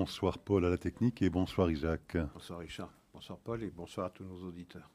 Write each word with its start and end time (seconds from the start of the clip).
Bonsoir 0.00 0.38
Paul 0.38 0.64
à 0.64 0.70
la 0.70 0.78
technique 0.78 1.20
et 1.20 1.28
bonsoir 1.28 1.70
Isaac. 1.70 2.16
Bonsoir 2.32 2.60
Richard, 2.60 2.90
bonsoir 3.12 3.38
Paul 3.38 3.62
et 3.62 3.68
bonsoir 3.68 4.06
à 4.06 4.10
tous 4.10 4.24
nos 4.24 4.48
auditeurs. 4.48 4.90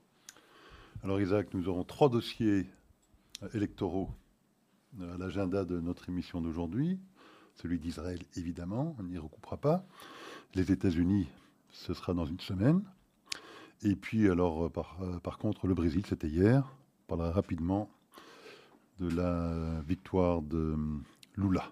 Alors 1.03 1.21
Isaac, 1.21 1.53
nous 1.53 1.69
aurons 1.69 1.83
trois 1.83 2.09
dossiers 2.09 2.65
électoraux 3.53 4.09
à 4.99 5.15
l'agenda 5.19 5.63
de 5.63 5.79
notre 5.79 6.09
émission 6.09 6.41
d'aujourd'hui. 6.41 6.99
Celui 7.53 7.77
d'Israël, 7.77 8.17
évidemment, 8.35 8.95
on 8.97 9.03
n'y 9.03 9.19
recoupera 9.19 9.57
pas. 9.57 9.85
Les 10.55 10.71
États-Unis, 10.71 11.27
ce 11.69 11.93
sera 11.93 12.15
dans 12.15 12.25
une 12.25 12.39
semaine. 12.39 12.81
Et 13.83 13.95
puis, 13.95 14.27
alors, 14.27 14.71
par, 14.71 14.97
par 15.21 15.37
contre, 15.37 15.67
le 15.67 15.75
Brésil, 15.75 16.03
c'était 16.07 16.29
hier. 16.29 16.67
On 17.03 17.09
parlera 17.09 17.29
rapidement 17.31 17.91
de 18.99 19.15
la 19.15 19.81
victoire 19.81 20.41
de 20.41 20.75
Lula. 21.35 21.71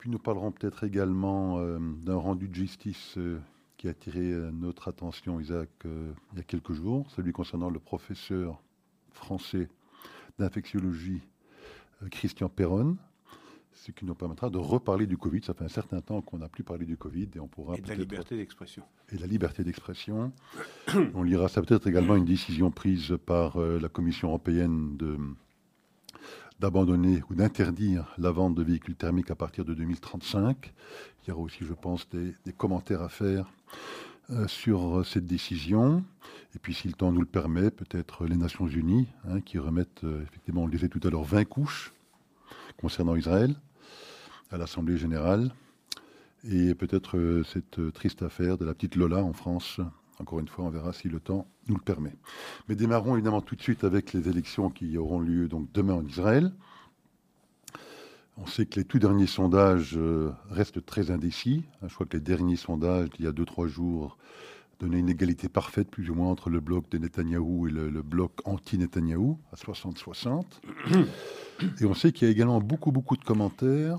Puis 0.00 0.08
nous 0.08 0.18
parlerons 0.18 0.50
peut-être 0.50 0.84
également 0.84 1.58
euh, 1.58 1.78
d'un 1.78 2.16
rendu 2.16 2.48
de 2.48 2.54
justice 2.54 3.18
euh, 3.18 3.38
qui 3.76 3.86
a 3.86 3.90
attiré 3.90 4.32
euh, 4.32 4.50
notre 4.50 4.88
attention, 4.88 5.38
Isaac, 5.40 5.68
il 5.84 6.38
y 6.38 6.40
a 6.40 6.42
quelques 6.42 6.72
jours, 6.72 7.10
celui 7.10 7.32
concernant 7.32 7.68
le 7.68 7.78
professeur 7.78 8.62
français 9.12 9.68
d'infectiologie 10.38 11.20
Christian 12.10 12.48
Perron, 12.48 12.96
ce 13.74 13.90
qui 13.90 14.06
nous 14.06 14.14
permettra 14.14 14.48
de 14.48 14.56
reparler 14.56 15.06
du 15.06 15.18
Covid. 15.18 15.42
Ça 15.44 15.52
fait 15.52 15.64
un 15.64 15.68
certain 15.68 16.00
temps 16.00 16.22
qu'on 16.22 16.38
n'a 16.38 16.48
plus 16.48 16.64
parlé 16.64 16.86
du 16.86 16.96
Covid 16.96 17.28
et 17.36 17.40
on 17.40 17.46
pourra 17.46 17.76
et 17.76 17.82
de 17.82 17.88
la 17.88 17.94
liberté 17.94 18.38
d'expression. 18.38 18.82
Et 19.12 19.18
la 19.18 19.26
liberté 19.26 19.64
d'expression. 19.64 20.32
on 21.14 21.22
lira 21.22 21.48
ça 21.48 21.60
peut-être 21.60 21.86
également 21.86 22.16
une 22.16 22.24
décision 22.24 22.70
prise 22.70 23.18
par 23.26 23.58
la 23.58 23.88
Commission 23.90 24.28
européenne 24.28 24.96
de 24.96 25.18
d'abandonner 26.60 27.22
ou 27.30 27.34
d'interdire 27.34 28.04
la 28.18 28.30
vente 28.30 28.54
de 28.54 28.62
véhicules 28.62 28.94
thermiques 28.94 29.30
à 29.30 29.34
partir 29.34 29.64
de 29.64 29.72
2035. 29.72 30.72
Il 31.22 31.28
y 31.28 31.32
aura 31.32 31.40
aussi, 31.40 31.64
je 31.64 31.72
pense, 31.72 32.06
des, 32.10 32.52
commentaires 32.52 33.02
à 33.02 33.08
faire 33.08 33.50
euh, 34.30 34.46
sur 34.46 34.98
euh, 34.98 35.04
cette 35.04 35.26
décision. 35.26 36.04
Et 36.54 36.58
puis, 36.58 36.74
si 36.74 36.86
le 36.86 36.94
temps 36.94 37.12
nous 37.12 37.20
le 37.20 37.26
permet, 37.26 37.70
peut-être 37.70 38.26
les 38.26 38.36
Nations 38.36 38.66
Unies, 38.66 39.08
hein, 39.28 39.40
qui 39.40 39.58
remettent, 39.58 40.04
euh, 40.04 40.22
effectivement, 40.22 40.62
on 40.62 40.66
le 40.66 40.72
disait 40.72 40.88
tout 40.88 41.00
à 41.02 41.10
l'heure, 41.10 41.24
20 41.24 41.44
couches 41.46 41.92
concernant 42.78 43.16
Israël 43.16 43.54
à 44.50 44.58
l'Assemblée 44.58 44.98
générale. 44.98 45.52
Et 46.44 46.74
peut-être 46.74 47.42
cette 47.44 47.92
triste 47.92 48.22
affaire 48.22 48.56
de 48.56 48.64
la 48.64 48.72
petite 48.72 48.96
Lola 48.96 49.22
en 49.22 49.34
France. 49.34 49.78
Encore 50.20 50.38
une 50.38 50.48
fois, 50.48 50.66
on 50.66 50.70
verra 50.70 50.92
si 50.92 51.08
le 51.08 51.18
temps 51.18 51.46
nous 51.68 51.76
le 51.76 51.80
permet. 51.80 52.14
Mais 52.68 52.76
démarrons 52.76 53.14
évidemment 53.14 53.40
tout 53.40 53.56
de 53.56 53.62
suite 53.62 53.84
avec 53.84 54.12
les 54.12 54.28
élections 54.28 54.68
qui 54.68 54.98
auront 54.98 55.18
lieu 55.18 55.48
donc 55.48 55.72
demain 55.72 55.94
en 55.94 56.04
Israël. 56.04 56.52
On 58.36 58.46
sait 58.46 58.66
que 58.66 58.80
les 58.80 58.84
tout 58.84 58.98
derniers 58.98 59.26
sondages 59.26 59.96
euh, 59.96 60.30
restent 60.50 60.84
très 60.84 61.10
indécis. 61.10 61.64
Je 61.82 61.92
crois 61.94 62.06
que 62.06 62.16
les 62.16 62.22
derniers 62.22 62.56
sondages 62.56 63.08
d'il 63.10 63.24
y 63.24 63.28
a 63.28 63.32
2-3 63.32 63.66
jours 63.66 64.18
donnaient 64.78 65.00
une 65.00 65.10
égalité 65.10 65.48
parfaite, 65.48 65.90
plus 65.90 66.10
ou 66.10 66.14
moins, 66.14 66.28
entre 66.28 66.48
le 66.48 66.60
bloc 66.60 66.88
de 66.90 66.98
Netanyahou 66.98 67.68
et 67.68 67.70
le, 67.70 68.02
bloc 68.02 68.32
anti-Netanyahou, 68.46 69.38
à 69.52 69.56
60-60. 69.56 70.44
Et 71.80 71.84
on 71.84 71.92
sait 71.92 72.12
qu'il 72.12 72.26
y 72.26 72.30
a 72.30 72.32
également 72.32 72.60
beaucoup, 72.60 72.90
beaucoup 72.90 73.18
de 73.18 73.24
commentaires 73.24 73.98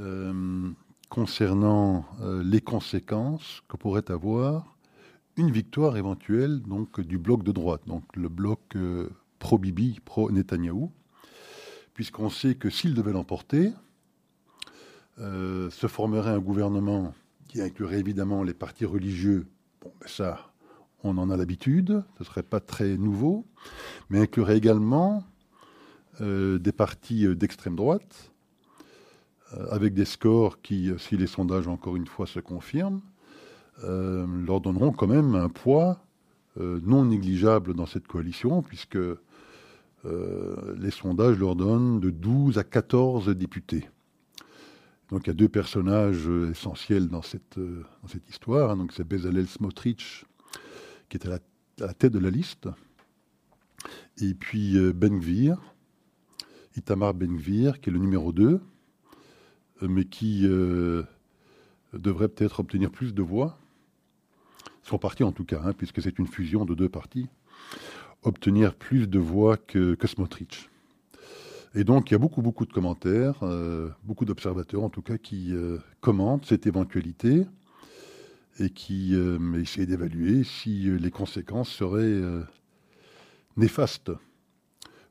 euh, 0.00 0.70
concernant 1.08 2.06
euh, 2.22 2.42
les 2.42 2.60
conséquences 2.60 3.62
que 3.68 3.76
pourrait 3.76 4.10
avoir 4.10 4.71
une 5.36 5.50
victoire 5.50 5.96
éventuelle 5.96 6.60
donc, 6.62 7.00
du 7.00 7.18
bloc 7.18 7.42
de 7.42 7.52
droite, 7.52 7.82
donc 7.86 8.04
le 8.14 8.28
bloc 8.28 8.60
euh, 8.76 9.08
pro-Bibi, 9.38 10.00
pro-Netanyahou, 10.04 10.92
puisqu'on 11.94 12.30
sait 12.30 12.54
que 12.54 12.70
s'il 12.70 12.94
devait 12.94 13.12
l'emporter, 13.12 13.72
euh, 15.18 15.70
se 15.70 15.86
formerait 15.86 16.30
un 16.30 16.38
gouvernement 16.38 17.14
qui 17.48 17.60
inclurait 17.60 18.00
évidemment 18.00 18.42
les 18.42 18.54
partis 18.54 18.84
religieux. 18.84 19.46
Bon, 19.80 19.92
ben 20.00 20.08
ça, 20.08 20.52
on 21.02 21.18
en 21.18 21.30
a 21.30 21.36
l'habitude, 21.36 22.02
ce 22.16 22.22
ne 22.22 22.24
serait 22.24 22.42
pas 22.42 22.60
très 22.60 22.96
nouveau, 22.96 23.46
mais 24.10 24.20
inclurait 24.20 24.56
également 24.56 25.24
euh, 26.20 26.58
des 26.58 26.72
partis 26.72 27.34
d'extrême 27.36 27.76
droite, 27.76 28.30
avec 29.70 29.92
des 29.92 30.06
scores 30.06 30.62
qui, 30.62 30.90
si 30.96 31.18
les 31.18 31.26
sondages 31.26 31.68
encore 31.68 31.94
une 31.94 32.06
fois 32.06 32.26
se 32.26 32.40
confirment, 32.40 33.02
euh, 33.84 34.26
leur 34.46 34.60
donneront 34.60 34.92
quand 34.92 35.06
même 35.06 35.34
un 35.34 35.48
poids 35.48 36.04
euh, 36.60 36.78
non 36.84 37.06
négligeable 37.06 37.74
dans 37.74 37.86
cette 37.86 38.06
coalition, 38.06 38.62
puisque 38.62 38.96
euh, 38.96 40.76
les 40.78 40.90
sondages 40.90 41.38
leur 41.38 41.56
donnent 41.56 41.98
de 41.98 42.10
12 42.10 42.58
à 42.58 42.64
14 42.64 43.28
députés. 43.30 43.88
Donc 45.10 45.26
il 45.26 45.28
y 45.28 45.30
a 45.30 45.34
deux 45.34 45.48
personnages 45.48 46.28
essentiels 46.50 47.08
dans 47.08 47.22
cette, 47.22 47.58
histoire. 48.28 48.70
Hein. 48.70 48.76
Donc 48.76 48.92
c'est 48.92 49.04
Bezalel 49.04 49.46
Smotrich, 49.46 50.24
qui 51.08 51.16
est 51.16 51.26
à 51.26 51.38
la, 51.78 51.94
tête 51.94 52.12
de 52.12 52.18
la 52.18 52.30
liste, 52.30 52.68
et 54.18 54.34
puis 54.34 54.78
Ben 54.92 55.18
Gvir, 55.18 55.58
Itamar 56.76 57.14
Ben 57.14 57.36
Gvir, 57.36 57.80
qui 57.80 57.90
est 57.90 57.92
le 57.92 57.98
numéro 57.98 58.32
2, 58.32 58.60
mais 59.82 60.04
qui 60.04 60.46
devrait 61.92 62.28
peut-être 62.28 62.60
obtenir 62.60 62.90
plus 62.90 63.12
de 63.12 63.22
voix 63.22 63.58
son 64.82 64.98
parti 64.98 65.24
en 65.24 65.32
tout 65.32 65.44
cas, 65.44 65.60
hein, 65.64 65.72
puisque 65.72 66.02
c'est 66.02 66.18
une 66.18 66.26
fusion 66.26 66.64
de 66.64 66.74
deux 66.74 66.88
partis, 66.88 67.28
obtenir 68.22 68.74
plus 68.74 69.08
de 69.08 69.18
voix 69.18 69.56
que, 69.56 69.96
Smotrich. 70.04 70.68
Et 71.74 71.84
donc, 71.84 72.10
il 72.10 72.14
y 72.14 72.16
a 72.16 72.18
beaucoup, 72.18 72.42
beaucoup 72.42 72.66
de 72.66 72.72
commentaires, 72.72 73.38
euh, 73.42 73.88
beaucoup 74.04 74.24
d'observateurs 74.24 74.82
en 74.82 74.90
tout 74.90 75.02
cas, 75.02 75.16
qui 75.16 75.54
euh, 75.54 75.78
commentent 76.00 76.46
cette 76.46 76.66
éventualité 76.66 77.46
et 78.58 78.68
qui 78.68 79.14
euh, 79.14 79.38
essaient 79.54 79.86
d'évaluer 79.86 80.44
si 80.44 80.82
les 80.98 81.10
conséquences 81.10 81.70
seraient 81.70 82.20
néfastes 83.56 84.12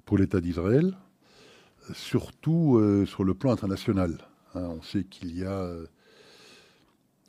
pour 0.06 0.18
l'État 0.18 0.40
d'Israël, 0.40 0.96
surtout 1.94 2.80
sur 3.08 3.24
le 3.24 3.34
plan 3.34 3.52
international. 3.52 4.28
Hein. 4.54 4.68
on 4.78 4.82
sait 4.82 5.04
qu'il 5.04 5.36
y 5.36 5.44
a 5.44 5.74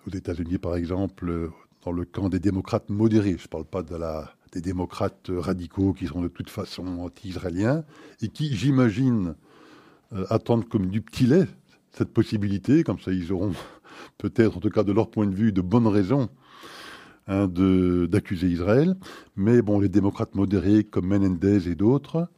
aux 0.07 0.11
États-Unis, 0.11 0.59
par 0.59 0.77
exemple, 0.77 1.51
dans 1.85 1.93
le 1.93 2.05
camp 2.05 2.29
des 2.29 2.39
démocrates 2.39 2.89
modérés. 2.91 3.37
Je 3.39 3.45
ne 3.45 3.49
parle 3.49 3.65
pas 3.65 3.83
des 4.53 4.61
démocrates 4.61 5.31
radicaux 5.31 5.93
qui 5.93 6.07
sont 6.07 6.23
de 6.23 6.29
toute 6.29 6.51
façon 6.51 6.87
anti-israéliens 6.99 7.85
et 8.21 8.29
qui, 8.29 8.55
j'imagine, 8.55 9.35
euh, 10.13 10.25
attendent 10.31 10.69
comme 10.69 10.89
du 10.89 11.01
petit 11.01 11.27
lait 11.27 11.47
cette 11.93 12.13
possibilité. 12.13 12.85
Comme 12.85 12.99
ça, 12.99 13.13
ils 13.13 13.33
auront 13.33 13.53
peut-être, 14.19 14.57
en 14.57 14.61
tout 14.61 14.71
cas 14.71 14.85
de 14.85 14.93
leur 14.93 15.11
point 15.11 15.27
de 15.27 15.35
vue, 15.35 15.53
de 15.53 15.61
bonnes 15.61 15.87
raisons 15.87 16.29
hein, 17.27 17.49
d'accuser 17.49 18.49
Israël. 18.49 18.97
Mais 19.37 19.63
bon, 19.63 19.81
les 19.81 19.89
démocrates 19.89 20.35
modérés 20.35 20.85
comme 20.85 21.07
Menendez 21.07 21.69
et 21.69 21.75
d'autres 21.75 22.29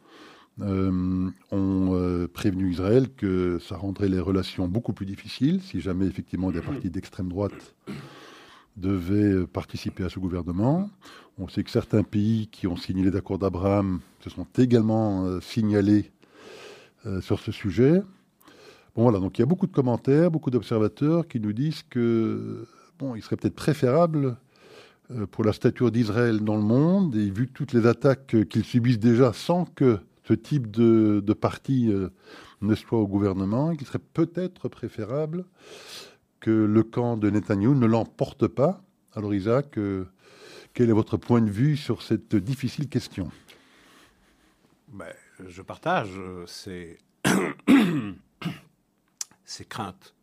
euh, 0.61 1.29
ont 1.51 1.91
euh, 1.95 2.29
prévenu 2.29 2.71
Israël 2.71 3.09
que 3.17 3.59
ça 3.59 3.77
rendrait 3.77 4.09
les 4.09 4.21
relations 4.21 4.69
beaucoup 4.69 4.93
plus 4.93 5.05
difficiles 5.05 5.61
si 5.61 5.81
jamais 5.81 6.07
effectivement 6.07 6.53
des 6.53 6.61
partis 6.61 6.91
d'extrême 6.91 7.29
droite 7.29 7.75
devait 8.77 9.47
participer 9.47 10.05
à 10.05 10.09
ce 10.09 10.19
gouvernement. 10.19 10.91
On 11.39 11.49
sait 11.49 11.65
que 11.65 11.71
certains 11.71 12.03
pays 12.03 12.49
qui 12.49 12.67
ont 12.67 12.77
signé 12.77 13.05
les 13.05 13.17
accords 13.17 13.39
d'Abraham 13.39 14.01
se 14.21 14.31
sont 14.31 14.47
également 14.57 15.25
euh, 15.25 15.41
signalés 15.41 16.11
euh, 17.07 17.21
sur 17.21 17.41
ce 17.41 17.53
sujet. 17.53 18.03
Bon 18.95 19.03
voilà, 19.03 19.19
donc 19.19 19.39
il 19.39 19.43
y 19.43 19.43
a 19.43 19.47
beaucoup 19.47 19.67
de 19.67 19.73
commentaires, 19.73 20.31
beaucoup 20.31 20.51
d'observateurs 20.51 21.27
qui 21.27 21.41
nous 21.41 21.53
disent 21.53 21.83
que 21.91 22.67
il 23.17 23.23
serait 23.23 23.37
peut-être 23.37 23.57
préférable 23.57 24.37
euh, 25.11 25.27
pour 25.27 25.45
la 25.45 25.53
stature 25.53 25.91
d'Israël 25.91 26.41
dans 26.41 26.57
le 26.57 26.63
monde 26.63 27.15
et 27.17 27.29
vu 27.29 27.49
toutes 27.49 27.73
les 27.73 27.87
attaques 27.87 28.37
qu'ils 28.49 28.65
subissent 28.65 29.01
déjà 29.01 29.33
sans 29.33 29.67
que 29.67 29.99
ce 30.23 30.33
type 30.33 30.71
de 30.71 31.33
parti 31.35 31.93
ne 32.63 32.75
soit 32.75 32.99
au 32.99 33.07
gouvernement, 33.07 33.75
qu'il 33.77 33.87
serait 33.87 33.99
peut-être 34.15 34.69
préférable 34.69 35.45
que 36.45 36.51
le 36.51 36.83
camp 36.83 37.17
de 37.17 37.31
Netanyahu 37.31 37.75
ne 37.75 37.87
l'emporte 37.87 38.49
pas. 38.49 38.83
Alors 39.15 39.33
Isaac, 39.33 39.79
euh, 39.79 40.07
quel 40.75 40.91
est 40.91 40.93
votre 40.93 41.17
point 41.17 41.41
de 41.41 41.51
vue 41.51 41.75
sur 41.75 42.03
cette 42.03 42.37
difficile 42.37 42.91
question? 42.91 43.31
Ben, 44.89 45.15
Je 45.49 45.63
partage 45.63 46.11
euh, 46.19 46.45
ces... 49.47 49.65
craintes 49.65 50.15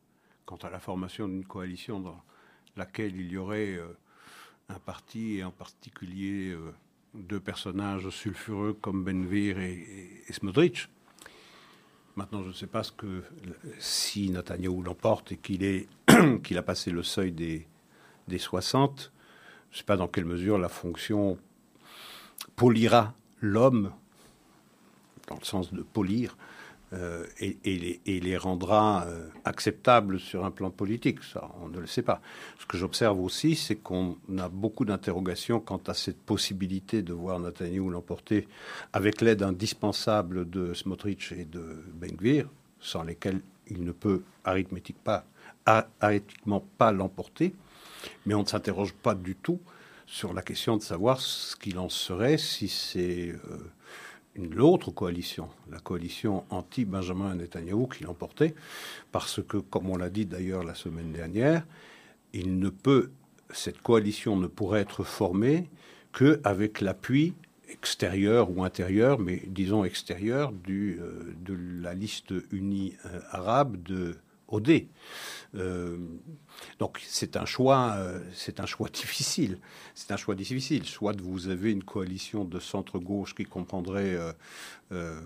quant 0.45 0.57
à 0.57 0.69
la 0.69 0.77
formation 0.77 1.27
d'une 1.27 1.43
coalition 1.43 1.99
dans 1.99 2.21
laquelle 2.77 3.15
il 3.15 3.31
y 3.31 3.37
aurait 3.37 3.77
euh, 3.77 3.87
un 4.69 4.77
parti 4.77 5.37
et 5.37 5.43
en 5.43 5.49
particulier 5.49 6.55
deux 7.15 7.39
personnages 7.39 8.07
sulfureux 8.11 8.77
comme 8.79 9.03
Benvir 9.03 9.57
et, 9.57 10.23
et 10.27 10.33
Smotrich. 10.33 10.87
Maintenant, 12.15 12.43
je 12.43 12.49
ne 12.49 12.53
sais 12.53 12.67
pas 12.67 12.83
si 13.79 14.29
Netanyahu 14.29 14.83
l'emporte 14.83 15.31
et 15.31 15.37
qu'il 15.37 15.63
est 15.63 15.87
qu'il 16.43 16.57
a 16.57 16.63
passé 16.63 16.91
le 16.91 17.03
seuil 17.03 17.31
des, 17.31 17.67
des 18.27 18.37
60, 18.37 19.11
je 19.69 19.75
ne 19.75 19.77
sais 19.77 19.83
pas 19.83 19.97
dans 19.97 20.07
quelle 20.07 20.25
mesure 20.25 20.57
la 20.57 20.69
fonction 20.69 21.37
polira 22.55 23.13
l'homme, 23.39 23.91
dans 25.27 25.35
le 25.35 25.45
sens 25.45 25.73
de 25.73 25.81
polir, 25.81 26.35
euh, 26.93 27.25
et, 27.39 27.57
les, 28.05 28.37
rendra 28.37 29.05
euh, 29.05 29.29
acceptables 29.45 30.19
sur 30.19 30.43
un 30.43 30.51
plan 30.51 30.71
politique. 30.71 31.23
Ça, 31.23 31.49
on 31.61 31.69
ne 31.69 31.79
le 31.79 31.87
sait 31.87 32.01
pas. 32.01 32.21
Ce 32.59 32.65
que 32.65 32.77
j'observe 32.77 33.21
aussi, 33.21 33.55
c'est 33.55 33.77
qu'on 33.77 34.17
a 34.37 34.49
beaucoup 34.49 34.83
d'interrogations 34.83 35.61
quant 35.61 35.81
à 35.87 35.93
cette 35.93 36.19
possibilité 36.19 37.01
de 37.01 37.13
voir 37.13 37.39
Netanyahu 37.39 37.89
l'emporter 37.89 38.45
avec 38.91 39.21
l'aide 39.21 39.41
indispensable 39.41 40.49
de 40.49 40.73
Smotrich 40.73 41.31
et 41.31 41.45
de 41.45 41.81
Ben 41.93 42.17
sans 42.81 43.03
lesquels 43.03 43.39
il 43.67 43.85
ne 43.85 43.93
peut 43.93 44.23
arithmétiquement 44.43 45.01
pas, 45.03 45.25
arithmétiquement 45.65 46.65
pas 46.77 46.91
l'emporter. 46.91 47.53
Mais 48.25 48.33
on 48.33 48.41
ne 48.41 48.47
s'interroge 48.47 48.93
pas 48.93 49.15
du 49.15 49.35
tout 49.35 49.59
sur 50.05 50.33
la 50.33 50.41
question 50.41 50.75
de 50.77 50.81
savoir 50.81 51.21
ce 51.21 51.55
qu'il 51.55 51.79
en 51.79 51.89
serait 51.89 52.37
si 52.37 52.67
c'est 52.67 53.29
euh, 53.29 53.71
l'autre 54.35 54.91
coalition, 54.91 55.49
la 55.69 55.79
coalition 55.79 56.43
anti-Benjamin 56.49 57.35
Netanyahu 57.35 57.87
qui 57.87 58.03
l'emportait, 58.03 58.53
parce 59.11 59.41
que, 59.41 59.57
comme 59.57 59.89
on 59.89 59.97
l'a 59.97 60.09
dit 60.09 60.25
d'ailleurs 60.25 60.63
la 60.63 60.75
semaine 60.75 61.11
dernière, 61.11 61.65
il 62.33 62.59
ne 62.59 62.69
peut, 62.69 63.11
cette 63.51 63.81
coalition 63.81 64.35
ne 64.35 64.47
pourrait 64.47 64.81
être 64.81 65.03
formée 65.03 65.69
qu'avec 66.13 66.81
l'appui 66.81 67.33
extérieur 67.69 68.49
ou 68.51 68.63
intérieur, 68.63 69.17
mais 69.17 69.41
disons 69.47 69.85
extérieur, 69.85 70.51
du, 70.51 70.99
euh, 70.99 71.33
de 71.45 71.57
la 71.81 71.93
liste 71.93 72.33
unie 72.51 72.95
euh, 73.05 73.19
arabe 73.31 73.81
de 73.83 74.17
OD. 74.51 74.87
Euh, 75.55 75.97
donc 76.79 77.01
c'est 77.05 77.35
un 77.35 77.45
choix, 77.45 77.95
euh, 77.97 78.19
c'est 78.33 78.59
un 78.59 78.65
choix 78.65 78.89
difficile. 78.93 79.57
C'est 79.95 80.11
un 80.11 80.17
choix 80.17 80.35
difficile. 80.35 80.85
Soit 80.85 81.19
vous 81.19 81.47
avez 81.47 81.71
une 81.71 81.83
coalition 81.83 82.45
de 82.45 82.59
centre 82.59 82.99
gauche 82.99 83.35
qui 83.35 83.45
comprendrait 83.45 84.17
euh, 84.91 85.21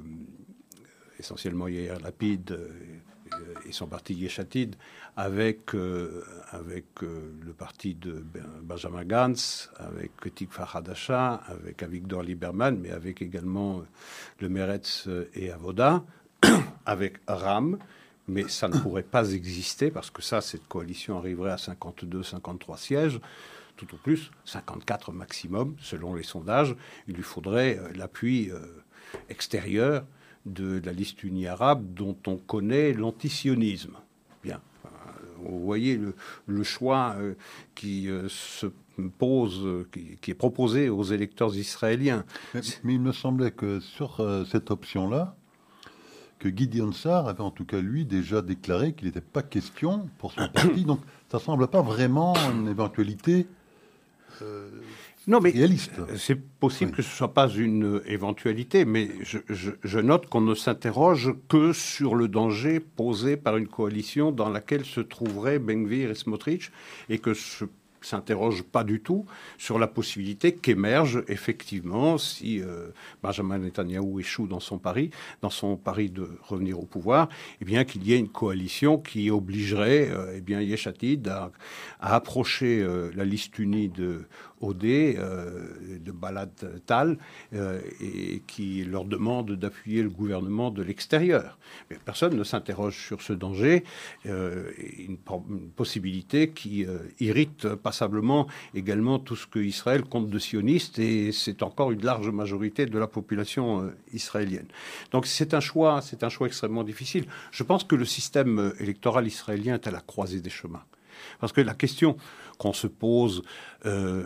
essentiellement 1.20 1.68
Yair 1.68 2.00
Lapid 2.00 2.58
et 3.68 3.72
son 3.72 3.88
parti 3.88 4.14
Yeshatid, 4.14 4.76
avec 5.18 5.74
avec 6.52 6.86
le 7.02 7.54
parti 7.58 7.96
de 7.96 8.24
Benjamin 8.62 9.04
Gantz, 9.04 9.72
avec 9.78 10.12
Tikva 10.36 10.68
Hadasha, 10.72 11.42
avec 11.48 11.82
Avigdor 11.82 12.22
Lieberman, 12.22 12.80
mais 12.80 12.92
avec 12.92 13.24
également 13.24 13.84
le 14.40 14.50
Meretz 14.50 15.10
et 15.34 15.52
Avoda, 15.52 16.04
avec 16.86 17.18
Ram 17.28 17.80
mais 18.28 18.48
ça 18.48 18.68
ne 18.68 18.78
pourrait 18.80 19.04
pas 19.04 19.32
exister 19.32 19.92
parce 19.92 20.10
que 20.10 20.22
ça, 20.22 20.42
cette 20.42 20.68
coalition 20.68 21.18
arriverait 21.18 21.52
à 21.52 21.58
52, 21.58 22.24
53 22.24 22.78
sièges, 22.78 23.20
tout 23.78 23.94
au 23.94 23.98
plus 23.98 24.32
54 24.46 25.12
maximum, 25.12 25.76
selon 25.80 26.16
les 26.16 26.24
sondages. 26.24 26.76
Il 27.08 27.16
lui 27.16 27.24
faudrait 27.24 27.78
euh, 27.78 27.92
l'appui 27.96 28.50
euh, 28.52 28.60
extérieur 29.30 30.06
de 30.46 30.82
la 30.84 30.94
liste 30.94 31.24
unie 31.24 31.48
arabe 31.48 31.94
dont 31.94 32.18
on 32.28 32.38
connaît 32.38 32.94
l'antisionisme. 32.94 33.98
Bien. 34.44 34.62
Vous 35.40 35.60
voyez 35.60 36.00
le, 36.48 36.64
choix 36.64 37.16
euh, 37.18 37.36
qui 37.76 38.08
se 38.30 38.68
pose, 39.20 39.86
qui, 40.22 40.32
est 40.32 40.36
proposé 40.36 40.90
aux 40.90 41.04
électeurs 41.04 41.56
israéliens. 41.56 42.26
mais 42.84 42.94
il 42.94 43.02
me 43.02 43.12
semblait 43.12 43.52
que 43.52 43.80
sur 43.80 44.46
cette 44.50 44.72
option-là, 44.72 45.36
que 46.46 46.56
Gideon 46.56 46.92
Sarr 46.92 47.28
avait 47.28 47.42
en 47.42 47.50
tout 47.50 47.66
cas 47.66 47.80
lui 47.82 48.06
déjà 48.06 48.44
déclaré 48.44 48.94
qu'il 48.94 49.08
n'était 49.08 49.20
pas 49.20 49.42
question 49.42 50.08
pour 50.20 50.32
son 50.32 50.48
parti. 50.48 50.86
Donc 50.86 51.00
ça 51.32 51.40
semble 51.40 51.68
pas 51.68 51.82
vraiment 51.82 52.36
une 52.52 52.68
éventualité 52.68 53.48
euh, 54.44 54.70
non, 55.28 55.40
mais 55.40 55.50
réaliste. 55.50 55.94
C'est 56.18 56.40
possible 56.40 56.92
que 56.92 57.02
ce 57.02 57.10
soit 57.10 57.34
pas 57.34 57.50
une 57.50 58.00
éventualité, 58.06 58.86
mais 58.86 59.10
je, 59.24 60.00
note 60.00 60.28
qu'on 60.28 60.42
ne 60.42 60.54
s'interroge 60.54 61.34
que 61.50 61.74
sur 61.74 62.14
le 62.14 62.28
danger 62.28 62.80
posé 62.80 63.36
par 63.36 63.58
une 63.58 63.68
coalition 63.68 64.32
dans 64.32 64.50
laquelle 64.50 64.86
se 64.86 65.02
trouveraient 65.02 65.58
Benvir 65.58 66.12
et 66.12 66.16
Smotrich, 66.16 66.72
et 67.10 67.18
que 67.18 67.34
ce 67.34 67.66
s'interroge 68.06 68.64
pas 68.64 68.84
du 68.84 69.02
tout 69.02 69.26
sur 69.58 69.80
la 69.80 69.88
possibilité 69.88 70.54
qu'émerge 70.54 71.24
effectivement, 71.28 72.18
si 72.18 72.62
euh, 72.62 72.90
Benjamin 73.24 73.58
Netanyahu 73.58 74.20
échoue 74.20 74.48
dans 74.48 74.60
son 74.60 74.78
pari, 74.78 75.10
dans 75.42 75.50
son 75.50 75.76
pari 75.76 76.10
de 76.10 76.28
revenir 76.44 76.80
au 76.80 76.86
pouvoir, 76.86 77.30
eh 77.62 77.66
bien 77.66 77.84
qu'il 77.84 78.06
y 78.08 78.14
ait 78.14 78.20
une 78.20 78.30
coalition 78.30 78.98
qui 78.98 79.30
obligerait 79.32 80.10
euh, 80.10 80.36
eh 80.38 80.42
bien 80.42 80.62
Yeshatid 80.62 81.28
à, 81.28 81.52
approcher 82.00 82.82
euh, 82.82 83.12
la 83.16 83.26
liste 83.26 83.58
unie 83.60 83.90
de 83.90 84.26
OD, 84.66 84.82
de 84.82 86.12
Balad 86.12 86.52
Tal, 86.86 87.18
et 88.02 88.42
qui 88.48 88.84
leur 88.84 89.06
demande 89.06 89.52
d'appuyer 89.54 90.04
le 90.04 90.10
gouvernement 90.10 90.72
de 90.72 90.84
l'extérieur. 90.84 91.58
Mais 91.90 91.98
personne 92.04 92.36
ne 92.36 92.44
s'interroge 92.44 92.98
sur 92.98 93.22
ce 93.22 93.34
danger, 93.34 93.84
une, 94.26 95.18
une, 95.50 95.70
possibilité 95.76 96.50
qui 96.50 96.86
irrite 97.20 97.68
pas 97.76 97.92
passablement 97.96 98.48
également 98.74 99.20
tout 99.20 99.38
ce 99.38 99.48
que 99.48 99.60
Israël 99.60 100.04
compte 100.04 100.30
de 100.30 100.38
sionistes 100.38 101.00
et 101.00 101.32
c'est 101.32 101.64
encore 101.64 101.92
une 101.92 102.04
large 102.04 102.28
majorité 102.28 102.86
de 102.86 103.00
la 103.00 103.08
population 103.08 103.84
euh, 103.84 103.96
israélienne. 104.12 104.68
Donc 105.12 105.28
c'est 105.28 105.54
un 105.54 105.62
choix, 105.62 106.02
c'est 106.02 106.24
un 106.26 106.30
choix 106.30 106.48
extrêmement 106.48 106.84
difficile. 106.84 107.26
Je 107.52 107.64
pense 107.64 107.86
que 107.86 107.96
le 107.96 108.04
système 108.04 108.60
euh, 108.60 108.82
électoral 108.82 109.28
israélien 109.28 109.76
est 109.76 109.88
à 109.88 109.92
la 109.92 110.02
croisée 110.02 110.42
des 110.42 110.50
chemins. 110.50 110.84
Parce 111.40 111.54
que 111.54 111.62
la 111.62 111.74
question 111.74 112.18
qu'on 112.58 112.74
se 112.74 112.88
pose 112.88 113.44
euh, 113.86 114.24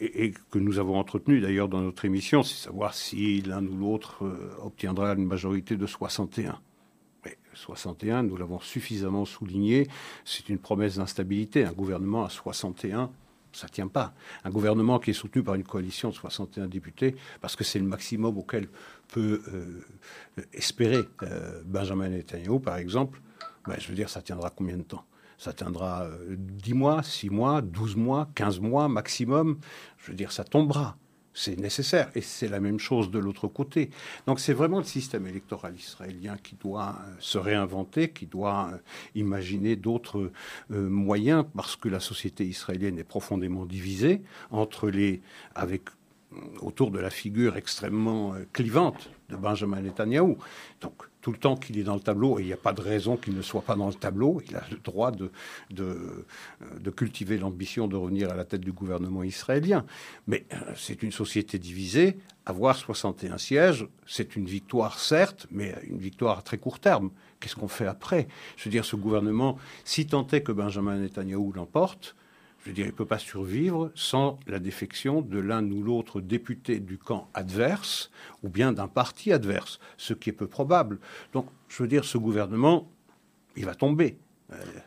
et, 0.00 0.32
que 0.50 0.58
nous 0.58 0.78
avons 0.78 0.98
entretenue 0.98 1.40
d'ailleurs 1.40 1.68
dans 1.68 1.80
notre 1.80 2.04
émission, 2.04 2.42
c'est 2.42 2.56
savoir 2.56 2.94
si 2.94 3.42
l'un 3.42 3.64
ou 3.66 3.76
l'autre 3.76 4.24
obtiendra 4.62 5.12
une 5.12 5.26
majorité 5.26 5.76
de 5.76 5.86
61. 5.86 6.58
61, 7.56 8.24
nous 8.24 8.36
l'avons 8.36 8.60
suffisamment 8.60 9.24
souligné, 9.24 9.88
c'est 10.24 10.48
une 10.48 10.58
promesse 10.58 10.96
d'instabilité. 10.96 11.64
Un 11.64 11.72
gouvernement 11.72 12.24
à 12.24 12.30
61, 12.30 13.10
ça 13.52 13.66
ne 13.66 13.72
tient 13.72 13.88
pas. 13.88 14.14
Un 14.44 14.50
gouvernement 14.50 14.98
qui 14.98 15.10
est 15.10 15.14
soutenu 15.14 15.42
par 15.42 15.54
une 15.54 15.64
coalition 15.64 16.10
de 16.10 16.14
61 16.14 16.66
députés, 16.66 17.16
parce 17.40 17.56
que 17.56 17.64
c'est 17.64 17.78
le 17.78 17.86
maximum 17.86 18.36
auquel 18.38 18.68
peut 19.08 19.42
euh, 19.48 20.42
espérer 20.52 21.04
euh, 21.22 21.62
Benjamin 21.64 22.08
Netanyahu, 22.08 22.60
par 22.60 22.76
exemple, 22.76 23.20
ben, 23.66 23.76
je 23.78 23.88
veux 23.88 23.94
dire, 23.94 24.08
ça 24.08 24.22
tiendra 24.22 24.50
combien 24.50 24.76
de 24.76 24.82
temps? 24.82 25.04
Ça 25.38 25.52
tiendra 25.52 26.08
10 26.28 26.72
euh, 26.72 26.74
mois, 26.74 27.02
6 27.02 27.30
mois, 27.30 27.62
12 27.62 27.96
mois, 27.96 28.28
15 28.34 28.60
mois 28.60 28.88
maximum. 28.88 29.58
Je 29.98 30.10
veux 30.10 30.16
dire, 30.16 30.32
ça 30.32 30.44
tombera 30.44 30.96
c'est 31.38 31.58
nécessaire. 31.58 32.10
Et 32.14 32.22
c'est 32.22 32.48
la 32.48 32.60
même 32.60 32.78
chose 32.78 33.10
de 33.10 33.18
l'autre 33.18 33.46
côté. 33.46 33.90
Donc 34.26 34.40
c'est 34.40 34.54
vraiment 34.54 34.78
le 34.78 34.84
système 34.84 35.26
électoral 35.26 35.76
israélien 35.76 36.38
qui 36.42 36.54
doit 36.54 36.96
euh, 36.98 37.14
se 37.18 37.36
réinventer, 37.36 38.08
qui 38.08 38.24
doit 38.24 38.70
euh, 38.72 38.78
imaginer 39.14 39.76
d'autres 39.76 40.32
moyens, 40.70 41.44
parce 41.54 41.76
que 41.76 41.90
la 41.90 42.00
société 42.00 42.46
israélienne 42.46 42.98
est 42.98 43.04
profondément 43.04 43.66
divisée 43.66 44.22
entre 44.50 44.88
les, 44.88 45.20
avec 45.54 45.82
autour 46.60 46.90
de 46.90 46.98
la 46.98 47.10
figure 47.10 47.56
extrêmement 47.56 48.34
clivante 48.52 49.10
de 49.28 49.36
Benjamin 49.36 49.80
Netanyahu. 49.80 50.36
Donc 50.80 50.94
tout 51.26 51.32
le 51.32 51.38
temps 51.38 51.56
qu'il 51.56 51.76
est 51.78 51.82
dans 51.82 51.94
le 51.94 52.00
tableau, 52.00 52.38
et 52.38 52.42
il 52.42 52.46
n'y 52.46 52.52
a 52.52 52.56
pas 52.56 52.72
de 52.72 52.80
raison 52.80 53.16
qu'il 53.16 53.34
ne 53.34 53.42
soit 53.42 53.62
pas 53.62 53.74
dans 53.74 53.88
le 53.88 53.94
tableau, 53.94 54.40
il 54.48 54.54
a 54.54 54.62
le 54.70 54.76
droit 54.76 55.10
de, 55.10 55.32
de, 55.70 56.24
de 56.78 56.90
cultiver 56.90 57.36
l'ambition 57.36 57.88
de 57.88 57.96
revenir 57.96 58.30
à 58.30 58.36
la 58.36 58.44
tête 58.44 58.60
du 58.60 58.70
gouvernement 58.70 59.24
israélien. 59.24 59.84
Mais 60.28 60.46
euh, 60.52 60.56
c'est 60.76 61.02
une 61.02 61.10
société 61.10 61.58
divisée. 61.58 62.18
Avoir 62.44 62.76
61 62.76 63.38
sièges, 63.38 63.88
c'est 64.06 64.36
une 64.36 64.46
victoire, 64.46 65.00
certes, 65.00 65.48
mais 65.50 65.74
une 65.88 65.98
victoire 65.98 66.38
à 66.38 66.42
très 66.42 66.58
court 66.58 66.78
terme. 66.78 67.10
Qu'est-ce 67.40 67.56
qu'on 67.56 67.66
fait 67.66 67.88
après? 67.88 68.28
Je 68.56 68.64
veux 68.64 68.70
dire, 68.70 68.84
ce 68.84 68.94
gouvernement, 68.94 69.58
si 69.84 70.06
tant 70.06 70.26
est 70.28 70.42
que 70.42 70.52
Benjamin 70.52 70.96
Netanyahu 70.96 71.52
l'emporte, 71.54 72.14
je 72.66 72.70
veux 72.70 72.74
dire, 72.74 72.86
il 72.86 72.90
ne 72.90 72.96
peut 72.96 73.06
pas 73.06 73.20
survivre 73.20 73.92
sans 73.94 74.40
la 74.48 74.58
défection 74.58 75.22
de 75.22 75.38
l'un 75.38 75.64
ou 75.70 75.84
l'autre 75.84 76.20
député 76.20 76.80
du 76.80 76.98
camp 76.98 77.30
adverse 77.32 78.10
ou 78.42 78.48
bien 78.48 78.72
d'un 78.72 78.88
parti 78.88 79.32
adverse, 79.32 79.78
ce 79.96 80.14
qui 80.14 80.30
est 80.30 80.32
peu 80.32 80.48
probable. 80.48 80.98
Donc, 81.32 81.46
je 81.68 81.80
veux 81.80 81.88
dire, 81.88 82.04
ce 82.04 82.18
gouvernement, 82.18 82.90
il 83.56 83.66
va 83.66 83.76
tomber. 83.76 84.18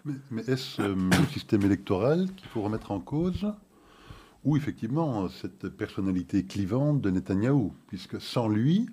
Mais, 0.03 0.41
est-ce 0.49 0.81
euh, 0.81 0.93
le 0.93 1.25
système 1.27 1.61
électoral 1.61 2.27
qu'il 2.35 2.49
faut 2.49 2.61
remettre 2.61 2.91
en 2.91 2.99
cause 2.99 3.47
ou 4.43 4.57
effectivement 4.57 5.29
cette 5.29 5.69
personnalité 5.69 6.43
clivante 6.43 6.99
de 6.99 7.09
Netanyahou? 7.11 7.73
Puisque 7.87 8.19
sans 8.19 8.49
lui, 8.49 8.89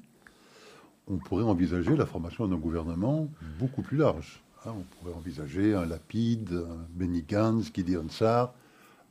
on 1.08 1.16
pourrait 1.16 1.42
envisager 1.42 1.96
la 1.96 2.06
formation 2.06 2.46
d'un 2.46 2.56
gouvernement 2.56 3.28
beaucoup 3.58 3.82
plus 3.82 3.96
large. 3.96 4.44
Hein, 4.64 4.74
on 4.78 4.82
pourrait 4.82 5.16
envisager 5.16 5.74
un 5.74 5.86
Lapide, 5.86 6.52
un 6.52 6.86
Benny 6.90 7.22
Gantz, 7.22 7.72
Gideon 7.74 8.08
Sarr, 8.08 8.54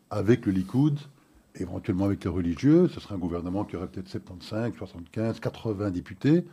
avec 0.10 0.46
le 0.46 0.52
Likoud, 0.52 1.00
éventuellement 1.56 2.06
avec 2.06 2.24
les 2.24 2.30
religieux. 2.30 2.90
Ce 2.94 3.00
serait 3.00 3.16
un 3.16 3.20
gouvernement 3.20 3.64
qui 3.64 3.76
aurait 3.76 3.88
peut-être 3.88 4.10
75, 4.10 4.74
75, 4.78 5.40
80 5.40 5.92
députés. 5.92 6.46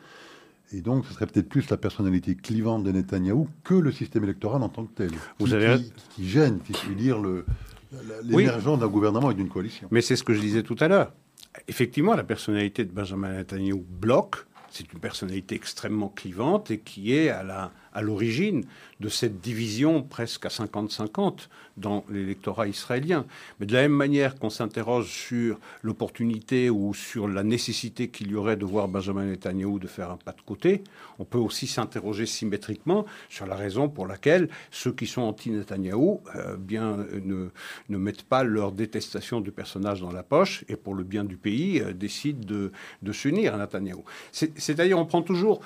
Et 0.72 0.80
donc, 0.80 1.04
ce 1.06 1.12
serait 1.12 1.26
peut-être 1.26 1.48
plus 1.48 1.68
la 1.68 1.76
personnalité 1.76 2.34
clivante 2.34 2.84
de 2.84 2.92
Netanyahou 2.92 3.48
que 3.62 3.74
le 3.74 3.92
système 3.92 4.24
électoral 4.24 4.62
en 4.62 4.68
tant 4.68 4.84
que 4.84 4.94
tel. 4.94 5.10
Vous 5.38 5.46
qui, 5.46 5.54
avez... 5.54 5.84
qui, 6.14 6.28
gêne, 6.28 6.60
si 6.64 6.72
je 6.72 6.78
puis 6.78 6.94
dire, 6.94 7.18
l'émergence 8.24 8.78
d'un 8.78 8.88
gouvernement 8.88 9.30
et 9.30 9.34
d'une 9.34 9.48
coalition. 9.48 9.88
Mais 9.90 10.00
c'est 10.00 10.16
ce 10.16 10.22
que 10.22 10.32
je 10.32 10.40
disais 10.40 10.62
tout 10.62 10.76
à 10.80 10.88
l'heure. 10.88 11.12
Effectivement, 11.68 12.14
la 12.14 12.24
personnalité 12.24 12.84
de 12.86 12.90
Benjamin 12.90 13.34
Netanyahou 13.34 13.84
bloque 14.00 14.46
c'est 14.72 14.90
une 14.92 15.00
personnalité 15.00 15.54
extrêmement 15.54 16.08
clivante 16.08 16.70
et 16.70 16.78
qui 16.78 17.14
est 17.14 17.28
à 17.28 18.00
l'origine 18.00 18.64
de 19.00 19.08
cette 19.08 19.40
division 19.40 20.02
presque 20.02 20.46
à 20.46 20.48
50-50 20.48 21.48
dans 21.76 22.04
l'électorat 22.10 22.68
israélien. 22.68 23.24
Mais 23.58 23.66
de 23.66 23.72
la 23.72 23.82
même 23.82 23.92
manière 23.92 24.38
qu'on 24.38 24.50
s'interroge 24.50 25.08
sur 25.08 25.58
l'opportunité 25.82 26.70
ou 26.70 26.94
sur 26.94 27.28
la 27.28 27.42
nécessité 27.42 28.08
qu'il 28.08 28.30
y 28.30 28.34
aurait 28.34 28.56
de 28.56 28.64
voir 28.64 28.88
Benjamin 28.88 29.24
Netanyahu 29.24 29.78
de 29.78 29.86
faire 29.86 30.10
un 30.10 30.16
pas 30.16 30.32
de 30.32 30.42
côté, 30.42 30.82
on 31.18 31.24
peut 31.24 31.38
aussi 31.38 31.66
s'interroger 31.66 32.26
symétriquement 32.26 33.06
sur 33.28 33.46
la 33.46 33.56
raison 33.56 33.88
pour 33.88 34.06
laquelle 34.06 34.48
ceux 34.70 34.92
qui 34.92 35.06
sont 35.06 35.22
anti-Netanyahou 35.22 36.20
euh, 36.36 36.56
bien, 36.56 36.98
ne, 37.24 37.48
ne, 37.88 37.96
mettent 37.96 38.24
pas 38.24 38.42
leur 38.44 38.72
détestation 38.72 39.40
du 39.40 39.52
personnage 39.52 40.00
dans 40.00 40.12
la 40.12 40.22
poche 40.22 40.64
et 40.68 40.76
pour 40.76 40.94
le 40.94 41.04
bien 41.04 41.24
du 41.24 41.36
pays 41.36 41.80
euh, 41.80 41.92
décident 41.92 42.40
de, 43.02 43.12
s'unir 43.12 43.54
à 43.54 43.58
Netanyahou. 43.58 44.04
C'est-à-dire 44.32 44.98
on 44.98 45.04
prend 45.04 45.22
toujours 45.22 45.60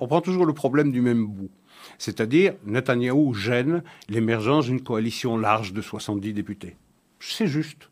on 0.00 0.06
prend 0.06 0.20
toujours 0.20 0.46
le 0.46 0.52
problème 0.52 0.90
du 0.90 1.00
même 1.00 1.26
bout. 1.26 1.50
C'est-à-dire, 1.98 2.54
Netanyahou 2.64 3.34
gêne 3.34 3.82
l'émergence 4.08 4.66
d'une 4.66 4.82
coalition 4.82 5.36
large 5.36 5.72
de 5.72 5.82
70 5.82 6.32
députés. 6.32 6.76
C'est 7.20 7.46
juste. 7.46 7.90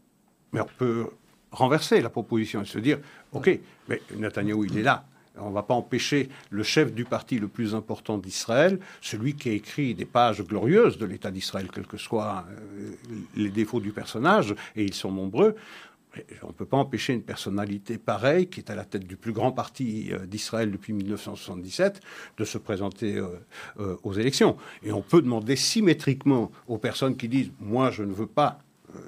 Mais 0.53 0.61
on 0.61 0.69
peut 0.79 1.07
renverser 1.51 2.01
la 2.01 2.11
proposition 2.11 2.63
et 2.63 2.67
se 2.67 2.79
dire, 2.79 2.99
OK, 3.33 3.59
mais 3.89 4.01
Netanyahou, 4.17 4.65
il 4.65 4.79
est 4.79 4.83
là. 4.83 5.05
On 5.37 5.49
ne 5.49 5.55
va 5.55 5.65
pas 5.65 5.75
empêcher 5.75 6.29
le 6.51 6.63
chef 6.63 6.93
du 6.93 7.05
parti 7.05 7.41
le 7.41 7.49
plus 7.49 7.75
important 7.75 8.19
d'Israël, 8.19 8.79
celui 9.01 9.35
qui 9.35 9.49
a 9.49 9.53
écrit 9.53 9.95
des 9.95 10.05
pages 10.05 10.43
glorieuses 10.45 10.97
de 10.97 11.07
l'État 11.07 11.33
d'Israël, 11.33 11.69
quels 11.75 11.89
que 11.89 11.97
soient 11.97 12.45
euh, 12.51 12.93
les 13.35 13.51
défauts 13.51 13.81
du 13.81 13.91
personnage, 13.91 14.55
et 14.77 14.85
ils 14.85 14.95
sont 14.95 15.11
nombreux, 15.11 15.57
on 16.43 16.49
ne 16.49 16.53
peut 16.53 16.67
pas 16.67 16.77
empêcher 16.77 17.13
une 17.13 17.23
personnalité 17.23 17.99
pareille, 17.99 18.49
qui 18.49 18.61
est 18.61 18.71
à 18.71 18.75
la 18.75 18.85
tête 18.85 19.07
du 19.07 19.17
plus 19.17 19.33
grand 19.33 19.53
parti 19.53 20.11
euh, 20.13 20.27
d'Israël 20.27 20.71
depuis 20.71 20.93
1977, 20.93 22.01
de 22.37 22.45
se 22.45 22.59
présenter 22.59 23.17
euh, 23.17 23.29
euh, 23.81 23.97
aux 24.03 24.15
élections. 24.15 24.57
Et 24.83 24.93
on 24.93 25.03
peut 25.03 25.23
demander 25.23 25.57
symétriquement 25.57 26.51
aux 26.69 26.79
personnes 26.79 27.17
qui 27.17 27.29
disent 27.29 27.51
Moi, 27.61 27.91
je 27.91 28.03
ne 28.03 28.13
veux 28.13 28.27
pas, 28.27 28.59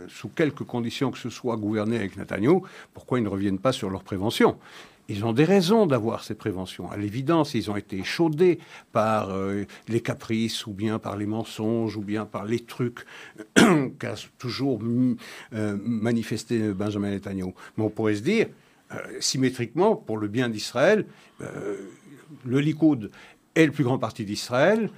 sous 0.08 0.28
quelque 0.28 0.64
conditions 0.64 1.12
que 1.12 1.18
ce 1.18 1.30
soit, 1.30 1.56
gouverner 1.56 1.96
avec 1.96 2.16
Netanyahu, 2.16 2.62
pourquoi 2.92 3.20
ils 3.20 3.22
ne 3.22 3.28
reviennent 3.28 3.60
pas 3.60 3.70
sur 3.70 3.88
leur 3.88 4.02
prévention? 4.02 4.58
Ils 5.08 5.24
ont 5.24 5.32
des 5.32 5.44
raisons 5.44 5.86
d'avoir 5.86 6.24
ces 6.24 6.34
préventions. 6.34 6.90
À 6.90 6.96
l'évidence, 6.96 7.54
ils 7.54 7.70
ont 7.70 7.76
été 7.76 7.98
échaudés 7.98 8.58
par 8.92 9.30
euh, 9.30 9.64
les 9.88 10.00
caprices, 10.00 10.66
ou 10.66 10.72
bien 10.72 10.98
par 10.98 11.16
les 11.16 11.26
mensonges, 11.26 11.96
ou 11.96 12.02
bien 12.02 12.24
par 12.26 12.44
les 12.44 12.60
trucs 12.60 13.00
qu'a 13.98 14.14
toujours 14.38 14.80
euh, 14.82 15.76
manifesté 15.80 16.72
Benjamin 16.72 17.10
Netanyahu. 17.10 17.52
Mais 17.76 17.84
on 17.84 17.90
pourrait 17.90 18.16
se 18.16 18.22
dire, 18.22 18.48
euh, 18.92 18.96
symétriquement, 19.20 19.94
pour 19.94 20.18
le 20.18 20.28
bien 20.28 20.48
d'Israël, 20.48 21.06
le 22.44 22.60
Likoud 22.60 23.10
est 23.54 23.66
le 23.66 23.72
plus 23.72 23.84
grand 23.84 23.98
parti 23.98 24.24
d'Israël, 24.24 24.90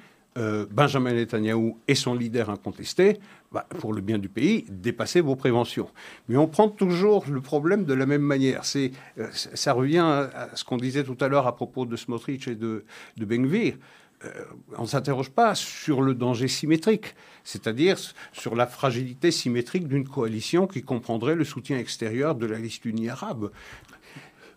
Benjamin 0.70 1.14
Netanyahu 1.14 1.74
est 1.88 1.96
son 1.96 2.14
leader 2.14 2.48
incontesté, 2.48 3.18
bah, 3.52 3.66
pour 3.78 3.94
le 3.94 4.02
bien 4.02 4.18
du 4.18 4.28
pays, 4.28 4.66
dépasser 4.68 5.20
vos 5.20 5.34
préventions. 5.34 5.88
Mais 6.28 6.36
on 6.36 6.46
prend 6.46 6.68
toujours 6.68 7.24
le 7.30 7.40
problème 7.40 7.84
de 7.84 7.94
la 7.94 8.04
même 8.04 8.22
manière. 8.22 8.64
C'est, 8.64 8.92
euh, 9.18 9.28
ça 9.32 9.72
revient 9.72 9.98
à 9.98 10.50
ce 10.54 10.64
qu'on 10.64 10.76
disait 10.76 11.02
tout 11.02 11.16
à 11.20 11.28
l'heure 11.28 11.46
à 11.46 11.56
propos 11.56 11.86
de 11.86 11.96
Smotrich 11.96 12.46
et 12.46 12.54
de, 12.54 12.84
de 13.16 13.24
Bengvir. 13.24 13.76
Euh, 14.24 14.30
on 14.76 14.82
ne 14.82 14.86
s'interroge 14.86 15.30
pas 15.30 15.54
sur 15.54 16.02
le 16.02 16.14
danger 16.14 16.48
symétrique, 16.48 17.14
c'est-à-dire 17.44 17.96
sur 18.32 18.54
la 18.54 18.66
fragilité 18.66 19.30
symétrique 19.30 19.86
d'une 19.86 20.06
coalition 20.06 20.66
qui 20.66 20.82
comprendrait 20.82 21.36
le 21.36 21.44
soutien 21.44 21.78
extérieur 21.78 22.34
de 22.34 22.44
la 22.44 22.58
liste 22.58 22.84
unie 22.84 23.08
arabe. 23.08 23.50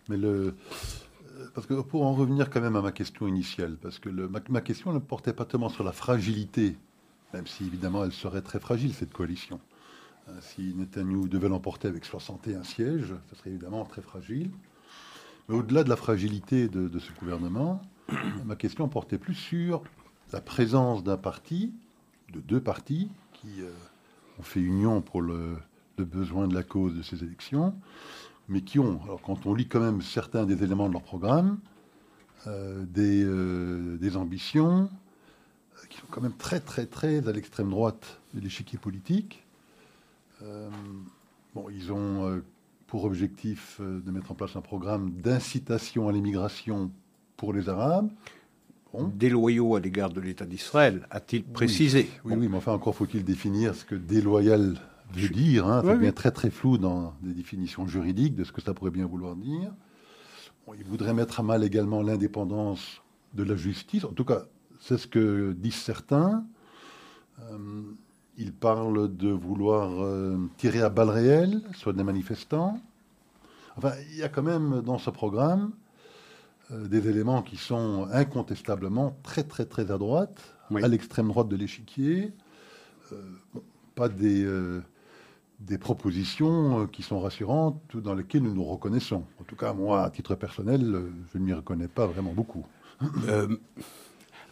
Mais 0.08 0.16
le, 0.16 0.54
parce 1.54 1.66
que 1.66 1.74
pour 1.74 2.04
en 2.04 2.12
revenir 2.12 2.50
quand 2.50 2.60
même 2.60 2.76
à 2.76 2.82
ma 2.82 2.92
question 2.92 3.26
initiale, 3.26 3.76
parce 3.80 3.98
que 3.98 4.08
ma, 4.08 4.40
ma, 4.48 4.60
question 4.60 4.92
ne 4.92 4.98
portait 4.98 5.32
pas 5.32 5.44
tellement 5.44 5.68
sur 5.68 5.84
la 5.84 5.92
fragilité 5.92 6.76
même 7.32 7.46
si 7.46 7.64
évidemment 7.64 8.04
elle 8.04 8.12
serait 8.12 8.42
très 8.42 8.60
fragile, 8.60 8.94
cette 8.94 9.12
coalition. 9.12 9.60
Euh, 10.28 10.32
si 10.40 10.74
Netanyahu 10.74 11.28
devait 11.28 11.48
l'emporter 11.48 11.88
avec 11.88 12.04
61 12.04 12.62
sièges, 12.62 13.14
ce 13.30 13.36
serait 13.36 13.50
évidemment 13.50 13.84
très 13.84 14.02
fragile. 14.02 14.50
Mais 15.48 15.56
au-delà 15.56 15.82
de 15.82 15.88
la 15.88 15.96
fragilité 15.96 16.68
de, 16.68 16.98
ce 16.98 17.12
gouvernement, 17.18 17.82
ma 18.44 18.56
question 18.56 18.88
portait 18.88 19.18
plus 19.18 19.34
sur 19.34 19.82
la 20.32 20.40
présence 20.40 21.02
d'un 21.02 21.16
parti, 21.16 21.72
de 22.32 22.40
deux 22.40 22.60
partis, 22.60 23.10
qui 23.32 23.60
euh, 23.60 23.70
ont 24.38 24.42
fait 24.42 24.60
union 24.60 25.02
pour 25.02 25.22
le, 25.22 25.56
besoin 25.98 26.48
de 26.48 26.54
la 26.54 26.64
cause 26.64 26.96
de 26.96 27.02
ces 27.02 27.22
élections, 27.22 27.74
mais 28.48 28.62
qui 28.62 28.80
ont, 28.80 29.00
alors 29.04 29.20
quand 29.22 29.46
on 29.46 29.54
lit 29.54 29.68
quand 29.68 29.78
même 29.78 30.02
certains 30.02 30.46
des 30.46 30.64
éléments 30.64 30.88
de 30.88 30.92
leur 30.92 31.02
programme, 31.02 31.58
euh, 32.48 32.84
des, 34.00 34.16
ambitions, 34.16 34.90
qui 35.88 35.98
sont 35.98 36.06
quand 36.10 36.20
même 36.20 36.36
très, 36.36 36.60
très, 36.60 36.86
très 36.86 37.28
à 37.28 37.32
l'extrême 37.32 37.70
droite 37.70 38.20
de 38.34 38.40
l'échiquier 38.40 38.78
politique. 38.78 39.44
Euh, 40.42 40.68
bon, 41.54 41.66
ils 41.70 41.92
ont 41.92 42.28
euh, 42.28 42.42
pour 42.86 43.04
objectif 43.04 43.78
euh, 43.80 44.00
de 44.00 44.10
mettre 44.10 44.32
en 44.32 44.34
place 44.34 44.56
un 44.56 44.60
programme 44.60 45.10
d'incitation 45.12 46.08
à 46.08 46.12
l'immigration 46.12 46.90
pour 47.36 47.52
les 47.52 47.68
Arabes. 47.68 48.10
Déloyaux 49.14 49.74
à 49.74 49.80
l'égard 49.80 50.10
de 50.10 50.20
l'État 50.20 50.44
d'Israël, 50.44 51.06
a-t-il 51.10 51.44
précisé 51.44 52.10
Oui, 52.26 52.34
oui, 52.36 52.48
mais 52.48 52.58
enfin, 52.58 52.72
encore 52.72 52.94
faut-il 52.94 53.24
définir 53.24 53.74
ce 53.74 53.86
que 53.86 53.94
déloyal 53.94 54.78
veut 55.14 55.28
dire. 55.30 55.66
Hein. 55.66 55.82
C'est 55.82 55.96
bien 55.96 56.12
très, 56.12 56.30
très 56.30 56.50
flou 56.50 56.76
dans 56.76 57.14
des 57.22 57.32
définitions 57.32 57.86
juridiques 57.86 58.34
de 58.34 58.44
ce 58.44 58.52
que 58.52 58.60
ça 58.60 58.74
pourrait 58.74 58.90
bien 58.90 59.06
vouloir 59.06 59.34
dire. 59.34 59.72
Bon, 60.66 60.74
ils 60.74 60.84
voudraient 60.84 61.14
mettre 61.14 61.40
à 61.40 61.42
mal 61.42 61.64
également 61.64 62.02
l'indépendance 62.02 63.02
de 63.32 63.42
la 63.42 63.56
justice. 63.56 64.04
En 64.04 64.12
tout 64.12 64.26
cas, 64.26 64.42
c'est 64.82 64.98
ce 64.98 65.06
que 65.06 65.52
disent 65.52 65.76
certains. 65.76 66.44
Euh, 67.40 67.82
ils 68.36 68.52
parlent 68.52 69.16
de 69.16 69.30
vouloir 69.30 70.02
euh, 70.02 70.36
tirer 70.56 70.82
à 70.82 70.88
balles 70.88 71.10
réelles 71.10 71.62
sur 71.74 71.94
des 71.94 72.02
manifestants. 72.02 72.80
Enfin, 73.76 73.92
il 74.10 74.18
y 74.18 74.24
a 74.24 74.28
quand 74.28 74.42
même 74.42 74.82
dans 74.82 74.98
ce 74.98 75.10
programme 75.10 75.70
euh, 76.72 76.88
des 76.88 77.08
éléments 77.08 77.42
qui 77.42 77.56
sont 77.56 78.08
incontestablement 78.12 79.16
très 79.22 79.44
très 79.44 79.66
très 79.66 79.90
à 79.92 79.98
droite, 79.98 80.56
à 80.74 80.88
l'extrême 80.88 81.28
droite 81.28 81.48
de 81.48 81.56
l'échiquier. 81.56 82.32
pas 83.94 84.08
des, 84.08 84.48
des 85.60 85.78
propositions 85.78 86.86
qui 86.86 87.02
sont 87.02 87.20
rassurantes, 87.20 87.96
dans 87.96 88.14
lesquelles 88.14 88.42
nous 88.42 88.54
nous 88.54 88.64
reconnaissons. 88.64 89.24
En 89.38 89.44
tout 89.44 89.54
cas, 89.54 89.74
moi, 89.74 90.02
à 90.02 90.10
titre 90.10 90.34
personnel, 90.34 90.80
je 91.32 91.38
ne 91.38 91.44
m'y 91.44 91.52
reconnais 91.52 91.88
pas 91.88 92.06
vraiment 92.06 92.32
beaucoup. 92.32 92.64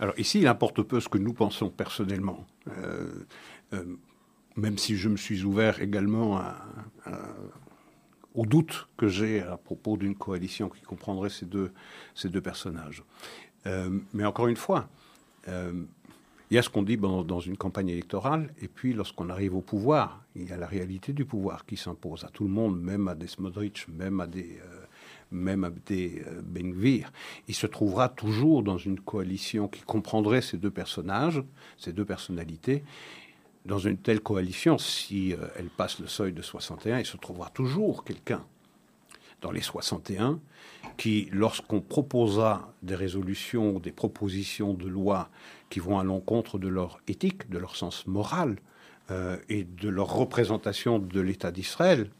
Alors 0.01 0.19
ici, 0.19 0.41
il 0.41 0.47
importe 0.47 0.83
peu 0.83 0.99
ce 0.99 1.11
que 1.11 1.19
nous 1.19 1.35
pensons 1.35 1.69
personnellement, 1.69 2.47
euh, 2.69 3.07
euh, 3.75 3.85
même 4.57 4.79
si 4.79 4.97
je 4.97 5.11
me 5.11 5.17
suis 5.19 5.45
ouvert 5.45 5.83
également 5.83 6.43
au 8.35 8.47
doute 8.47 8.89
que 8.97 9.09
j'ai 9.09 9.43
à 9.43 9.59
propos 9.59 9.99
d'une 9.99 10.15
coalition 10.15 10.71
qui 10.71 10.81
comprendrait 10.81 11.29
ces 11.29 11.45
deux, 11.45 11.71
ces 12.15 12.31
deux 12.31 12.41
personnages. 12.41 13.05
Euh, 13.67 14.01
mais 14.15 14.25
encore 14.25 14.49
une 14.49 14.57
fois, 14.57 14.89
il 15.47 16.55
y 16.55 16.57
a 16.57 16.63
ce 16.63 16.71
qu'on 16.71 16.83
dit 16.83 16.97
dans, 16.97 17.23
dans, 17.23 17.41
une 17.41 17.59
campagne 17.59 17.91
électorale, 17.91 18.55
et 18.63 18.69
puis 18.69 18.95
lorsqu'on 18.95 19.29
arrive 19.29 19.55
au 19.55 19.61
pouvoir, 19.61 20.25
il 20.35 20.49
y 20.49 20.53
a 20.53 20.57
la 20.57 20.67
réalité 20.67 21.13
du 21.13 21.27
pouvoir 21.27 21.67
qui 21.67 21.77
s'impose 21.77 22.25
à 22.25 22.29
tout 22.29 22.45
le 22.45 22.51
monde, 22.51 22.81
même 22.81 23.07
à 23.07 23.15
des 23.15 23.27
Smodrich, 23.27 23.87
même 23.89 24.21
à 24.21 24.27
des 24.27 24.61
même 25.31 25.65
Abdé 25.65 26.23
euh, 26.27 26.41
Benvir, 26.43 27.13
il 27.49 27.55
se 27.55 27.67
trouvera 27.67 28.09
toujours 28.09 28.63
dans 28.63 28.79
une 28.79 29.01
coalition 29.01 29.69
qui 29.69 29.83
comprendrait 29.83 30.43
ces 30.43 30.57
deux 30.57 30.71
personnages, 30.71 31.43
ces 31.79 31.93
deux 31.93 32.05
personnalités. 32.05 32.83
Dans 33.67 33.79
une 33.79 33.99
telle 33.99 34.21
coalition, 34.21 34.79
si 34.79 35.35
euh, 35.35 35.47
elle 35.57 35.69
passe 35.69 36.01
le 36.01 36.07
seuil 36.07 36.33
de 36.33 36.43
61, 36.43 36.99
il 36.99 37.07
se 37.07 37.17
trouvera 37.17 37.51
toujours 37.51 38.05
quelqu'un 38.05 38.45
dans 39.41 39.51
les 39.51 39.63
61 39.63 40.41
qui, 40.97 41.29
lorsqu'on 41.33 41.81
proposera 41.81 42.73
des 42.83 42.95
résolutions 42.95 43.79
des 43.79 43.93
propositions 43.93 44.75
de 44.75 44.87
loi 44.87 45.31
qui 45.71 45.81
vont 45.81 45.99
à 45.99 46.05
l'encontre 46.05 46.59
de 46.59 46.69
leur 46.69 47.01
éthique, 47.09 47.49
de 47.49 47.59
leur 47.59 47.77
sens 47.77 48.07
moral 48.07 48.57
euh, 49.11 49.39
et 49.49 49.65
de 49.65 49.89
leur 49.89 50.13
représentation 50.13 50.99
de 50.99 51.21
l'État 51.21 51.53
d'Israël, 51.53 52.11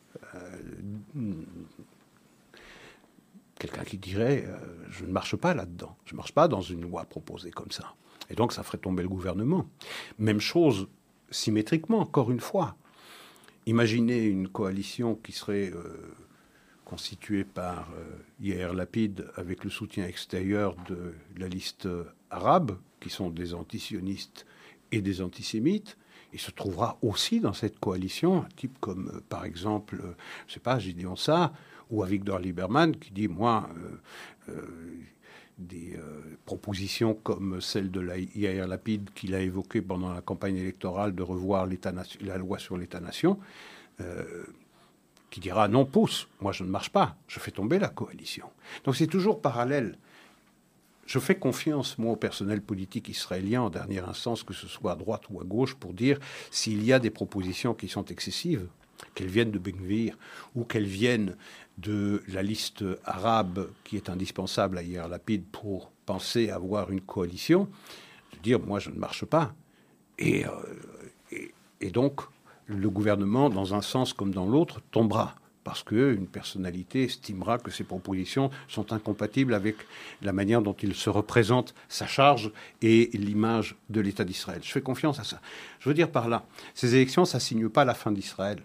quelqu'un 3.61 3.85
qui 3.85 3.99
dirait 3.99 4.45
euh, 4.49 4.59
je 4.91 5.05
ne 5.05 5.13
marche 5.13 5.37
pas 5.37 5.55
là-dedans, 5.55 5.97
je 6.07 6.15
ne 6.15 6.17
marche 6.17 6.33
pas 6.33 6.49
dans 6.49 6.63
une 6.63 6.81
loi 6.81 7.05
proposée 7.05 7.53
comme 7.53 7.71
ça. 7.71 7.95
Et 8.29 8.35
donc 8.35 8.53
ça 8.53 8.65
ferait 8.65 8.79
tomber 8.79 9.05
le 9.05 9.09
gouvernement. 9.09 9.69
Même 10.19 10.41
chose 10.41 10.89
symétriquement, 11.31 12.01
encore 12.01 12.33
une 12.33 12.41
fois. 12.41 12.77
Imaginez 13.67 14.25
une 14.25 14.49
coalition 14.49 15.15
qui 15.15 15.33
serait 15.33 15.71
euh, 15.73 16.15
constituée 16.85 17.45
par 17.45 17.91
euh, 17.93 18.17
Yair 18.41 18.73
Lapide 18.73 19.31
avec 19.37 19.63
le 19.63 19.71
soutien 19.71 20.07
extérieur 20.07 20.75
de 20.89 21.15
la 21.37 21.47
liste 21.47 21.87
arabe, 22.31 22.79
qui 22.99 23.11
sont 23.11 23.31
des 23.31 23.55
antisionistes 23.55 24.47
et 24.91 25.03
des 25.03 25.21
antisémites. 25.21 25.99
Il 26.33 26.41
se 26.41 26.51
trouvera 26.51 26.99
aussi 27.03 27.41
dans 27.41 27.53
cette 27.53 27.79
coalition 27.79 28.43
un 28.43 28.49
type 28.57 28.79
comme, 28.81 29.21
par 29.29 29.45
exemple, 29.45 30.01
je 30.47 30.55
sais 30.55 30.61
pas, 30.61 30.79
Gideon 30.79 31.17
ça 31.17 31.53
ou 31.91 32.03
à 32.03 32.07
Victor 32.07 32.39
Lieberman 32.39 32.97
qui 32.97 33.13
dit 33.13 33.29
Moi, 33.29 33.69
euh, 34.49 34.53
euh, 34.53 34.67
des 35.59 35.99
propositions 36.47 37.13
comme 37.13 37.61
celle 37.61 37.91
de 37.91 38.01
la 38.01 38.17
Yair 38.17 38.67
qu'il 39.15 39.35
a 39.35 39.41
évoquée 39.41 39.83
pendant 39.83 40.11
la 40.11 40.23
campagne 40.23 40.57
électorale 40.57 41.15
de 41.15 41.23
revoir 41.23 41.69
la 42.23 42.39
loi 42.39 42.59
sur 42.59 42.79
l'État-nation, 42.79 43.39
qui 45.29 45.41
dira 45.41 45.69
non, 45.69 45.85
pousse, 45.85 46.29
moi 46.41 46.53
je 46.53 46.65
ne 46.65 46.71
marche 46.71 46.89
pas, 46.89 47.17
je 47.29 47.39
fais 47.41 47.51
tomber 47.51 47.79
la 47.79 47.89
coalition. 47.89 48.47
Donc 48.85 48.97
c'est 48.97 49.07
toujours 49.07 49.43
parallèle. 49.43 49.99
Je 51.11 51.19
fais 51.19 51.35
confiance, 51.35 51.99
moi, 51.99 52.13
au 52.13 52.17
personnel 52.17 52.63
politique 52.63 53.09
israélien, 53.09 53.63
en 53.63 53.71
dernière 53.71 54.09
instance, 54.09 54.45
que 54.45 54.55
ce 54.55 54.69
soit 54.69 54.93
à 54.93 54.95
droite 54.95 55.23
ou 55.29 55.41
à 55.41 55.45
gauche, 55.45 55.75
pour 55.75 55.93
dire 55.93 56.21
s'il 56.53 56.85
y 56.85 56.93
a 56.93 57.01
des 57.01 57.11
propositions 57.11 57.75
qui 57.75 57.89
sont 57.89 58.05
excessives, 58.05 58.69
qu'elles 59.17 59.27
viennent 59.27 59.51
de 59.51 59.59
Benvir 59.59 60.17
ou 60.55 60.63
qu'elles 60.63 60.87
viennent 60.87 61.37
de 61.81 62.23
la 62.29 62.43
liste 62.43 62.85
arabe 63.05 63.69
qui 63.85 63.97
est 63.97 64.09
indispensable 64.09 64.79
à 64.79 64.83
Yair 64.83 65.09
Lapide 65.09 65.45
pour 65.51 65.91
penser 66.07 66.51
avoir 66.51 66.91
une 66.91 67.01
coalition, 67.01 67.69
de 68.33 68.39
dire 68.43 68.61
moi 68.61 68.79
je 68.79 68.91
ne 68.91 68.97
marche 68.97 69.25
pas. 69.25 69.55
Et, 70.19 70.45
euh, 70.47 70.51
et 71.81 71.91
donc 71.91 72.21
le 72.67 72.91
gouvernement, 72.91 73.51
dans 73.51 73.75
un 73.75 73.83
sens 73.83 74.13
comme 74.13 74.33
dans 74.33 74.47
l'autre, 74.47 74.81
tombera 74.91 75.35
parce 75.65 75.83
qu'une 75.83 76.27
personnalité 76.27 77.05
estimera 77.05 77.59
que 77.59 77.71
ses 77.71 77.85
propositions 77.85 78.51
sont 78.69 78.93
incompatibles 78.93 79.55
avec 79.55 79.77
la 80.23 80.33
manière 80.33 80.63
dont 80.63 80.73
il 80.73 80.95
se 80.95 81.11
représente 81.11 81.75
sa 81.89 82.07
charge 82.07 82.51
et 82.81 83.11
l'image 83.13 83.77
de 83.91 84.01
l'État 84.01 84.25
d'Israël. 84.25 84.61
Je 84.63 84.73
fais 84.73 84.81
confiance 84.81 85.21
à 85.21 85.25
ça. 85.25 85.41
Je 85.79 85.89
veux 85.89 85.95
dire 85.95 86.11
par 86.11 86.29
là, 86.29 86.45
ces 86.75 86.95
élections, 86.95 87.25
ça 87.25 87.41
signe 87.41 87.69
pas 87.69 87.85
la 87.85 87.95
fin 87.95 88.11
d'Israël. 88.11 88.63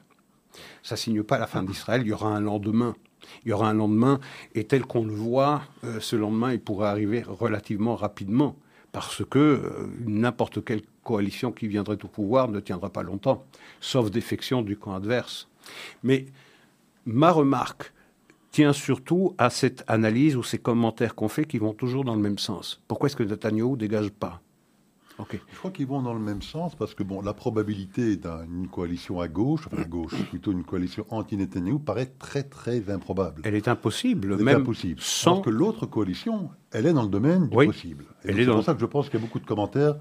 Ça 0.84 0.96
signe 0.96 1.22
pas 1.24 1.38
la 1.38 1.48
fin 1.48 1.64
d'Israël. 1.64 2.02
Il 2.02 2.08
y 2.08 2.14
aura 2.14 2.30
un 2.30 2.40
lendemain. 2.40 2.96
Il 3.44 3.50
y 3.50 3.54
aura 3.54 3.70
un 3.70 3.74
lendemain, 3.74 4.20
et 4.54 4.66
tel 4.66 4.86
qu'on 4.86 5.06
le 5.06 5.14
voit, 5.14 5.64
euh, 5.84 6.00
ce 6.00 6.16
lendemain, 6.16 6.54
il 6.54 6.60
pourrait 6.60 6.88
arriver 6.88 7.24
relativement 7.26 7.96
rapidement 7.96 8.56
parce 8.92 9.26
que 9.26 9.40
euh, 9.40 9.88
n'importe 10.06 10.64
quelle 10.64 10.82
coalition 11.04 11.52
qui 11.52 11.68
viendrait 11.68 12.04
au 12.04 12.08
pouvoir 12.08 12.48
ne 12.48 12.60
tiendra 12.60 12.90
pas 12.90 13.04
longtemps, 13.04 13.44
sauf 13.82 14.10
défection 14.10 14.62
du 14.62 14.78
camp 14.78 14.96
adverse. 14.96 15.50
Mais 16.04 16.28
ma 17.06 17.32
remarque 17.32 17.92
tient 18.52 18.72
surtout 18.72 19.36
à 19.38 19.50
cette 19.50 19.84
analyse 19.88 20.38
ou 20.38 20.44
ces 20.44 20.60
commentaires 20.60 21.14
qu'on 21.14 21.28
fait 21.28 21.44
qui 21.46 21.58
vont 21.58 21.74
toujours 21.74 22.06
dans 22.06 22.16
le 22.16 22.22
même 22.22 22.38
sens. 22.38 22.82
Pourquoi 22.88 23.08
est-ce 23.08 23.18
que 23.18 23.24
Netanyahu 23.24 23.72
ne 23.72 23.76
dégage 23.76 24.12
pas? 24.12 24.42
Je 25.32 25.58
crois 25.58 25.72
qu'ils 25.72 25.88
vont 25.88 26.02
dans 26.02 26.14
le 26.14 26.20
même 26.20 26.42
sens 26.42 26.76
parce 26.76 26.94
que 26.94 27.04
bon, 27.04 27.22
la 27.22 27.34
probabilité 27.34 28.18
d'une 28.18 28.68
coalition 28.68 29.20
à 29.20 29.28
gauche, 29.28 29.68
enfin 29.68 29.82
à 29.82 29.86
gauche, 29.86 30.14
plutôt 30.30 30.52
une 30.52 30.64
coalition 30.64 31.06
anti-Netanyahu, 31.10 31.80
paraît 31.80 32.12
très 32.20 32.44
très 32.44 32.90
improbable. 32.90 33.42
Elle 33.46 33.56
est 33.56 33.68
impossible, 33.68 34.34
Elle 34.34 34.44
même 34.44 34.58
est 34.58 34.62
impossible. 34.62 35.00
Sans 35.02 35.42
que 35.42 35.50
l'autre 35.50 35.86
coalition, 35.86 36.50
elle 36.72 36.86
est 36.86 36.94
dans 36.94 37.04
le 37.04 37.10
domaine 37.10 37.48
du 37.48 37.56
possible. 37.56 38.06
C'est 38.24 38.46
pour 38.46 38.64
ça 38.64 38.74
que 38.74 38.82
je 38.82 38.86
pense 38.86 39.10
qu'il 39.10 39.20
y 39.20 39.24
a 39.24 39.26
beaucoup 39.26 39.40
de 39.40 39.46
commentaires 39.46 39.96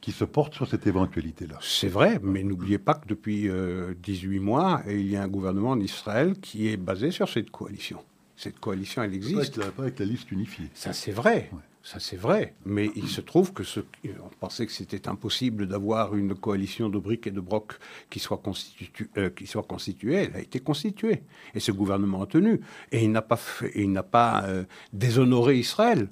qui 0.00 0.12
se 0.12 0.24
portent 0.24 0.54
sur 0.54 0.68
cette 0.68 0.86
éventualité-là. 0.86 1.58
C'est 1.60 1.88
vrai, 1.88 2.20
mais 2.22 2.44
n'oubliez 2.44 2.78
pas 2.78 2.94
que 2.94 3.08
depuis 3.08 3.48
18 3.48 3.50
euh, 3.50 4.40
mois, 4.40 4.82
il 4.88 5.10
y 5.10 5.16
a 5.16 5.22
un 5.22 5.28
gouvernement 5.28 5.70
en 5.70 5.80
Israël 5.80 6.34
qui 6.40 6.68
est 6.68 6.76
basé 6.76 7.10
sur 7.10 7.28
cette 7.28 7.50
coalition. 7.50 7.98
Cette 8.36 8.58
coalition, 8.58 9.02
elle 9.02 9.14
existe. 9.14 9.60
Pas 9.72 9.82
avec 9.82 9.98
la, 9.98 10.06
liste 10.06 10.32
unifiée. 10.32 10.70
Ça, 10.72 10.94
c'est 10.94 11.12
vrai. 11.12 11.50
Ça, 11.82 11.98
c'est 11.98 12.16
vrai. 12.16 12.54
Mais 12.66 12.90
il 12.94 13.08
se 13.08 13.22
trouve 13.22 13.52
que 13.52 13.64
ce, 13.64 13.80
on 14.04 14.28
pensait 14.38 14.66
que 14.66 14.72
c'était 14.72 15.08
impossible 15.08 15.66
d'avoir 15.66 16.14
une 16.14 16.34
coalition 16.34 16.90
de 16.90 16.98
briques 16.98 17.26
et 17.26 17.30
de 17.30 17.40
brocs 17.40 17.78
qui 18.10 18.20
soit, 18.20 18.42
euh, 19.16 19.30
qui 19.30 19.46
soit 19.46 19.62
constituée. 19.62 20.14
Elle 20.14 20.36
a 20.36 20.40
été 20.40 20.60
constituée. 20.60 21.22
Et 21.54 21.60
ce 21.60 21.72
gouvernement 21.72 22.22
a 22.22 22.26
tenu. 22.26 22.60
Et 22.92 23.04
il 23.04 23.10
n'a 23.10 23.22
pas, 23.22 23.38
il 23.74 23.98
euh, 24.18 24.64
déshonoré 24.92 25.58
Israël. 25.58 26.08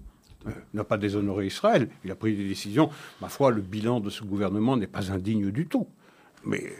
Euh, 0.47 0.53
n'a 0.73 0.85
pas 0.85 0.97
déshonoré 0.97 1.47
Israël. 1.47 1.91
Il 2.03 2.11
a 2.11 2.15
pris 2.15 2.35
des 2.35 2.49
décisions. 2.49 2.89
Ma 3.21 3.29
foi, 3.29 3.51
le 3.51 3.61
bilan 3.61 4.01
de 4.01 4.09
ce 4.09 4.25
gouvernement 4.25 4.77
n'est 4.77 4.87
pas 4.87 5.13
indigne 5.13 5.51
du 5.51 5.67
tout. 5.67 5.87
Mais 6.45 6.73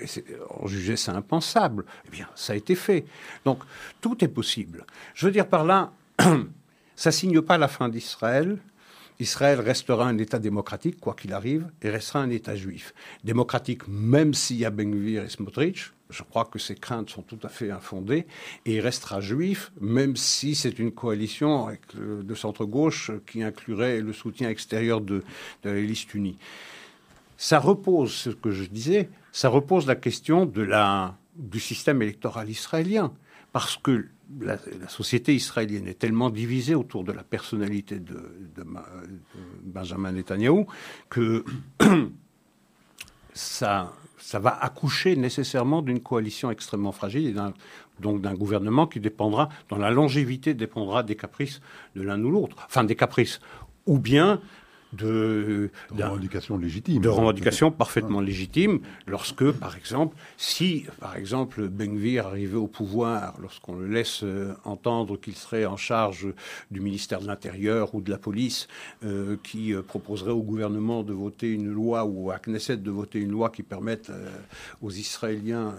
on 0.61 0.67
jugeait 0.67 0.97
ça 0.97 1.15
impensable. 1.15 1.85
Eh 2.07 2.11
bien, 2.11 2.29
ça 2.35 2.55
a 2.55 2.57
été 2.57 2.75
fait. 2.75 3.05
Donc, 3.45 3.59
tout 4.01 4.25
est 4.25 4.29
possible. 4.29 4.87
Je 5.15 5.27
veux 5.27 5.33
dire 5.33 5.47
par 5.47 5.65
là, 5.67 5.93
ça 6.97 7.13
signe 7.13 7.43
pas 7.43 7.59
la 7.59 7.69
fin 7.69 7.89
d'Israël, 7.89 8.59
Israël 9.21 9.61
restera 9.61 10.07
un 10.07 10.17
État 10.19 10.39
démocratique, 10.39 11.01
quoi 11.01 11.15
qu'il 11.15 11.33
arrive, 11.33 11.69
et 11.83 11.91
restera 11.91 12.21
un 12.21 12.31
État 12.31 12.55
juif. 12.55 12.95
Démocratique, 13.25 13.89
même 13.89 14.33
s'il 14.33 14.59
y 14.59 14.65
a 14.65 14.71
Ben-Gvir 14.71 15.25
et 15.25 15.29
Smotrich, 15.29 15.93
je 16.11 16.23
crois 16.23 16.45
que 16.45 16.59
ces 16.59 16.75
craintes 16.75 17.11
sont 17.11 17.23
tout 17.23 17.39
à 17.43 17.49
fait 17.49 17.71
infondées, 17.71 18.27
et 18.65 18.77
il 18.77 18.81
restera 18.81 19.21
juif, 19.21 19.73
même 19.81 20.17
si 20.17 20.55
c'est 20.55 20.79
une 20.79 20.93
coalition 20.93 21.69
de 21.97 22.35
centre-gauche 22.35 23.11
qui 23.27 23.43
inclurait 23.43 24.01
le 24.01 24.13
soutien 24.13 24.49
extérieur 24.49 25.01
de, 25.01 25.23
de 25.65 25.71
la 25.71 25.81
liste 25.81 26.15
unie. 26.15 26.39
Ça 27.37 27.59
repose, 27.59 28.13
ce 28.13 28.31
que 28.31 28.51
je 28.53 28.65
disais, 28.65 29.11
ça 29.33 29.49
repose 29.49 29.87
la 29.87 29.97
question 29.97 30.47
de 30.47 30.63
la, 30.63 31.17
du 31.37 31.61
système 31.61 32.03
électoral 32.03 32.49
israélien, 32.49 33.13
parce 33.59 33.77
que 33.77 34.07
la, 34.41 34.57
société 34.87 35.35
israélienne 35.35 35.89
est 35.89 35.99
tellement 35.99 36.31
divisée 36.31 36.77
autour 36.77 37.03
de 37.03 37.11
la 37.11 37.25
personnalité 37.25 37.99
de, 37.99 38.15
Benjamin 39.65 40.13
Netanyahu 40.13 40.65
que 41.11 41.45
ça, 43.33 43.93
va 44.35 44.57
accoucher 44.63 45.17
nécessairement 45.17 45.83
d'une 45.83 45.99
coalition 45.99 46.53
extrêmement 46.53 46.93
fragile 46.93 47.27
et 47.27 47.35
donc 48.01 48.21
d'un 48.21 48.35
gouvernement 48.35 48.87
qui 48.87 49.01
dépendra, 49.01 49.49
dont 49.71 49.79
la 49.79 49.91
longévité 49.91 50.55
dépendra 50.55 51.03
des 51.03 51.17
caprices 51.17 51.61
de 51.97 52.03
l'un 52.03 52.23
ou 52.23 52.31
l'autre. 52.31 52.55
Enfin, 52.65 52.85
des 52.85 52.95
caprices. 52.95 53.41
Ou 53.87 53.99
bien 53.99 54.41
de, 54.93 55.71
revendications 55.91 56.57
légitimes. 56.57 57.03
De 57.03 57.09
revendications 57.09 57.71
parfaitement 57.71 58.21
légitimes 58.21 58.81
lorsque, 59.07 59.51
par 59.53 59.77
exemple, 59.77 60.17
si, 60.37 60.87
par 61.01 61.17
exemple, 61.17 61.69
Benvir 61.69 62.27
arrivait 62.27 62.57
au 62.57 62.67
pouvoir, 62.67 63.35
lorsqu'on 63.41 63.77
le 63.77 63.87
laisse 63.87 64.23
euh, 64.23 64.55
entendre 64.65 65.19
qu'il 65.19 65.35
serait 65.35 65.67
en 65.67 65.77
charge 65.77 66.29
du 66.71 66.81
ministère 66.81 67.21
de 67.21 67.27
l'Intérieur 67.27 67.95
ou 67.95 68.01
de 68.01 68.11
la 68.11 68.19
police, 68.19 68.69
euh, 69.05 69.37
qui 69.43 69.75
euh, 69.75 69.83
proposerait 69.83 70.33
au 70.33 70.43
gouvernement 70.43 71.03
de 71.03 71.13
voter 71.13 71.53
une 71.53 71.71
loi 71.71 72.05
ou 72.05 72.31
à 72.31 72.39
Knesset 72.39 72.79
de 72.79 72.91
voter 72.91 73.19
une 73.19 73.31
loi 73.31 73.51
qui 73.51 73.63
permette 73.63 74.11
aux 74.83 74.91
Israéliens, 74.91 75.75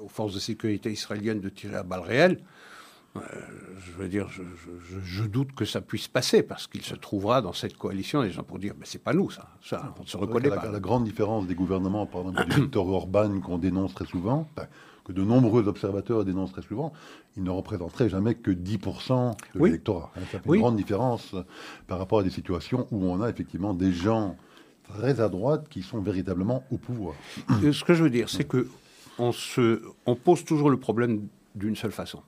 aux 0.00 0.08
forces 0.08 0.34
de 0.34 0.38
sécurité 0.38 0.90
israéliennes 0.90 1.40
de 1.40 1.48
tirer 1.48 1.76
à 1.76 1.82
balles 1.82 2.00
réelles, 2.00 2.38
je 3.14 3.92
veux 3.92 4.08
dire, 4.08 4.28
je, 5.04 5.24
doute 5.24 5.52
que 5.52 5.64
ça 5.64 5.80
puisse 5.80 6.08
passer 6.08 6.42
parce 6.42 6.66
qu'il 6.66 6.82
se 6.82 6.94
trouvera 6.94 7.42
dans 7.42 7.52
cette 7.52 7.76
coalition 7.76 8.22
des 8.22 8.30
gens 8.30 8.42
pour 8.42 8.58
dire, 8.58 8.74
mais 8.78 8.86
c'est 8.86 9.02
pas 9.02 9.12
nous 9.12 9.30
ça, 9.30 9.48
ça 9.62 9.94
on 9.98 10.02
ne 10.02 10.08
se 10.08 10.16
reconnaît 10.16 10.48
pas. 10.48 10.70
La 10.70 10.80
grande 10.80 11.04
différence 11.04 11.46
des 11.46 11.54
gouvernements, 11.54 12.06
par 12.06 12.22
exemple, 12.22 12.44
du 12.46 12.60
Victor 12.62 12.88
Orban 12.88 13.40
qu'on 13.40 13.58
dénonce 13.58 13.94
très 13.94 14.06
souvent, 14.06 14.48
que 15.04 15.12
de 15.12 15.22
nombreux 15.22 15.68
observateurs 15.68 16.24
dénoncent 16.24 16.52
très 16.52 16.62
souvent, 16.62 16.92
il 17.36 17.42
ne 17.42 17.50
représenterait 17.50 18.08
jamais 18.08 18.34
que 18.34 18.50
10% 18.50 19.34
de 19.54 19.64
l'électorat. 19.64 20.12
Hein. 20.16 20.20
ça 20.30 20.38
fait 20.40 20.48
une 20.48 20.60
grande 20.60 20.76
différence 20.76 21.34
par 21.86 21.98
rapport 21.98 22.20
à 22.20 22.22
des 22.22 22.30
situations 22.30 22.86
où 22.90 23.04
on 23.04 23.20
a 23.20 23.28
effectivement 23.28 23.74
des 23.74 23.92
gens 23.92 24.36
très 24.84 25.20
à 25.20 25.28
droite 25.28 25.66
qui 25.68 25.82
sont 25.82 26.00
véritablement 26.00 26.64
au 26.70 26.76
pouvoir. 26.76 27.14
Euh, 27.62 27.72
ce 27.72 27.84
que 27.84 27.94
je 27.94 28.02
veux 28.04 28.10
dire, 28.10 28.28
c'est 28.28 28.44
que 28.44 28.68
on, 29.18 29.32
se, 29.32 29.82
on 30.06 30.14
pose 30.14 30.44
toujours 30.44 30.70
le 30.70 30.78
problème 30.78 31.26
d'une 31.54 31.76
seule 31.76 31.92
façon 31.92 32.22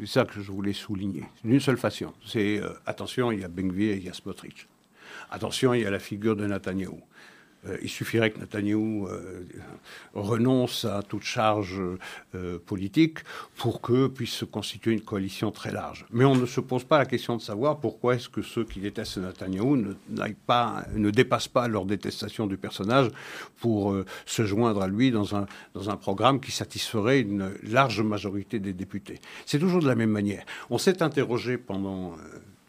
c'est 0.00 0.06
ça 0.06 0.24
que 0.24 0.40
je 0.40 0.50
voulais 0.50 0.72
souligner. 0.72 1.24
D'une 1.44 1.60
seule 1.60 1.76
façon. 1.76 2.12
C'est 2.26 2.58
euh, 2.58 2.70
attention, 2.86 3.32
il 3.32 3.40
y 3.40 3.44
a 3.44 3.48
Bengvi 3.48 3.84
et 3.84 3.96
il 3.96 4.04
y 4.04 4.08
a 4.08 4.14
Smotrich. 4.14 4.66
Attention, 5.30 5.74
il 5.74 5.82
y 5.82 5.86
a 5.86 5.90
la 5.90 5.98
figure 5.98 6.36
de 6.36 6.46
Netanyahu. 6.46 7.00
Euh, 7.66 7.76
il 7.82 7.88
suffirait 7.88 8.30
que 8.30 8.38
Netanyahou 8.38 9.06
euh, 9.06 9.44
renonce 10.14 10.84
à 10.84 11.02
toute 11.02 11.22
charge 11.22 11.80
euh, 12.34 12.58
politique 12.64 13.18
pour 13.56 13.80
que 13.80 14.06
puisse 14.06 14.32
se 14.32 14.44
constituer 14.44 14.92
une 14.92 15.02
coalition 15.02 15.50
très 15.50 15.70
large. 15.70 16.06
Mais 16.10 16.24
on 16.24 16.34
ne 16.34 16.46
se 16.46 16.60
pose 16.60 16.84
pas 16.84 16.98
la 16.98 17.06
question 17.06 17.36
de 17.36 17.42
savoir 17.42 17.78
pourquoi 17.78 18.14
est-ce 18.14 18.28
que 18.28 18.42
ceux 18.42 18.64
qui 18.64 18.80
détestent 18.80 19.18
Netanyahou 19.18 19.76
ne, 19.76 19.92
pas, 20.46 20.84
ne 20.94 21.10
dépassent 21.10 21.48
pas 21.48 21.68
leur 21.68 21.84
détestation 21.84 22.46
du 22.46 22.56
personnage 22.56 23.08
pour 23.60 23.94
se 24.24 24.44
joindre 24.44 24.82
à 24.82 24.88
lui 24.88 25.10
dans 25.10 25.36
un, 25.36 25.46
dans 25.74 25.90
un 25.90 25.96
programme 25.96 26.40
qui 26.40 26.52
satisferait 26.52 27.20
une 27.20 27.52
large 27.62 28.00
majorité 28.00 28.58
des 28.58 28.72
députés. 28.72 29.20
C'est 29.44 29.58
toujours 29.58 29.82
de 29.82 29.86
la 29.86 29.94
même 29.94 30.10
manière. 30.10 30.44
On 30.70 30.78
s'est 30.78 31.02
interrogé 31.02 31.58
pendant 31.58 32.16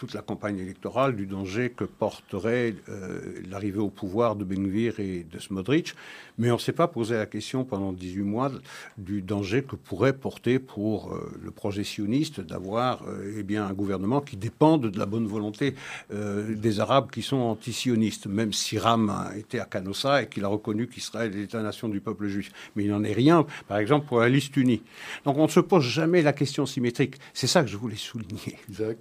toute 0.02 0.16
la 0.16 0.24
campagne 0.24 0.58
électorale 0.58 1.16
du 1.16 1.28
danger 1.28 1.70
que 1.70 1.84
porterait 1.84 2.74
euh, 2.90 3.20
l'arrivée 3.48 3.78
au 3.78 3.92
pouvoir 3.92 4.36
de 4.36 4.44
Benvir 4.44 5.00
et 5.00 5.24
de 5.32 5.38
Smodrich, 5.38 5.94
mais 6.40 6.50
on 6.50 6.56
ne 6.56 6.60
s'est 6.60 6.72
pas 6.72 6.88
posé 6.88 7.14
la 7.14 7.28
question 7.28 7.66
pendant 7.66 7.94
18 7.94 8.24
mois 8.24 8.52
du 8.98 9.22
danger 9.22 9.62
que 9.62 9.76
pourrait 9.76 10.14
porter 10.14 10.58
pour 10.58 11.14
euh, 11.14 11.32
le 11.44 11.52
projet 11.52 11.84
sioniste 11.84 12.42
d'avoir 12.42 13.04
euh, 13.08 13.36
eh 13.38 13.44
bien, 13.44 13.64
un 13.64 13.74
gouvernement 13.74 14.22
qui 14.22 14.38
dépende 14.38 14.90
de 14.90 14.98
la 14.98 15.06
bonne 15.06 15.28
volonté 15.28 15.76
des 16.10 16.80
Arabes 16.80 17.12
qui 17.12 17.22
sont 17.22 17.38
anti-sionistes, 17.38 18.26
même 18.26 18.54
si 18.54 18.80
Ram 18.80 19.30
été 19.38 19.60
à 19.60 19.66
Canossa 19.66 20.24
et 20.24 20.28
qu'il 20.28 20.44
a 20.46 20.48
reconnu 20.48 20.88
qu'Israël 20.88 21.32
est 21.32 21.42
l'État-nation 21.42 21.90
du 21.90 22.02
peuple 22.02 22.28
juif. 22.28 22.52
Mais 22.76 22.86
il 22.86 22.90
n'en 22.90 23.04
est 23.04 23.14
rien, 23.14 23.46
par 23.68 23.78
exemple, 23.78 24.08
pour 24.08 24.20
la 24.20 24.30
liste 24.30 24.58
unie. 24.58 24.82
Donc 25.26 25.38
on 25.38 25.44
ne 25.44 25.52
se 25.52 25.60
pose 25.60 25.84
jamais 25.84 26.24
la 26.24 26.34
question 26.34 26.66
symétrique. 26.66 27.18
C'est 27.34 27.48
ça 27.48 27.62
que 27.62 27.70
je 27.70 27.78
voulais 27.78 27.96
souligner. 27.98 28.58
Isaac? 28.68 28.98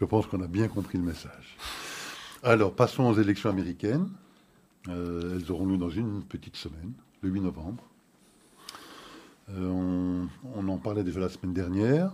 Je 0.00 0.06
pense 0.06 0.26
qu'on 0.26 0.40
a 0.40 0.46
bien 0.46 0.68
compris 0.68 0.96
le 0.96 1.04
message. 1.04 1.58
Alors, 2.42 2.74
passons 2.74 3.04
aux 3.04 3.20
élections 3.20 3.50
américaines. 3.50 4.08
Euh, 4.88 5.36
elles 5.36 5.52
auront 5.52 5.66
lieu 5.66 5.76
dans 5.76 5.90
une 5.90 6.22
petite 6.22 6.56
semaine, 6.56 6.92
le 7.20 7.28
8 7.28 7.42
novembre. 7.42 7.84
Euh, 9.50 10.24
on, 10.54 10.68
en 10.68 10.78
parlait 10.78 11.04
déjà 11.04 11.20
la 11.20 11.28
semaine 11.28 11.52
dernière. 11.52 12.12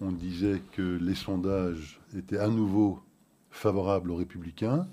On 0.00 0.12
disait 0.12 0.62
que 0.72 0.98
les 0.98 1.14
sondages 1.14 2.00
étaient 2.16 2.38
à 2.38 2.48
nouveau 2.48 3.00
favorables 3.50 4.10
aux 4.10 4.16
républicains. 4.16 4.86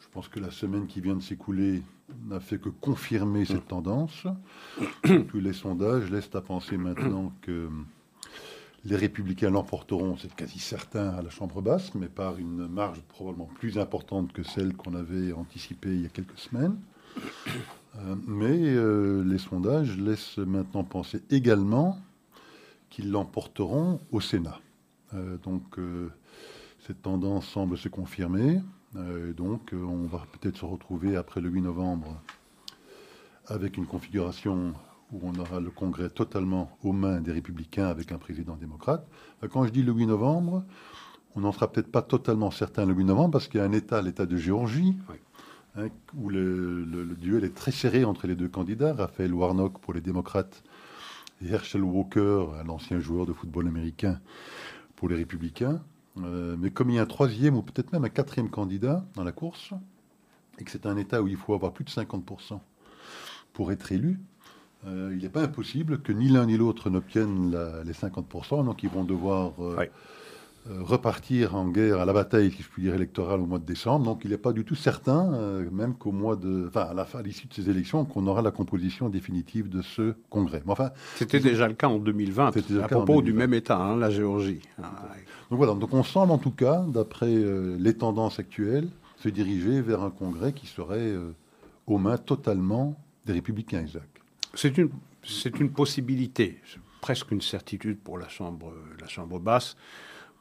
Je 0.00 0.06
pense 0.12 0.28
que 0.28 0.40
la 0.40 0.50
semaine 0.50 0.86
qui 0.86 1.02
vient 1.02 1.16
de 1.16 1.22
s'écouler 1.22 1.82
n'a 2.26 2.40
fait 2.40 2.58
que 2.58 2.70
confirmer 2.70 3.44
cette 3.44 3.68
tendance. 3.68 4.26
Tous 5.02 5.40
les 5.40 5.52
sondages 5.52 6.10
laissent 6.10 6.34
à 6.34 6.40
penser 6.40 6.78
maintenant 6.78 7.34
que 7.42 7.68
les 8.86 8.96
républicains 8.96 9.50
l'emporteront, 9.50 10.16
c'est 10.16 10.32
quasi 10.34 10.60
certain, 10.60 11.10
à 11.10 11.22
la 11.22 11.30
Chambre 11.30 11.60
basse, 11.60 11.94
mais 11.94 12.06
par 12.06 12.38
une 12.38 12.68
marge 12.68 13.00
probablement 13.08 13.48
plus 13.58 13.78
importante 13.78 14.32
que 14.32 14.44
celle 14.44 14.74
qu'on 14.76 14.94
avait 14.94 15.32
anticipée 15.32 15.94
il 15.94 16.02
y 16.02 16.06
a 16.06 16.08
quelques 16.08 16.38
semaines. 16.38 16.76
Euh, 17.98 18.14
mais 18.26 18.58
euh, 18.60 19.24
les 19.24 19.38
sondages 19.38 19.98
laissent 19.98 20.38
maintenant 20.38 20.84
penser 20.84 21.22
également 21.30 21.98
qu'ils 22.88 23.10
l'emporteront 23.10 24.00
au 24.12 24.20
Sénat. 24.20 24.60
Euh, 25.14 25.36
donc 25.38 25.78
cette 26.86 27.02
tendance 27.02 27.46
semble 27.46 27.76
se 27.76 27.88
confirmer. 27.88 28.60
donc 29.36 29.72
on 29.72 30.06
va 30.06 30.24
peut-être 30.32 30.56
se 30.56 30.64
retrouver 30.64 31.16
après 31.16 31.40
le 31.40 31.48
8 31.48 31.62
novembre 31.62 32.20
avec 33.46 33.76
une 33.76 33.86
configuration 33.86 34.72
où 35.12 35.20
on 35.22 35.38
aura 35.38 35.60
le 35.60 35.70
Congrès 35.70 36.10
totalement 36.10 36.76
aux 36.82 36.92
mains 36.92 37.20
des 37.20 37.32
républicains 37.32 37.86
avec 37.86 38.12
un 38.12 38.18
président 38.18 38.56
démocrate. 38.56 39.06
Quand 39.50 39.64
je 39.64 39.70
dis 39.70 39.82
le 39.82 39.92
8 39.92 40.06
novembre, 40.06 40.64
on 41.36 41.40
n'en 41.40 41.52
sera 41.52 41.70
peut-être 41.70 41.90
pas 41.90 42.02
totalement 42.02 42.50
certain 42.50 42.86
le 42.86 42.94
8 42.94 43.04
novembre 43.04 43.32
parce 43.32 43.48
qu'il 43.48 43.60
y 43.60 43.62
a 43.62 43.66
un 43.66 43.72
État, 43.72 44.02
l'État 44.02 44.26
de 44.26 44.36
Géorgie, 44.36 44.96
hein, 45.76 45.88
où 46.16 46.28
le, 46.28 47.16
duel 47.18 47.44
est 47.44 47.54
très 47.54 47.70
serré 47.70 48.04
entre 48.04 48.26
les 48.26 48.34
deux 48.34 48.48
candidats, 48.48 48.94
Raphaël 48.94 49.32
Warnock 49.32 49.78
pour 49.78 49.92
les 49.92 50.00
démocrates 50.00 50.62
et 51.42 51.48
Herschel 51.48 51.82
Walker, 51.82 52.46
un 52.60 52.68
ancien 52.68 52.98
joueur 52.98 53.26
de 53.26 53.32
football 53.32 53.68
américain 53.68 54.20
pour 54.96 55.08
les 55.08 55.16
républicains. 55.16 55.82
Euh, 56.18 56.56
mais 56.58 56.70
comme 56.70 56.88
il 56.88 56.96
y 56.96 56.98
a 56.98 57.02
un 57.02 57.06
troisième 57.06 57.56
ou 57.56 57.62
peut-être 57.62 57.92
même 57.92 58.04
un 58.04 58.08
quatrième 58.08 58.48
candidat 58.48 59.04
dans 59.14 59.24
la 59.24 59.32
course, 59.32 59.74
et 60.58 60.64
que 60.64 60.70
c'est 60.70 60.86
un 60.86 60.96
État 60.96 61.22
où 61.22 61.28
il 61.28 61.36
faut 61.36 61.52
avoir 61.52 61.72
plus 61.72 61.84
de 61.84 61.90
50% 61.90 62.58
pour 63.52 63.70
être 63.72 63.92
élu, 63.92 64.18
euh, 64.86 65.12
il 65.16 65.22
n'est 65.22 65.28
pas 65.28 65.42
impossible 65.42 65.98
que 65.98 66.12
ni 66.12 66.28
l'un 66.28 66.46
ni 66.46 66.56
l'autre 66.56 66.90
n'obtiennent 66.90 67.56
les 67.84 67.92
50%, 67.92 68.64
donc 68.64 68.82
ils 68.82 68.88
vont 68.88 69.02
devoir 69.02 69.52
euh, 69.58 69.84
euh, 70.70 70.82
repartir 70.82 71.56
en 71.56 71.68
guerre 71.68 72.00
à 72.00 72.04
la 72.04 72.12
bataille, 72.12 72.52
si 72.52 72.62
je 72.62 72.68
puis 72.68 72.82
dire, 72.82 72.94
électorale 72.94 73.40
au 73.40 73.46
mois 73.46 73.58
de 73.58 73.64
décembre. 73.64 74.04
Donc 74.04 74.20
il 74.24 74.30
n'est 74.30 74.38
pas 74.38 74.52
du 74.52 74.64
tout 74.64 74.76
certain, 74.76 75.60
même 75.72 75.94
qu'au 75.94 76.12
mois 76.12 76.36
de, 76.36 76.66
enfin, 76.68 76.82
à 76.82 76.94
la 76.94 77.04
fin, 77.04 77.20
l'issue 77.20 77.48
de 77.48 77.54
ces 77.54 77.68
élections, 77.68 78.04
qu'on 78.04 78.26
aura 78.28 78.42
la 78.42 78.52
composition 78.52 79.08
définitive 79.08 79.68
de 79.68 79.82
ce 79.82 80.14
congrès. 80.30 80.62
Mais 80.64 80.72
enfin, 80.72 80.90
c'était 81.16 81.40
déjà 81.40 81.66
le 81.66 81.74
cas 81.74 81.88
en 81.88 81.98
2020, 81.98 82.52
à 82.82 82.88
propos 82.88 83.22
du 83.22 83.32
même 83.32 83.54
État, 83.54 83.78
hein, 83.78 83.96
la 83.96 84.10
Géorgie. 84.10 84.60
Ah, 84.80 84.90
donc 85.50 85.58
voilà, 85.58 85.74
donc 85.74 85.92
on 85.94 86.04
semble 86.04 86.32
en 86.32 86.38
tout 86.38 86.50
cas, 86.50 86.84
d'après 86.86 87.34
les 87.78 87.94
tendances 87.94 88.38
actuelles, 88.38 88.88
se 89.16 89.28
diriger 89.28 89.80
vers 89.80 90.02
un 90.02 90.10
congrès 90.10 90.52
qui 90.52 90.66
serait 90.66 91.14
aux 91.86 91.98
mains 91.98 92.18
totalement 92.18 92.96
des 93.24 93.32
républicains, 93.32 93.82
Isaac. 93.82 94.15
C'est 94.56 94.76
une, 95.58 95.70
possibilité, 95.70 96.60
presque 97.00 97.30
une 97.30 97.42
certitude 97.42 97.98
pour 97.98 98.18
la 98.18 98.28
Chambre, 98.28 98.72
la 99.00 99.06
chambre 99.06 99.38
basse. 99.38 99.76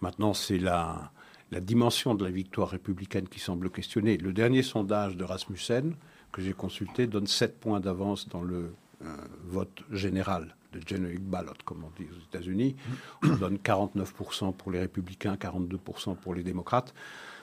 Maintenant, 0.02 0.34
c'est 0.34 0.58
la, 0.58 1.12
la 1.52 1.60
dimension 1.60 2.16
de 2.16 2.24
la 2.24 2.32
victoire 2.32 2.70
républicaine 2.70 3.28
qui 3.28 3.40
semble 3.40 3.70
questionnée. 3.70 4.18
Le 4.18 4.34
dernier 4.34 4.64
sondage 4.64 5.18
de 5.18 5.24
Rasmussen 5.24 5.96
que 6.32 6.42
j'ai 6.42 6.54
consulté 6.54 7.08
donne 7.08 7.28
7 7.28 7.60
points 7.60 7.80
d'avance 7.80 8.28
dans 8.30 8.42
le 8.42 8.74
euh, 9.04 9.16
vote 9.46 9.84
général 9.92 10.56
de 10.74 10.82
generic 10.86 11.22
ballot, 11.22 11.54
comme 11.64 11.84
on 11.84 11.92
dit 12.02 12.10
aux 12.10 12.24
États-Unis. 12.30 12.76
On 13.24 13.36
donne 13.36 13.58
49% 13.58 14.54
pour 14.54 14.72
les 14.72 14.80
républicains, 14.80 15.36
42% 15.36 16.16
pour 16.16 16.34
les 16.34 16.44
démocrates. 16.44 16.94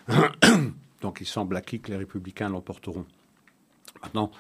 Donc 1.01 1.21
il 1.21 1.27
semble 1.27 1.57
acquis 1.57 1.81
que 1.81 1.91
les 1.91 1.97
républicains 1.97 2.49
l'emporteront. 2.49 3.07
Maintenant, 4.03 4.31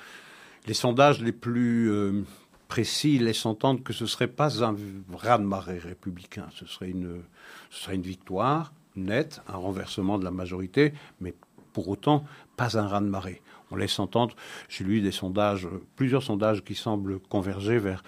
les 0.66 0.74
sondages 0.74 1.20
les 1.20 1.32
plus 1.32 1.90
euh, 1.90 2.22
précis 2.68 3.18
laissent 3.18 3.46
entendre 3.46 3.82
que 3.82 3.92
ce 3.92 4.04
ne 4.04 4.08
serait 4.08 4.28
pas 4.28 4.64
un 4.64 4.76
raz-de-marée 5.12 5.78
républicain, 5.78 6.48
ce 6.54 6.66
serait, 6.66 6.90
une, 6.90 7.22
ce 7.70 7.84
serait 7.84 7.96
une 7.96 8.02
victoire 8.02 8.72
nette, 8.96 9.42
un 9.48 9.56
renversement 9.56 10.18
de 10.18 10.24
la 10.24 10.30
majorité, 10.30 10.92
mais 11.20 11.34
pour 11.72 11.88
autant 11.88 12.24
pas 12.56 12.78
un 12.78 12.86
raz-de-marée. 12.86 13.42
On 13.70 13.76
laisse 13.76 13.98
entendre, 13.98 14.36
j'ai 14.68 14.84
lu 14.84 15.00
des 15.00 15.12
sondages, 15.12 15.66
plusieurs 15.96 16.22
sondages 16.22 16.62
qui 16.62 16.74
semblent 16.74 17.18
converger 17.20 17.78
vers 17.78 18.02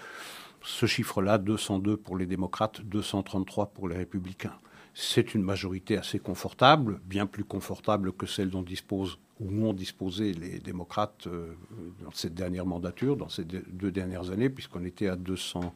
ce 0.63 0.85
chiffre-là, 0.85 1.37
202 1.37 1.97
pour 1.97 2.17
les 2.17 2.25
démocrates, 2.25 2.81
233 2.81 3.67
pour 3.67 3.87
les 3.87 3.97
républicains. 3.97 4.57
C'est 4.93 5.33
une 5.35 5.43
majorité 5.43 5.97
assez 5.97 6.19
confortable, 6.19 7.01
bien 7.05 7.25
plus 7.25 7.43
confortable 7.43 8.13
que 8.13 8.25
celle 8.25 8.49
dont 8.49 8.61
dispose 8.61 9.19
où 9.39 9.65
ont 9.65 9.73
disposé 9.73 10.33
les 10.33 10.59
démocrates 10.59 11.27
euh, 11.27 11.53
dans 12.03 12.11
cette 12.11 12.33
dernière 12.33 12.65
mandature, 12.65 13.17
dans 13.17 13.29
ces 13.29 13.43
deux 13.43 13.91
dernières 13.91 14.31
années, 14.31 14.49
puisqu'on 14.49 14.85
était 14.85 15.07
à 15.07 15.15
200, 15.15 15.73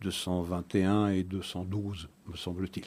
221 0.00 1.08
et 1.08 1.22
212, 1.22 2.08
me 2.26 2.36
semble-t-il. 2.36 2.86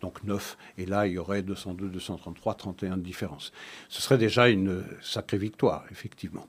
Donc 0.00 0.22
9. 0.24 0.56
Et 0.78 0.86
là, 0.86 1.06
il 1.06 1.14
y 1.14 1.18
aurait 1.18 1.42
202, 1.42 1.88
233, 1.88 2.54
31 2.54 2.96
de 2.96 3.02
différence. 3.02 3.52
Ce 3.88 4.02
serait 4.02 4.18
déjà 4.18 4.48
une 4.48 4.84
sacrée 5.02 5.38
victoire, 5.38 5.84
effectivement. 5.90 6.46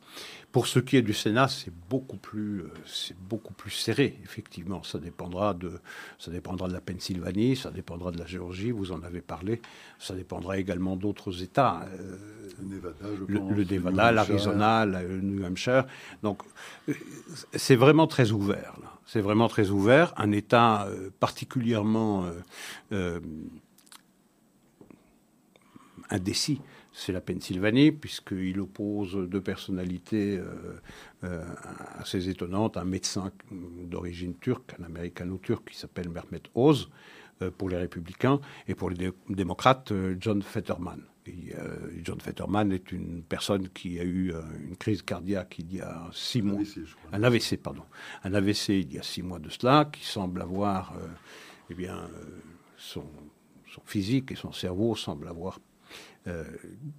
Pour 0.51 0.65
ce 0.65 0.79
qui 0.79 0.97
est 0.97 1.03
du 1.03 1.13
Sénat, 1.13 1.47
c'est 1.47 1.71
beaucoup 1.89 2.17
plus, 2.17 2.61
euh, 2.61 2.73
c'est 2.85 3.15
beaucoup 3.15 3.53
plus 3.53 3.69
serré, 3.69 4.17
effectivement. 4.23 4.81
Ça 4.81 4.97
dépendra 4.97 5.53
de, 5.53 5.79
ça 6.17 6.31
dépendra 6.31 6.67
de 6.67 6.73
la 6.73 6.81
Pennsylvanie, 6.81 7.55
ça 7.55 7.69
dépendra 7.69 8.11
de 8.11 8.17
la 8.17 8.25
Géorgie. 8.25 8.71
Vous 8.71 8.91
en 8.91 9.03
avez 9.03 9.21
parlé. 9.21 9.61
Ça 9.99 10.15
dépendra 10.15 10.57
également 10.57 10.95
d'autres 10.95 11.43
États. 11.43 11.85
Euh, 11.93 12.17
le 12.59 12.65
Nevada, 12.65 12.95
je 13.01 13.37
pense, 13.37 13.57
le 13.57 13.63
Nevada, 13.63 14.11
l'Arizona, 14.11 14.85
le 14.87 15.21
New 15.21 15.45
Hampshire. 15.45 15.85
Donc, 16.23 16.41
euh, 16.87 16.93
c'est 17.53 17.75
vraiment 17.75 18.07
très 18.07 18.31
ouvert. 18.31 18.73
Là. 18.81 18.93
C'est 19.05 19.21
vraiment 19.21 19.49
très 19.49 19.69
ouvert. 19.69 20.13
Un 20.17 20.31
État 20.31 20.87
particulièrement 21.19 22.28
indécis 26.09 26.61
c'est 26.91 27.11
la 27.11 27.21
Pennsylvanie, 27.21 27.91
puisqu'il 27.91 28.59
oppose 28.59 29.15
deux 29.15 29.41
personnalités 29.41 30.37
euh, 30.37 30.79
euh, 31.23 31.43
assez 31.97 32.29
étonnantes, 32.29 32.77
un 32.77 32.85
médecin 32.85 33.31
d'origine 33.51 34.35
turque, 34.35 34.75
un 34.79 34.83
américano-turc 34.83 35.69
qui 35.69 35.77
s'appelle 35.77 36.09
Mehmet 36.09 36.43
Oz 36.55 36.89
euh, 37.41 37.51
pour 37.51 37.69
les 37.69 37.77
républicains, 37.77 38.39
et 38.67 38.75
pour 38.75 38.89
les 38.89 39.11
démocrates, 39.29 39.93
John 40.19 40.41
Fetterman. 40.41 41.01
John 42.03 42.19
Fetterman 42.19 42.71
est 42.71 42.91
une 42.91 43.21
personne 43.21 43.69
qui 43.69 43.99
a 43.99 44.03
eu 44.03 44.33
une 44.67 44.75
crise 44.75 45.03
cardiaque 45.03 45.57
il 45.59 45.75
y 45.75 45.79
a 45.79 46.09
six 46.11 46.41
mois. 46.41 46.59
un 47.13 47.21
AVC, 47.21 47.55
pardon. 47.61 47.83
Un 48.23 48.33
AVC 48.33 48.69
il 48.69 48.93
y 48.93 48.97
a 48.97 49.03
six 49.03 49.21
mois 49.21 49.37
de 49.37 49.49
cela, 49.49 49.87
qui 49.93 50.03
semble 50.03 50.41
avoir, 50.41 50.95
eh 51.69 51.73
bien, 51.73 52.09
son, 52.77 53.05
son 53.73 53.81
physique 53.85 54.31
et 54.31 54.35
son 54.35 54.51
cerveau 54.51 54.95
semblent 54.95 55.27
avoir 55.27 55.59
euh, 56.27 56.43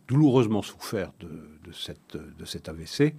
douloureusement 0.08 0.62
souffert 0.62 1.12
de, 1.20 1.72
cette, 1.72 2.16
cet 2.44 2.68
AVC. 2.68 3.14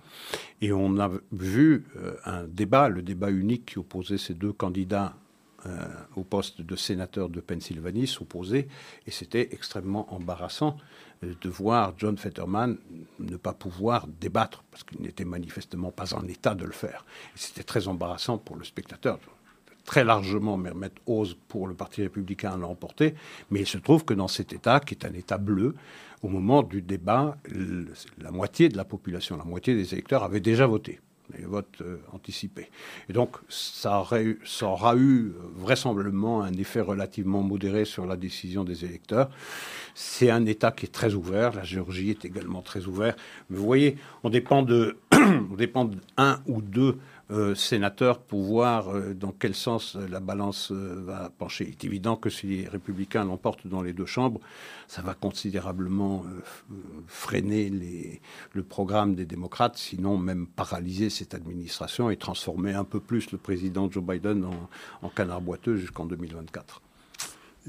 Et 0.60 0.74
on 0.74 1.00
a 1.00 1.10
vu 1.32 1.86
euh, 1.96 2.16
un 2.26 2.44
débat, 2.44 2.90
le 2.90 3.02
débat 3.02 3.30
unique 3.30 3.68
qui 3.68 3.80
opposait 3.80 4.18
ces 4.18 4.34
deux 4.34 4.52
candidats 4.52 5.16
euh, 5.68 5.88
au 6.16 6.24
poste 6.24 6.62
de 6.62 6.76
sénateur 6.76 7.30
de 7.30 7.40
Pennsylvanie 7.40 8.08
s'opposer. 8.08 8.68
Et 9.06 9.12
c'était 9.12 9.50
extrêmement 9.54 10.14
embarrassant 10.14 10.76
de 11.22 11.50
voir 11.50 11.94
John 11.98 12.18
Fetterman 12.18 12.78
ne 13.20 13.38
pas 13.38 13.54
pouvoir 13.54 14.08
débattre, 14.08 14.64
parce 14.72 14.84
qu'il 14.84 15.02
n'était 15.02 15.24
manifestement 15.24 15.92
pas 15.92 16.16
en 16.16 16.28
état 16.28 16.56
de 16.56 16.66
le 16.66 16.72
faire. 16.72 17.06
C'était 17.36 17.64
très 17.64 17.88
embarrassant 17.88 18.40
pour 18.40 18.56
le 18.56 18.64
spectateur 18.64 19.20
très 19.92 20.06
largement 20.06 20.56
Mermet 20.56 20.94
Ose 21.06 21.36
pour 21.50 21.68
le 21.68 21.74
Parti 21.74 22.02
républicain 22.02 22.58
l'a 22.58 22.66
emporté, 22.66 23.14
mais 23.50 23.60
il 23.60 23.68
se 23.68 23.78
trouve 23.78 24.06
que 24.06 24.14
dans 24.14 24.30
cet 24.30 24.54
État, 24.54 24.80
qui 24.80 24.94
est 24.94 25.06
un 25.06 25.12
État 25.12 25.38
bleu, 25.38 25.76
au 26.22 26.30
moment 26.30 26.64
du 26.64 26.82
débat, 26.82 27.36
la 28.18 28.32
moitié 28.32 28.70
de 28.70 28.78
la 28.78 28.86
population, 28.86 29.36
la 29.36 29.44
moitié 29.44 29.76
des 29.76 29.94
électeurs 29.94 30.24
avaient 30.24 30.40
déjà 30.40 30.66
voté 30.66 31.02
les 31.38 31.44
votes 31.44 31.82
euh, 31.82 31.98
anticipés. 32.14 32.70
Et 33.10 33.14
donc, 33.14 33.36
ça, 33.50 34.00
aura 34.00 34.96
eu 34.96 35.34
vraisemblablement 35.56 36.42
un 36.42 36.54
effet 36.54 36.82
relativement 36.82 37.42
modéré 37.42 37.84
sur 37.84 38.06
la 38.06 38.16
décision 38.16 38.64
des 38.64 38.86
électeurs. 38.86 39.30
C'est 39.94 40.30
un 40.30 40.46
État 40.46 40.72
qui 40.72 40.86
est 40.86 40.90
très 40.90 41.16
ouvert, 41.16 41.54
la 41.54 41.64
Géorgie 41.64 42.12
est 42.12 42.24
également 42.24 42.62
très 42.62 42.86
ouverte. 42.86 43.20
Vous 43.50 43.64
voyez, 43.64 43.98
on 44.24 44.30
dépend 44.30 44.64
de, 44.64 44.98
dépend 45.58 45.90
d'un 46.18 46.40
ou 46.48 46.62
deux 46.62 46.98
euh, 47.32 47.56
sénateurs 47.56 48.20
pour 48.20 48.44
voir 48.44 48.90
euh, 48.90 49.14
dans 49.14 49.32
quel 49.32 49.56
sens 49.56 49.96
la 49.96 50.20
balance 50.20 50.72
euh, 50.72 51.02
va 51.06 51.32
pencher? 51.38 51.66
Il 51.66 51.72
est 51.72 51.84
évident 51.86 52.16
que 52.16 52.30
si 52.30 52.48
les 52.48 52.68
républicains 52.68 53.24
l'emportent 53.24 53.68
dans 53.68 53.82
les 53.82 53.94
deux 53.94 54.06
chambres, 54.06 54.42
ça 54.88 55.02
va 55.02 55.14
considérablement 55.14 56.26
freiner 57.08 57.70
les, 57.70 58.22
le 58.52 58.64
programme 58.64 59.16
des 59.16 59.26
démocrates, 59.26 59.78
sinon 59.78 60.18
même 60.18 60.46
paralyser 60.46 61.10
cette 61.10 61.34
administration 61.34 62.10
et 62.10 62.18
transformer 62.18 62.74
un 62.74 62.84
peu 62.84 63.00
plus 63.00 63.32
le 63.32 63.38
président 63.38 63.90
Joe 63.90 64.04
Biden 64.04 64.44
en, 64.44 64.70
en 65.02 65.10
canard 65.10 65.42
boiteux 65.42 65.78
jusqu'en 65.78 66.06
2024. 66.06 66.82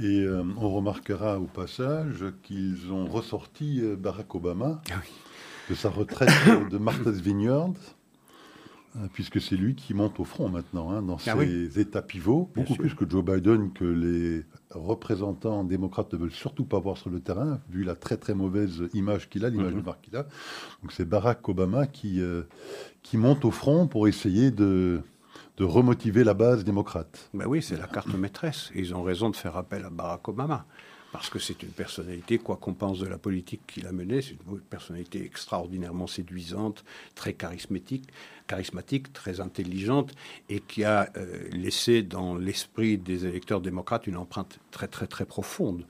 Et 0.02 0.26
on 0.56 0.74
remarquera 0.74 1.38
au 1.38 1.46
passage 1.46 2.24
qu'ils 2.42 2.90
ont 2.90 3.06
ressorti 3.06 3.82
Barack 3.98 4.34
Obama 4.34 4.80
ah 4.90 4.94
de 5.70 5.74
sa 5.74 5.90
retraite 5.90 6.30
de 6.70 6.78
Martha's 6.78 7.20
Vineyard 7.20 7.70
euh, 7.70 8.01
puisque 9.12 9.40
c'est 9.40 9.56
lui 9.56 9.74
qui 9.74 9.94
monte 9.94 10.20
au 10.20 10.24
front 10.24 10.48
maintenant, 10.48 10.90
hein, 10.90 11.02
dans 11.02 11.16
ah 11.26 11.36
ses 11.36 11.80
états 11.80 12.02
pivots, 12.02 12.50
beaucoup 12.54 12.74
plus 12.74 12.94
que 12.94 13.08
Joe 13.08 13.24
Biden, 13.24 13.72
que 13.72 13.84
les 13.84 14.44
représentants 14.70 15.64
démocrates 15.64 16.12
ne 16.12 16.18
veulent 16.18 16.32
surtout 16.32 16.64
pas 16.64 16.78
voir 16.78 16.98
sur 16.98 17.10
le 17.10 17.20
terrain, 17.20 17.60
vu 17.70 17.84
la 17.84 17.94
très 17.94 18.16
très 18.16 18.34
mauvaise 18.34 18.84
image 18.92 19.30
qu'il 19.30 19.44
a, 19.44 19.50
l'image 19.50 19.72
mhm. 19.72 19.80
de 19.80 19.84
marque 19.84 20.00
qu'il 20.02 20.16
a. 20.16 20.24
Donc 20.82 20.92
c'est 20.92 21.06
Barack 21.06 21.48
Obama 21.48 21.86
qui, 21.86 22.20
euh, 22.20 22.42
qui 23.02 23.16
monte 23.16 23.44
au 23.44 23.50
front 23.50 23.86
pour 23.86 24.08
essayer 24.08 24.50
de, 24.50 25.00
de 25.56 25.64
remotiver 25.64 26.24
la 26.24 26.34
base 26.34 26.64
démocrate. 26.64 27.30
Ben 27.32 27.46
oui, 27.46 27.62
c'est 27.62 27.76
la 27.76 27.86
carte 27.86 28.14
maîtresse. 28.14 28.70
Et 28.74 28.80
ils 28.80 28.94
ont 28.94 29.02
raison 29.02 29.30
de 29.30 29.36
faire 29.36 29.56
appel 29.56 29.84
à 29.84 29.90
Barack 29.90 30.28
Obama 30.28 30.66
parce 31.12 31.28
que 31.28 31.38
c'est 31.38 31.62
une 31.62 31.70
personnalité, 31.70 32.38
quoi 32.38 32.56
qu'on 32.56 32.72
pense 32.72 32.98
de 32.98 33.06
la 33.06 33.18
politique 33.18 33.60
qu'il 33.66 33.86
a 33.86 33.92
menée, 33.92 34.22
c'est 34.22 34.36
une 34.50 34.60
personnalité 34.60 35.22
extraordinairement 35.22 36.06
séduisante, 36.06 36.84
très 37.14 37.34
charismatique, 37.34 38.08
charismatique 38.52 39.14
très 39.14 39.40
intelligente, 39.40 40.12
et 40.50 40.60
qui 40.60 40.84
a 40.84 41.08
euh, 41.16 41.48
laissé 41.52 42.02
dans 42.02 42.34
l'esprit 42.36 42.98
des 42.98 43.24
électeurs 43.24 43.62
démocrates 43.62 44.06
une 44.06 44.18
empreinte 44.18 44.60
très 44.70 44.88
très 44.88 45.06
très 45.06 45.24
profonde. 45.24 45.86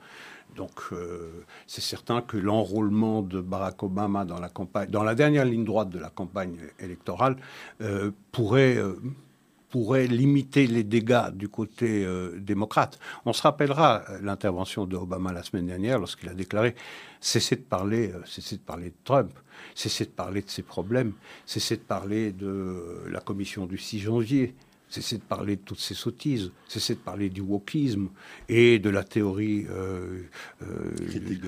Donc 0.55 0.77
euh, 0.93 1.43
c'est 1.67 1.81
certain 1.81 2.21
que 2.21 2.37
l'enrôlement 2.37 3.21
de 3.21 3.41
Barack 3.41 3.83
Obama 3.83 4.23
dans 4.23 4.39
la 4.39 4.47
campagne, 4.47 4.89
dans 4.89 5.03
la 5.03 5.13
dernière 5.13 5.43
ligne 5.43 5.65
droite 5.65 5.89
de 5.89 5.99
la 5.99 6.09
campagne 6.09 6.57
électorale, 6.79 7.35
euh, 7.81 8.11
pourrait 8.31 8.77
pourrait 9.73 10.05
limiter 10.05 10.67
les 10.67 10.83
dégâts 10.83 11.31
du 11.33 11.49
côté 11.49 12.05
euh, 12.05 12.37
démocrate. 12.37 12.99
On 13.25 13.33
se 13.33 13.41
rappellera 13.41 14.03
euh, 14.07 14.19
l'intervention 14.21 14.85
d'Obama 14.85 15.33
la 15.33 15.41
semaine 15.41 15.65
dernière 15.65 15.97
lorsqu'il 15.97 16.29
a 16.29 16.35
déclaré 16.35 16.75
cessez 17.19 17.55
de 17.55 17.63
parler, 17.63 18.11
euh, 18.13 18.21
cessez 18.23 18.57
de 18.57 18.61
parler 18.61 18.91
de 18.91 18.95
Trump, 19.03 19.31
cessez 19.73 20.05
de 20.05 20.11
parler 20.11 20.43
de 20.43 20.49
ses 20.51 20.61
problèmes, 20.61 21.13
cessez 21.47 21.77
de 21.77 21.81
parler 21.81 22.31
de 22.31 23.01
la 23.09 23.19
commission 23.19 23.65
du 23.65 23.79
6 23.79 24.01
janvier, 24.01 24.53
cessez 24.93 25.17
de 25.17 25.23
parler 25.23 25.55
de 25.55 25.61
toutes 25.61 25.79
ces 25.79 25.95
sottises, 25.95 26.51
cessez 26.67 26.93
de 26.93 26.99
parler 26.99 27.29
du 27.29 27.41
wokisme 27.41 28.09
et 28.47 28.77
de 28.77 28.91
la 28.91 29.03
théorie 29.03 29.65
euh, 29.71 30.21
euh, 30.61 30.91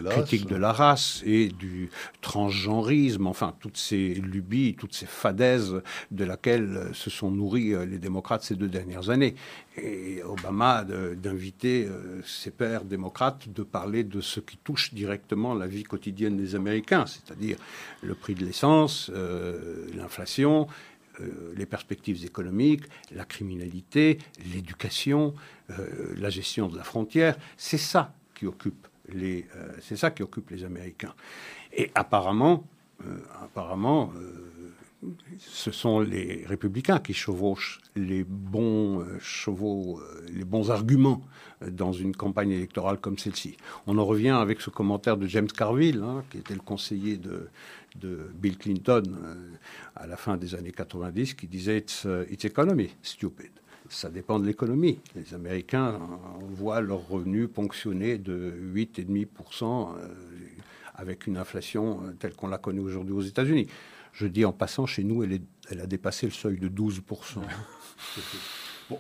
critique, 0.10 0.48
de 0.48 0.56
la, 0.56 0.72
race. 0.72 1.22
et 1.28 1.50
du 1.50 1.92
transgenrisme, 2.22 3.28
enfin 3.28 3.54
toutes 3.60 3.78
ces 3.78 4.16
lubies, 4.16 4.76
toutes 4.76 4.96
ces 4.96 5.06
fadaises 5.06 5.80
de 6.10 6.24
laquelle 6.24 6.90
se 6.94 7.12
sont 7.12 7.30
nourris 7.30 7.76
euh, 7.76 7.86
les 7.86 8.00
démocrates 8.00 8.42
ces 8.42 8.56
deux 8.56 8.68
dernières 8.68 9.12
années. 9.12 9.36
Et 9.78 10.24
Obama 10.24 10.86
d'inviter 10.86 11.90
ses 12.26 12.50
pairs 12.50 12.86
démocrates 12.86 13.50
de 13.50 13.62
parler 13.62 14.06
de 14.06 14.22
ce 14.22 14.40
qui 14.40 14.56
touche 14.56 14.94
directement 14.94 15.54
la 15.54 15.68
vie 15.68 15.84
quotidienne 15.84 16.38
des 16.38 16.56
Américains, 16.56 17.06
c'est-à-dire 17.06 17.58
le 18.02 18.16
prix 18.16 18.36
de 18.36 18.46
l'essence, 18.46 19.12
l'inflation 19.94 20.70
euh, 21.22 21.54
les 21.56 21.66
perspectives 21.66 22.26
économiques, 22.26 22.84
la 23.14 23.26
criminalité, 23.26 24.18
l'éducation, 24.54 25.34
euh, 25.72 26.14
la 26.18 26.30
gestion 26.30 26.68
de 26.68 26.78
la 26.78 26.84
frontière. 26.84 27.38
C'est 27.58 27.78
ça 27.78 28.14
qui 28.34 28.46
occupe 28.46 28.88
les, 29.10 29.48
euh, 29.56 29.72
c'est 29.82 29.96
ça 29.96 30.12
qui 30.12 30.24
occupe 30.24 30.50
les 30.50 30.64
Américains. 30.64 31.14
Et 31.74 31.92
apparemment, 31.96 32.66
apparemment, 33.44 34.14
ce 35.38 35.70
sont 35.72 36.00
les 36.00 36.46
républicains 36.48 37.00
qui 37.00 37.14
chevauchent 37.14 37.82
les 37.98 38.24
bons 38.24 39.06
chevaux, 39.20 40.02
les 40.32 40.46
bons 40.46 40.72
arguments 40.72 41.22
dans 41.70 41.92
une 41.92 42.16
campagne 42.16 42.52
électorale 42.52 42.98
comme 43.00 43.18
celle-ci. 43.18 43.58
On 43.86 43.98
en 43.98 44.06
revient 44.06 44.30
avec 44.30 44.62
ce 44.62 44.70
commentaire 44.70 45.18
de 45.18 45.28
James 45.28 45.50
Carville, 45.50 46.02
hein, 46.02 46.24
qui 46.30 46.38
était 46.38 46.54
le 46.54 46.62
conseiller 46.62 47.18
de, 47.18 47.50
de 48.00 48.30
Bill 48.34 48.58
Clinton 48.58 49.04
euh, 49.08 49.36
à 49.96 50.08
la 50.08 50.18
fin 50.18 50.38
des 50.38 50.56
années 50.56 50.72
90 50.72 51.34
qui 51.34 51.48
disait 51.48 51.78
it's, 51.78 52.06
uh, 52.06 52.32
it's 52.32 52.46
economy, 52.46 52.90
stupid. 53.02 53.52
Ça 53.90 54.10
dépend 54.10 54.40
de 54.40 54.46
l'économie. 54.46 55.00
Les 55.16 55.34
Américains 55.34 56.00
voient 56.50 56.82
leurs 56.82 57.08
revenus 57.08 57.48
ponctionnés 57.54 58.18
de 58.18 58.54
8,5% 58.74 59.90
euh, 59.98 60.08
avec 60.96 61.28
une 61.28 61.38
inflation 61.38 62.02
euh, 62.04 62.12
telle 62.18 62.34
qu'on 62.34 62.48
la 62.48 62.58
connaît 62.58 62.82
aujourd'hui 62.82 63.14
aux 63.14 63.22
États-Unis. 63.22 63.68
Je 64.12 64.28
dis 64.28 64.46
en 64.46 64.54
passant, 64.54 64.86
chez 64.86 65.04
nous, 65.04 65.24
elle, 65.24 65.40
elle 65.70 65.82
a 65.82 65.86
dépassé 65.86 66.26
le 66.26 66.32
seuil 66.32 66.58
de 66.58 66.70
12%. 66.70 67.02
bon. 68.90 69.00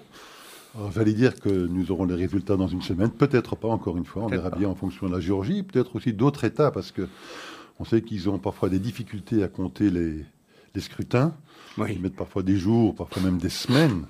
J'allais 0.94 1.14
dire 1.14 1.40
que 1.40 1.50
nous 1.50 1.90
aurons 1.92 2.04
les 2.04 2.16
résultats 2.16 2.58
dans 2.58 2.68
une 2.68 2.82
semaine, 2.82 3.10
peut-être 3.10 3.56
pas 3.56 3.70
encore 3.70 3.96
une 3.96 4.04
fois, 4.04 4.24
on 4.24 4.28
verra 4.28 4.50
bien 4.50 4.68
en 4.68 4.76
fonction 4.76 5.08
de 5.08 5.14
la 5.14 5.22
Géorgie, 5.22 5.64
peut-être 5.64 5.96
aussi 5.96 6.12
d'autres 6.12 6.44
États, 6.44 6.70
parce 6.70 6.92
que 6.92 7.08
on 7.80 7.86
sait 7.86 8.02
qu'ils 8.02 8.30
ont 8.30 8.40
parfois 8.40 8.70
des 8.70 8.80
difficultés 8.80 9.44
à 9.44 9.48
compter 9.48 9.90
les, 9.90 10.26
scrutins. 10.80 11.34
Ils 11.78 12.02
mettent 12.02 12.16
parfois 12.16 12.44
des 12.44 12.58
jours, 12.58 12.96
parfois 12.96 13.22
même 13.22 13.38
des 13.38 13.50
semaines, 13.50 14.06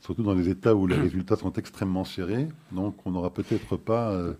surtout 0.00 0.22
dans 0.22 0.34
les 0.34 0.48
États 0.48 0.74
où 0.74 0.86
les 0.86 0.96
résultats 1.06 1.36
sont 1.36 1.52
extrêmement 1.52 2.04
serrés. 2.04 2.48
Donc 2.72 2.94
on 3.06 3.10
n'aura 3.10 3.30
peut-être 3.30 3.76
pas 3.76 4.10
euh, 4.10 4.34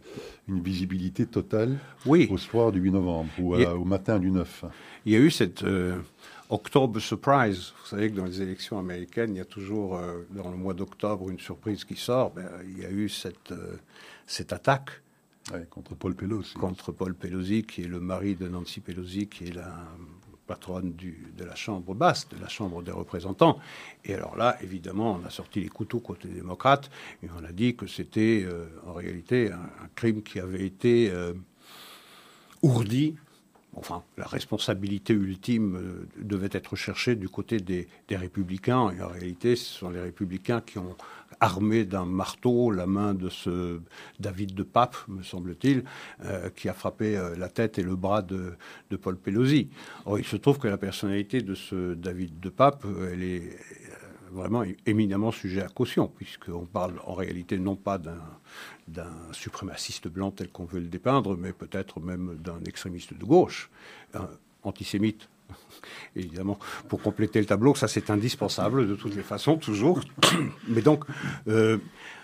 une 0.48 0.62
visibilité 0.62 1.26
totale 1.26 1.78
au 2.06 2.38
soir 2.38 2.72
du 2.72 2.80
8 2.80 2.92
novembre 2.92 3.30
ou 3.38 3.54
au 3.54 3.84
matin 3.84 4.18
du 4.18 4.30
9. 4.30 4.64
Il 5.04 5.12
y 5.12 5.16
a 5.16 5.18
eu 5.18 5.30
cette 5.30 5.62
euh, 5.62 5.98
October 6.48 7.00
surprise. 7.00 7.72
Vous 7.82 7.86
savez 7.88 8.10
que 8.10 8.16
dans 8.16 8.24
les 8.24 8.40
élections 8.40 8.78
américaines, 8.78 9.34
il 9.34 9.38
y 9.38 9.42
a 9.42 9.46
toujours, 9.46 9.96
euh, 9.96 10.26
dans 10.30 10.50
le 10.50 10.56
mois 10.56 10.74
d'octobre, 10.74 11.28
une 11.30 11.38
surprise 11.38 11.84
qui 11.84 11.96
sort. 11.96 12.32
Ben, 12.32 12.48
il 12.66 12.78
y 12.78 12.86
a 12.86 12.90
eu 12.90 13.08
cette, 13.08 13.52
cette 14.26 14.52
attaque 14.54 15.02
contre 15.70 15.94
Paul 15.94 16.14
Pelosi. 16.14 16.54
Contre 16.54 16.92
Paul 16.92 17.14
Pelosi, 17.14 17.64
qui 17.64 17.82
est 17.82 17.88
le 17.88 18.00
mari 18.00 18.34
de 18.34 18.48
Nancy 18.48 18.80
Pelosi, 18.80 19.28
qui 19.28 19.44
est 19.44 19.54
la 19.54 19.72
patronne 20.48 20.94
de 21.36 21.44
la 21.44 21.54
Chambre 21.54 21.94
basse, 21.94 22.28
de 22.30 22.40
la 22.40 22.48
Chambre 22.48 22.82
des 22.82 22.90
représentants. 22.90 23.60
Et 24.04 24.14
alors 24.14 24.36
là, 24.36 24.56
évidemment, 24.62 25.20
on 25.22 25.26
a 25.26 25.30
sorti 25.30 25.60
les 25.60 25.68
couteaux 25.68 26.00
côté 26.00 26.26
démocrate 26.28 26.90
et 27.22 27.28
on 27.38 27.44
a 27.44 27.52
dit 27.52 27.76
que 27.76 27.86
c'était 27.86 28.44
euh, 28.44 28.66
en 28.86 28.94
réalité 28.94 29.52
un, 29.52 29.88
crime 29.94 30.22
qui 30.22 30.40
avait 30.40 30.64
été 30.64 31.10
euh, 31.10 31.34
ourdi. 32.62 33.14
Enfin, 33.78 34.02
la 34.16 34.26
responsabilité 34.26 35.12
ultime 35.12 35.76
euh, 35.76 36.08
devait 36.20 36.48
être 36.52 36.74
cherchée 36.74 37.14
du 37.14 37.28
côté 37.28 37.58
des, 37.58 37.88
républicains. 38.10 38.90
Et 38.90 39.02
en 39.02 39.08
réalité, 39.08 39.54
ce 39.54 39.78
sont 39.78 39.90
les 39.90 40.00
républicains 40.00 40.60
qui 40.60 40.78
ont 40.78 40.96
armé 41.40 41.84
d'un 41.84 42.04
marteau 42.04 42.70
la 42.72 42.86
main 42.86 43.14
de 43.14 43.28
ce 43.28 43.80
David 44.18 44.54
de 44.54 44.64
Pape, 44.64 44.96
me 45.06 45.22
semble-t-il, 45.22 45.84
euh, 46.24 46.50
qui 46.50 46.68
a 46.68 46.72
frappé 46.72 47.16
euh, 47.16 47.36
la 47.36 47.48
tête 47.48 47.78
et 47.78 47.82
le 47.82 47.94
bras 47.94 48.22
de, 48.22 48.56
Paul 49.00 49.16
Pelosi. 49.16 49.68
Or, 50.06 50.18
il 50.18 50.24
se 50.24 50.36
trouve 50.36 50.58
que 50.58 50.68
la 50.68 50.78
personnalité 50.78 51.40
de 51.42 51.54
ce 51.54 51.94
David 51.94 52.40
de 52.40 52.48
Pape, 52.48 52.84
elle 53.12 53.22
est 53.22 53.56
vraiment 54.32 54.64
éminemment 54.86 55.30
sujet 55.30 55.62
à 55.62 55.68
caution, 55.68 56.08
puisqu'on 56.08 56.66
parle 56.66 56.94
en 57.06 57.14
réalité 57.14 57.58
non 57.58 57.76
pas 57.76 57.98
d'un 57.98 58.20
suprémaciste 59.32 60.08
blanc 60.08 60.30
tel 60.30 60.48
qu'on 60.50 60.64
veut 60.64 60.80
le 60.80 60.88
dépeindre, 60.88 61.36
mais 61.36 61.52
peut-être 61.52 62.00
même 62.00 62.36
d'un 62.36 62.60
extrémiste 62.64 63.14
de 63.14 63.24
gauche, 63.24 63.70
antisémite 64.62 65.28
évidemment, 66.16 66.58
pour 66.88 67.02
compléter 67.02 67.40
le 67.40 67.46
tableau. 67.46 67.74
Ça, 67.74 67.88
c'est 67.88 68.10
indispensable 68.10 68.88
de 68.88 68.94
toutes 68.94 69.14
les 69.14 69.22
façons, 69.22 69.56
toujours. 69.56 70.00
Mais 70.68 70.82
donc, 70.82 71.04
euh, 71.48 71.78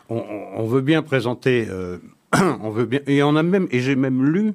on, 0.08 0.66
veut 0.66 0.80
bien 0.80 1.02
présenter, 1.02 1.66
euh, 1.68 1.98
on 2.32 2.70
veut 2.70 2.86
bien, 2.86 3.00
et 3.06 3.22
on 3.22 3.36
a 3.36 3.42
même, 3.42 3.68
et 3.70 3.80
j'ai 3.80 3.96
même 3.96 4.24
lu, 4.24 4.54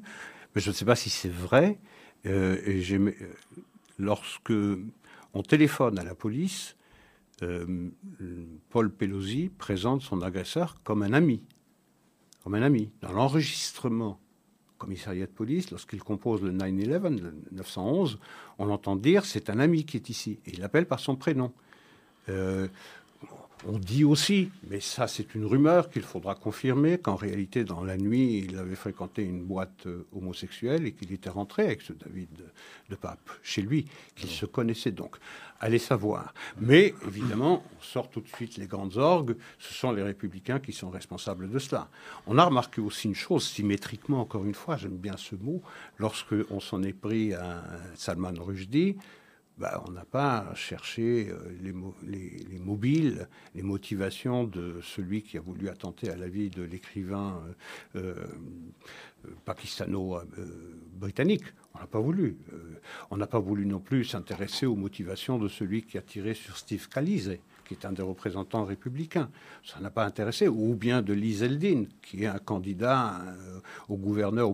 mais 0.53 0.61
je 0.61 0.69
ne 0.69 0.75
sais 0.75 0.85
pas 0.85 0.95
si 0.95 1.09
c'est 1.09 1.31
vrai, 1.31 1.79
euh, 2.25 2.57
lorsque 3.97 4.53
on 5.33 5.43
téléphone 5.43 5.97
à 5.99 6.03
la 6.03 6.15
police, 6.15 6.75
Paul 8.69 8.91
Pelosi 8.91 9.49
présente 9.57 10.01
son 10.01 10.21
agresseur 10.21 10.75
comme 10.83 11.03
un 11.03 11.13
ami, 11.13 11.41
comme 12.43 12.55
un 12.55 12.61
ami. 12.61 12.89
Dans 13.01 13.11
l'enregistrement 13.11 14.19
commissariat 14.77 15.25
de 15.25 15.31
police, 15.31 15.71
lorsqu'il 15.71 16.01
compose 16.01 16.41
le 16.41 16.51
9-11, 16.51 17.19
le 17.19 17.33
911, 17.51 18.19
on 18.57 18.69
entend 18.69 18.95
dire 18.95 19.25
c'est 19.25 19.49
un 19.49 19.59
ami 19.59 19.85
qui 19.85 19.97
est 19.97 20.09
ici. 20.09 20.39
Et 20.45 20.53
il 20.53 20.59
l'appelle 20.59 20.87
par 20.87 20.99
son 20.99 21.15
prénom. 21.15 21.51
Euh, 22.29 22.67
On 23.67 23.77
dit 23.77 24.05
aussi, 24.05 24.51
mais 24.69 24.79
ça 24.79 25.07
c'est 25.07 25.35
une 25.35 25.45
rumeur 25.45 25.89
qu'il 25.89 26.03
faudra 26.03 26.33
confirmer, 26.33 26.97
qu'en 26.97 27.15
réalité 27.15 27.65
dans 27.65 27.83
la 27.83 27.97
nuit 27.97 28.45
il 28.47 28.57
avait 28.57 28.75
fréquenté 28.75 29.21
une 29.21 29.43
boîte 29.43 29.85
euh, 29.85 30.07
homosexuelle 30.15 30.85
et 30.85 30.93
qu'il 30.93 31.11
était 31.11 31.29
rentré 31.29 31.63
avec 31.63 31.81
ce 31.81 31.91
David 31.91 32.29
de, 32.89 32.95
Pape 32.95 33.19
chez 33.43 33.61
lui, 33.61 33.85
qu'il 34.15 34.29
se 34.29 34.45
connaissait 34.45 34.91
donc. 34.91 35.17
Allez 35.59 35.77
savoir. 35.77 36.33
Mais 36.61 36.93
évidemment, 37.05 37.63
on 37.77 37.83
sort 37.83 38.09
tout 38.09 38.21
de 38.21 38.29
suite 38.29 38.55
les 38.55 38.65
grandes 38.65 38.95
orgues, 38.95 39.35
ce 39.57 39.73
sont 39.73 39.91
les 39.91 40.03
républicains 40.03 40.59
qui 40.59 40.71
sont 40.71 40.89
responsables 40.89 41.49
de 41.49 41.59
cela. 41.59 41.89
On 42.27 42.37
a 42.37 42.45
remarqué 42.45 42.79
aussi 42.79 43.09
une 43.09 43.15
chose, 43.15 43.45
symétriquement 43.45 44.21
encore 44.21 44.45
une 44.45 44.53
fois, 44.53 44.77
j'aime 44.77 44.97
bien 44.97 45.17
ce 45.17 45.35
mot, 45.35 45.61
lorsque 45.97 46.35
on 46.49 46.61
s'en 46.61 46.81
est 46.83 46.93
pris 46.93 47.33
à 47.33 47.61
Salman 47.95 48.33
Rushdie, 48.39 48.95
bah, 49.59 49.83
on 49.87 49.91
n'a 49.91 50.05
pas 50.05 50.51
cherché 50.55 51.29
euh, 51.29 51.37
les, 51.61 51.73
mobiles, 52.59 53.27
les 53.55 53.61
motivations 53.61 54.45
de 54.45 54.79
celui 54.81 55.21
qui 55.21 55.37
a 55.37 55.41
voulu 55.41 55.67
attenter 55.67 56.09
à 56.09 56.15
la 56.15 56.29
vie 56.29 56.49
de 56.49 56.63
l'écrivain 56.63 57.43
euh, 57.97 58.15
euh, 59.25 59.29
pakistano-britannique. 59.43 61.43
On 61.75 61.79
n'a 61.79 61.87
pas 61.87 61.99
voulu. 61.99 62.37
on 63.11 63.17
n'a 63.17 63.27
pas 63.27 63.39
voulu 63.39 63.65
non 63.65 63.81
plus 63.81 64.05
s'intéresser 64.05 64.65
aux 64.65 64.77
motivations 64.77 65.37
de 65.37 65.49
celui 65.49 65.83
qui 65.83 65.97
a 65.97 66.01
tiré 66.01 66.33
sur 66.33 66.55
Steve 66.55 66.81
Scalise, 66.81 67.37
qui 67.65 67.73
est 67.73 67.85
un 67.85 67.91
des 67.91 68.01
représentants 68.01 68.63
républicains. 68.63 69.29
Ça 69.65 69.81
n'a 69.81 69.89
pas 69.89 70.05
intéressé. 70.05 70.47
Ou 70.47 70.73
bien 70.75 71.01
de 71.01 71.11
Lee 71.13 71.33
Zeldin, 71.33 71.83
qui 72.01 72.23
est 72.23 72.27
un 72.27 72.39
candidat 72.39 73.19
au 73.89 73.97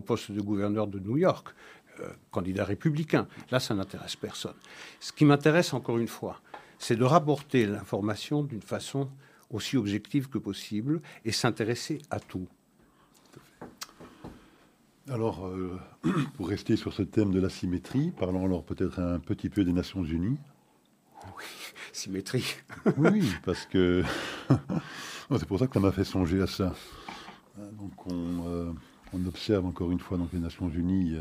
poste 0.00 0.32
de 0.32 0.40
gouverneur 0.40 0.88
de 0.88 0.98
New 0.98 1.16
York. 1.16 1.54
Euh, 2.00 2.08
candidat 2.30 2.64
républicain. 2.64 3.26
Là, 3.50 3.60
ça 3.60 3.74
n'intéresse 3.74 4.16
personne. 4.16 4.54
Ce 5.00 5.12
qui 5.12 5.24
m'intéresse, 5.24 5.72
encore 5.72 5.96
une 5.98 6.08
fois, 6.08 6.40
c'est 6.78 6.96
de 6.96 7.04
rapporter 7.04 7.64
l'information 7.64 8.42
d'une 8.42 8.60
façon 8.60 9.08
aussi 9.50 9.76
objective 9.76 10.28
que 10.28 10.36
possible 10.36 11.00
et 11.24 11.32
s'intéresser 11.32 12.02
à 12.10 12.20
tout. 12.20 12.46
Alors, 15.08 15.46
euh, 15.46 15.78
pour 16.34 16.48
rester 16.48 16.76
sur 16.76 16.92
ce 16.92 17.02
thème 17.02 17.32
de 17.32 17.40
la 17.40 17.48
symétrie, 17.48 18.10
parlons 18.10 18.44
alors 18.44 18.64
peut-être 18.64 18.98
un 18.98 19.18
petit 19.18 19.48
peu 19.48 19.64
des 19.64 19.72
Nations 19.72 20.04
Unies. 20.04 20.38
Oui, 21.38 21.44
symétrie. 21.92 22.56
oui, 22.98 23.30
parce 23.44 23.64
que 23.64 24.02
c'est 25.30 25.46
pour 25.46 25.58
ça 25.58 25.66
que 25.66 25.74
ça 25.74 25.80
m'a 25.80 25.92
fait 25.92 26.04
songer 26.04 26.42
à 26.42 26.46
ça. 26.46 26.74
Donc, 27.72 28.06
on, 28.06 28.48
euh, 28.48 28.72
observe 29.26 29.64
encore 29.64 29.90
une 29.92 30.00
fois 30.00 30.18
donc 30.18 30.30
les 30.34 30.40
Nations 30.40 30.68
Unies 30.68 31.16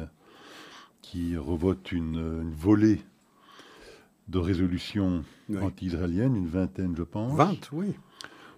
qui 1.05 1.37
revote 1.37 1.91
une, 1.91 2.51
volée 2.51 2.99
de 4.27 4.39
résolutions 4.39 5.23
anti-israéliennes, 5.61 6.35
une 6.35 6.47
vingtaine, 6.47 6.95
je 6.97 7.03
pense. 7.03 7.37
20, 7.37 7.69
oui. 7.73 7.93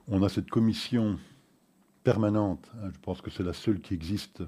On 0.08 0.24
a 0.24 0.30
cette 0.30 0.50
commission 0.50 1.20
permanente, 2.06 2.72
hein, 2.82 2.90
je 2.94 3.00
pense 3.02 3.22
que 3.22 3.30
c'est 3.30 3.44
la 3.44 3.52
seule 3.52 3.82
qui 3.82 3.94
existe 3.94 4.44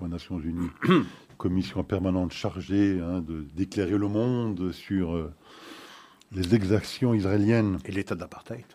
aux 0.00 0.08
Nations 0.08 0.40
Unies, 0.40 0.70
commission 1.38 1.84
permanente 1.84 2.32
chargée 2.32 3.00
hein, 3.00 3.20
de 3.20 3.46
d'éclairer 3.54 3.96
le 3.96 4.08
monde 4.08 4.72
sur 4.72 5.14
euh, 5.14 5.32
les 6.32 6.56
exactions 6.56 7.14
israéliennes. 7.14 7.78
Et 7.84 7.92
l'état 7.92 8.16
d'apartheid. 8.16 8.66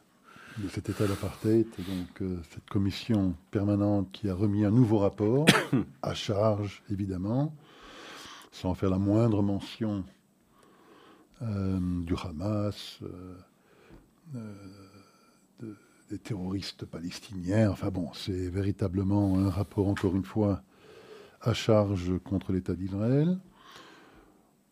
De 0.57 0.69
cet 0.69 0.87
état 0.87 1.05
d'apartheid. 1.05 1.67
Donc, 1.79 2.21
euh, 2.21 2.37
cette 2.49 2.69
commission 2.69 3.35
permanente 3.51 4.07
qui 4.13 4.29
a 4.29 4.33
remis 4.33 4.63
un 4.63 4.71
nouveau 4.71 4.99
rapport, 4.99 5.47
à 6.01 6.13
charge 6.13 6.81
évidemment, 6.89 7.53
sans 8.53 8.75
faire 8.75 8.91
la 8.91 8.99
moindre 8.99 9.41
mention 9.41 10.05
euh, 11.41 11.79
du 12.03 12.13
Hamas, 12.23 12.99
euh, 13.01 13.35
euh, 14.35 15.73
des 16.11 16.19
terroristes 16.19 16.85
palestiniens. 16.85 17.71
Enfin 17.71 17.89
bon, 17.89 18.13
c'est 18.13 18.49
véritablement 18.49 19.39
un 19.39 19.49
rapport, 19.49 19.87
encore 19.87 20.15
une 20.15 20.23
fois, 20.23 20.61
à 21.41 21.53
charge 21.53 22.13
contre 22.23 22.53
l'État 22.53 22.75
d'Israël. 22.75 23.39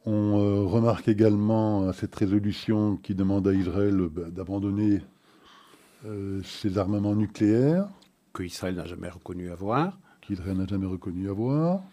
On 0.05 0.67
remarque 0.67 1.07
également 1.07 1.91
cette 1.93 2.15
résolution 2.15 2.97
qui 2.97 3.13
demande 3.13 3.47
à 3.47 3.53
Israël 3.53 3.97
bah, 4.09 4.31
d'abandonner 4.31 4.99
ses 6.43 6.79
armements 6.79 7.15
nucléaires. 7.15 7.87
Que 8.33 8.41
Israël 8.41 8.75
n'a 8.75 8.85
jamais 8.85 9.09
reconnu 9.09 9.51
avoir. 9.51 9.99
Qu'Israël 10.21 10.57
n'a 10.57 10.65
jamais 10.65 10.87
reconnu 10.87 11.29
avoir. 11.29 11.83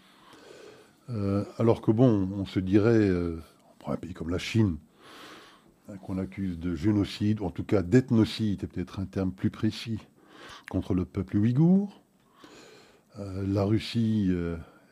Euh, 1.11 1.43
alors 1.57 1.81
que 1.81 1.91
bon, 1.91 2.29
on 2.37 2.45
se 2.45 2.59
dirait, 2.59 3.09
euh, 3.09 3.41
un 3.87 3.95
pays 3.95 4.13
comme 4.13 4.29
la 4.29 4.37
Chine, 4.37 4.77
hein, 5.87 5.97
qu'on 5.97 6.19
accuse 6.19 6.59
de 6.59 6.75
génocide, 6.75 7.41
ou 7.41 7.45
en 7.45 7.49
tout 7.49 7.63
cas 7.63 7.81
d'ethnocide, 7.81 8.59
c'est 8.61 8.67
peut-être 8.67 8.99
un 8.99 9.05
terme 9.05 9.31
plus 9.31 9.49
précis, 9.49 9.99
contre 10.69 10.93
le 10.93 11.05
peuple 11.05 11.37
ouïghour. 11.37 12.01
Euh, 13.17 13.43
la 13.47 13.63
Russie, 13.63 14.29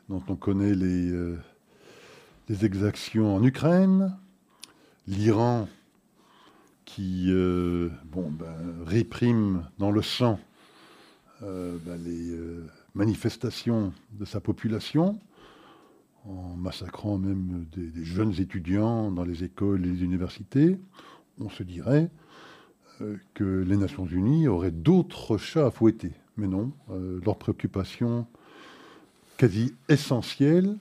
dont 0.10 0.23
on 0.27 0.36
connaît 0.36 0.73
les, 0.73 1.36
exactions 2.63 3.36
en 3.36 3.43
Ukraine. 3.43 4.17
L'Iran, 5.06 5.69
qui 6.86 7.32
ben, 7.32 8.84
réprime 8.86 9.69
dans 9.77 9.91
le 9.91 10.01
sang 10.01 10.39
ben, 11.41 11.97
les 12.03 12.36
manifestations 12.95 13.93
de 14.13 14.25
sa 14.25 14.41
population 14.41 15.19
en 16.27 16.55
massacrant 16.57 17.17
même 17.17 17.65
des, 17.71 18.03
jeunes 18.03 18.33
étudiants 18.39 19.11
dans 19.11 19.23
les 19.23 19.43
écoles 19.43 19.85
et 19.85 19.89
les 19.89 20.03
universités, 20.03 20.77
on 21.39 21.49
se 21.49 21.63
dirait 21.63 22.09
euh, 23.01 23.15
que 23.33 23.43
les 23.43 23.77
Nations 23.77 24.05
Unies 24.05 24.47
auraient 24.47 24.71
d'autres 24.71 25.37
chats 25.37 25.67
à 25.67 25.71
fouetter. 25.71 26.11
Mais 26.35 26.47
non, 26.47 26.71
euh, 26.91 27.19
leur 27.25 27.37
préoccupation 27.37 28.27
quasi 29.37 29.73
essentielle, 29.87 30.77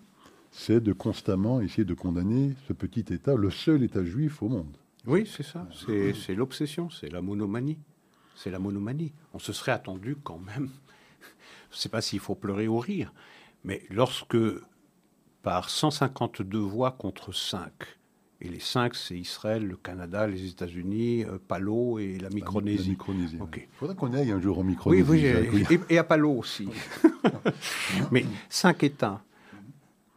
c'est 0.50 0.80
de 0.80 0.92
constamment 0.92 1.60
essayer 1.60 1.84
de 1.84 1.94
condamner 1.94 2.54
ce 2.66 2.72
petit 2.72 3.04
État, 3.12 3.34
le 3.34 3.50
seul 3.50 3.82
État 3.82 4.04
juif 4.04 4.42
au 4.42 4.48
monde. 4.48 4.76
Oui, 5.06 5.30
c'est 5.30 5.44
ça. 5.44 5.68
C'est 5.72 6.34
l'obsession, 6.34 6.90
c'est 6.90 7.10
la 7.10 7.22
monomanie. 7.22 7.78
C'est 8.34 8.50
la 8.50 8.58
monomanie. 8.58 9.12
On 9.32 9.38
se 9.38 9.52
serait 9.52 9.72
attendu 9.72 10.16
quand 10.22 10.38
même. 10.38 10.70
Je 11.70 11.76
ne 11.76 11.80
sais 11.80 11.88
pas 11.88 12.00
s'il 12.00 12.20
faut 12.20 12.34
pleurer 12.34 12.68
ou 12.68 12.78
rire, 12.78 13.12
mais 13.64 13.82
lorsque 13.90 14.36
par 15.46 15.70
152 15.70 16.58
voix 16.58 16.90
contre 16.90 17.30
5. 17.30 17.70
Et 18.40 18.48
les 18.48 18.58
5, 18.58 18.96
c'est 18.96 19.16
Israël, 19.16 19.64
le 19.64 19.76
Canada, 19.76 20.26
les 20.26 20.44
États-Unis, 20.48 21.22
euh, 21.24 21.38
Palo 21.38 22.00
et 22.00 22.18
la 22.18 22.30
Micronésie. 22.30 22.96
Il 22.98 23.68
faudrait 23.78 23.94
qu'on 23.94 24.12
aille 24.12 24.32
un 24.32 24.40
jour 24.40 24.58
en 24.58 24.64
Micronésie. 24.64 25.04
Oui, 25.08 25.64
oui, 25.70 25.78
et, 25.88 25.98
à 25.98 26.02
Palo 26.02 26.32
aussi. 26.32 26.68
Mais 28.10 28.26
5 28.48 28.82
États 28.82 29.22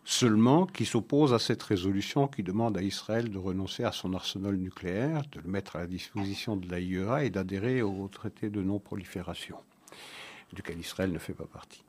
seulement 0.03 0.65
qui 0.65 0.85
s'opposent 0.85 1.35
à 1.35 1.37
cette 1.37 1.61
résolution 1.61 2.27
qui 2.27 2.41
demande 2.41 2.75
à 2.75 2.81
Israël 2.81 3.29
de 3.29 3.37
renoncer 3.37 3.83
à 3.83 3.91
son 3.91 4.15
arsenal 4.15 4.55
nucléaire, 4.55 5.21
de 5.31 5.41
le 5.41 5.47
mettre 5.47 5.75
à 5.75 5.81
la 5.81 5.87
disposition 5.87 6.57
de 6.57 6.67
l'AIEA 6.67 7.23
et 7.23 7.29
d'adhérer 7.29 7.83
au 7.83 8.07
traité 8.07 8.49
de 8.49 8.63
non-prolifération, 8.63 9.57
duquel 10.53 10.79
Israël 10.79 11.11
ne 11.11 11.19
fait 11.19 11.33
pas 11.35 11.45
partie. 11.45 11.83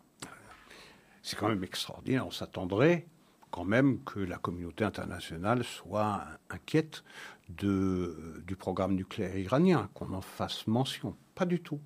C'est 1.23 1.39
quand 1.39 1.49
même 1.49 1.65
extraordinaire. 1.65 2.27
On 2.27 2.31
s'attendrait 2.31 3.07
quand 3.51 3.65
même 3.65 4.03
que 4.05 4.21
la 4.21 4.39
communauté 4.39 4.85
internationale 4.85 5.65
soit 5.65 6.25
inquiète 6.49 7.05
de, 7.49 8.43
du 8.47 8.57
programme 8.57 8.95
nucléaire 8.95 9.37
iranien, 9.37 9.89
qu'on 9.95 10.13
en 10.13 10.21
fasse 10.21 10.67
mention. 10.67 11.17
Pas 11.35 11.47
du 11.47 11.61
tout. 11.61 11.81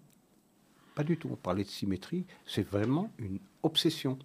Pas 0.95 1.05
du 1.05 1.17
tout. 1.17 1.29
On 1.33 1.37
parlait 1.37 1.65
de 1.65 1.69
symétrie, 1.69 2.27
c'est 2.47 2.67
vraiment 2.67 3.11
une 3.19 3.39
obsession. 3.63 4.19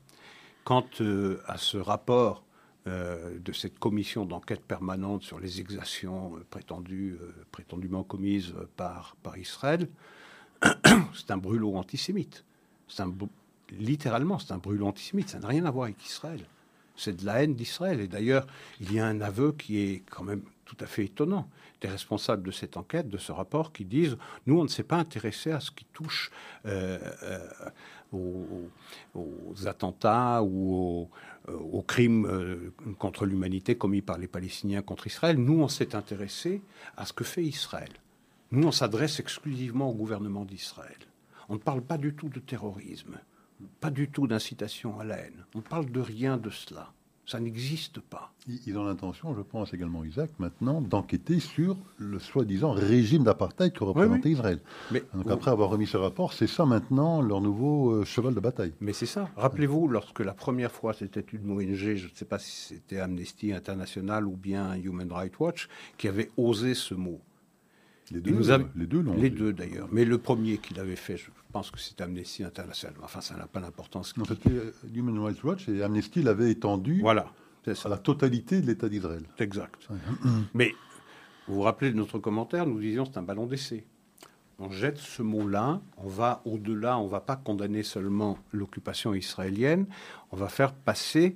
Quant 0.66 0.86
euh, 1.02 1.42
à 1.48 1.58
ce 1.58 1.78
rapport 1.78 2.44
euh, 2.88 3.40
de 3.40 3.52
cette 3.54 3.80
commission 3.80 4.26
d'enquête 4.26 4.62
permanente 4.62 5.24
sur 5.24 5.40
les 5.40 5.60
exactions 5.60 6.38
euh, 6.38 6.46
prétendument 7.52 8.04
commises 8.04 8.54
par, 8.76 9.16
par 9.24 9.38
Israël, 9.38 9.90
c'est 11.14 11.32
un 11.32 11.38
brûlot 11.38 11.76
antisémite. 11.76 12.46
Un, 13.00 13.12
littéralement, 13.72 14.40
c'est 14.40 14.52
un 14.52 14.58
brûlot 14.58 14.88
antisémite. 14.88 15.30
Ça 15.30 15.40
n'a 15.40 15.48
rien 15.48 15.66
à 15.66 15.72
voir 15.72 15.86
avec 15.86 16.06
Israël 16.06 16.46
c'est 17.00 17.16
de 17.16 17.26
la 17.26 17.44
haine 17.44 17.56
d'Israël. 17.56 18.00
Et 18.02 18.08
d'ailleurs, 18.08 18.46
il 18.82 18.94
y 18.94 19.00
a 19.00 19.06
un 19.06 19.22
aveu 19.22 19.54
qui 19.54 19.80
est 19.80 20.04
quand 20.10 20.24
même 20.24 20.42
tout 20.66 20.78
à 20.80 20.86
fait 20.86 21.06
étonnant 21.06 21.50
des 21.82 21.88
responsables 21.88 22.44
de 22.44 22.52
cette 22.52 22.78
enquête, 22.78 23.10
de 23.10 23.18
ce 23.18 23.32
rapport, 23.32 23.72
qui 23.72 23.86
disent 23.86 24.18
nous, 24.46 24.60
on 24.60 24.64
ne 24.64 24.68
s'est 24.68 24.84
pas 24.84 24.98
intéressé 24.98 25.52
à 25.52 25.60
ce 25.60 25.72
qui 25.72 25.86
touche 25.94 26.30
euh, 26.66 27.00
euh, 27.24 27.48
aux, 28.12 29.68
attentats 29.68 30.44
ou 30.44 30.74
aux, 30.74 31.10
aux 31.48 31.82
crimes 31.82 32.26
euh, 32.26 32.74
contre 32.98 33.26
l'humanité 33.26 33.76
commis 33.76 34.02
par 34.02 34.18
les 34.18 34.28
Palestiniens 34.28 34.82
contre 34.82 35.08
Israël. 35.08 35.38
Nous, 35.38 35.62
on 35.62 35.68
s'est 35.68 35.96
intéressé 35.96 36.62
à 36.98 37.06
ce 37.06 37.14
que 37.14 37.24
fait 37.24 37.44
Israël. 37.44 37.92
Nous, 38.52 38.68
on 38.68 38.72
s'adresse 38.72 39.20
exclusivement 39.20 39.90
au 39.90 39.94
gouvernement 39.94 40.44
d'Israël. 40.44 40.98
On 41.48 41.54
ne 41.54 41.60
parle 41.60 41.82
pas 41.82 41.98
du 41.98 42.14
tout 42.14 42.30
de 42.30 42.40
terrorisme 42.40 43.20
pas 43.80 43.90
du 43.90 44.10
tout 44.10 44.28
d'incitation 44.28 45.00
à 45.00 45.04
la 45.04 45.18
haine. 45.18 45.46
On 45.56 45.60
ne 45.60 45.64
parle 45.64 45.92
de 45.92 46.00
rien 46.00 46.38
de 46.38 46.50
cela. 46.50 46.92
Ça 47.26 47.40
n'existe 47.40 48.00
pas. 48.00 48.34
Ils 48.66 48.76
ont 48.76 48.86
l'intention, 48.86 49.36
je 49.36 49.42
pense 49.42 49.72
également 49.72 50.04
Isaac, 50.04 50.32
maintenant 50.40 50.82
d'enquêter 50.82 51.40
sur 51.40 51.78
le 51.98 52.18
soi-disant 52.18 52.72
régime 52.72 53.24
d'apartheid 53.24 53.72
que 53.72 53.84
représentait 53.84 54.32
Israël. 54.32 54.60
Mais 54.90 55.04
Donc 55.14 55.30
après 55.30 55.52
avoir 55.52 55.70
remis 55.70 55.86
ce 55.86 55.98
rapport, 55.98 56.34
c'est 56.34 56.48
ça 56.48 56.66
maintenant 56.66 57.22
leur 57.22 57.40
nouveau 57.40 57.92
euh, 57.92 58.04
cheval 58.04 58.34
de 58.34 58.40
bataille. 58.40 58.74
Mais 58.82 58.94
c'est 58.94 59.06
ça. 59.06 59.30
Rappelez-vous, 59.36 59.88
lorsque 59.88 60.22
la 60.22 60.34
première 60.34 60.72
fois 60.72 60.94
c'était 60.94 61.20
une 61.20 61.52
ONG, 61.52 61.76
je 61.76 62.08
ne 62.08 62.16
sais 62.16 62.26
pas 62.26 62.40
si 62.40 62.50
c'était 62.50 63.00
Amnesty 63.00 63.54
International 63.54 64.26
ou 64.26 64.36
bien 64.36 64.74
Human 64.74 65.12
Rights 65.12 65.40
Watch, 65.40 65.70
qui 66.00 66.08
avait 66.08 66.32
osé 66.36 66.74
ce 66.74 66.96
mot. 66.96 67.22
Les 68.12 68.22
deux, 68.22 68.40
les 68.76 68.86
deux, 68.88 69.04
les 69.18 69.30
deux 69.30 69.54
d'ailleurs. 69.54 69.88
Mais 69.92 70.04
le 70.04 70.18
premier 70.18 70.58
qu'il 70.58 70.80
avait 70.80 70.96
fait, 70.96 71.18
je 71.18 71.30
pense 71.52 71.70
que 71.70 71.80
c'est 71.80 72.02
Amnesty 72.02 72.44
International. 72.44 72.96
Enfin, 73.04 73.22
ça 73.22 73.36
n'a 73.36 73.46
pas 73.46 73.60
d'importance. 73.60 74.18
Non, 74.18 74.26
c'était 74.26 74.50
euh, 74.50 74.72
Human 74.94 75.20
Rights 75.20 75.44
Watch 75.44 75.70
et 75.70 75.84
Amnesty 75.84 76.24
l'avait 76.24 76.50
étendu 76.50 77.02
voilà, 77.02 77.32
à 77.68 77.90
la 77.90 77.98
totalité 77.98 78.62
de 78.62 78.68
l'État 78.68 78.90
d'Israël. 78.90 79.24
Exact. 79.38 79.88
Mais 80.54 80.74
vous 81.48 81.56
vous 81.56 81.62
rappelez 81.62 81.92
de 81.92 81.98
notre 81.98 82.18
commentaire, 82.20 82.66
nous 82.66 82.80
disions 82.80 83.06
c'est 83.06 83.18
un 83.18 83.24
ballon 83.24 83.46
d'essai. 83.46 83.86
On 84.58 84.70
jette 84.72 84.98
ce 84.98 85.22
mot-là, 85.22 85.82
on 85.98 86.08
va 86.08 86.42
au-delà, 86.46 86.98
on 86.98 87.06
ne 87.06 87.10
va 87.10 87.22
pas 87.22 87.38
condamner 87.38 87.82
seulement 87.84 88.38
l'occupation 88.52 89.14
israélienne, 89.14 89.86
on 90.32 90.36
va 90.36 90.50
faire 90.50 90.74
passer 90.74 91.36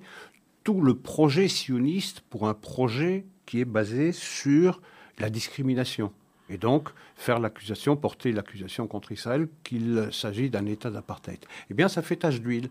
tout 0.64 0.82
le 0.82 0.96
projet 0.96 1.48
sioniste 1.48 2.22
pour 2.30 2.48
un 2.48 2.54
projet 2.54 3.26
qui 3.46 3.60
est 3.60 3.66
basé 3.66 4.12
sur 4.12 4.82
la 5.20 5.30
discrimination 5.30 6.12
et 6.50 6.58
donc 6.58 6.90
faire 7.16 7.40
l'accusation, 7.40 7.96
porter 7.96 8.32
l'accusation 8.32 8.88
contre 8.88 9.12
Israël 9.12 9.48
qu'il 9.64 10.10
s'agit 10.12 10.50
d'un 10.50 10.66
État 10.66 10.92
d'apartheid. 10.92 11.40
Eh 11.70 11.74
bien, 11.74 11.88
ça 11.88 12.02
fait 12.02 12.18
tache 12.18 12.42
d'huile. 12.42 12.70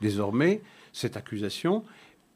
Désormais, 0.00 0.62
cette 0.92 1.16
accusation, 1.16 1.84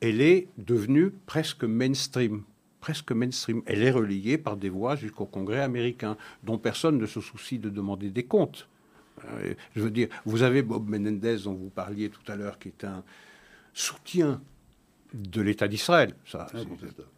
elle 0.00 0.20
est 0.20 0.48
devenue 0.58 1.10
presque 1.26 1.64
mainstream. 1.64 2.42
Presque 2.80 3.12
mainstream. 3.12 3.62
Elle 3.66 3.82
est 3.82 3.92
relayée 3.92 4.38
par 4.38 4.56
des 4.56 4.68
voix 4.68 4.96
jusqu'au 4.96 5.26
Congrès 5.26 5.60
américain, 5.60 6.16
dont 6.42 6.58
personne 6.58 6.98
ne 6.98 7.06
se 7.06 7.20
soucie 7.20 7.60
de 7.60 7.70
demander 7.70 8.10
des 8.10 8.24
comptes. 8.24 8.68
Euh, 9.24 9.54
je 9.76 9.82
veux 9.82 9.90
dire, 9.90 10.08
vous 10.24 10.42
avez 10.42 10.62
Bob 10.62 10.88
Menendez, 10.88 11.36
dont 11.44 11.54
vous 11.54 11.70
parliez 11.70 12.10
tout 12.10 12.30
à 12.30 12.34
l'heure, 12.34 12.58
qui 12.58 12.68
est 12.68 12.84
un 12.84 13.04
soutien 13.72 14.40
de 15.14 15.40
l'État 15.40 15.68
d'Israël. 15.68 16.14
Ça, 16.26 16.48
c'est 16.52 16.66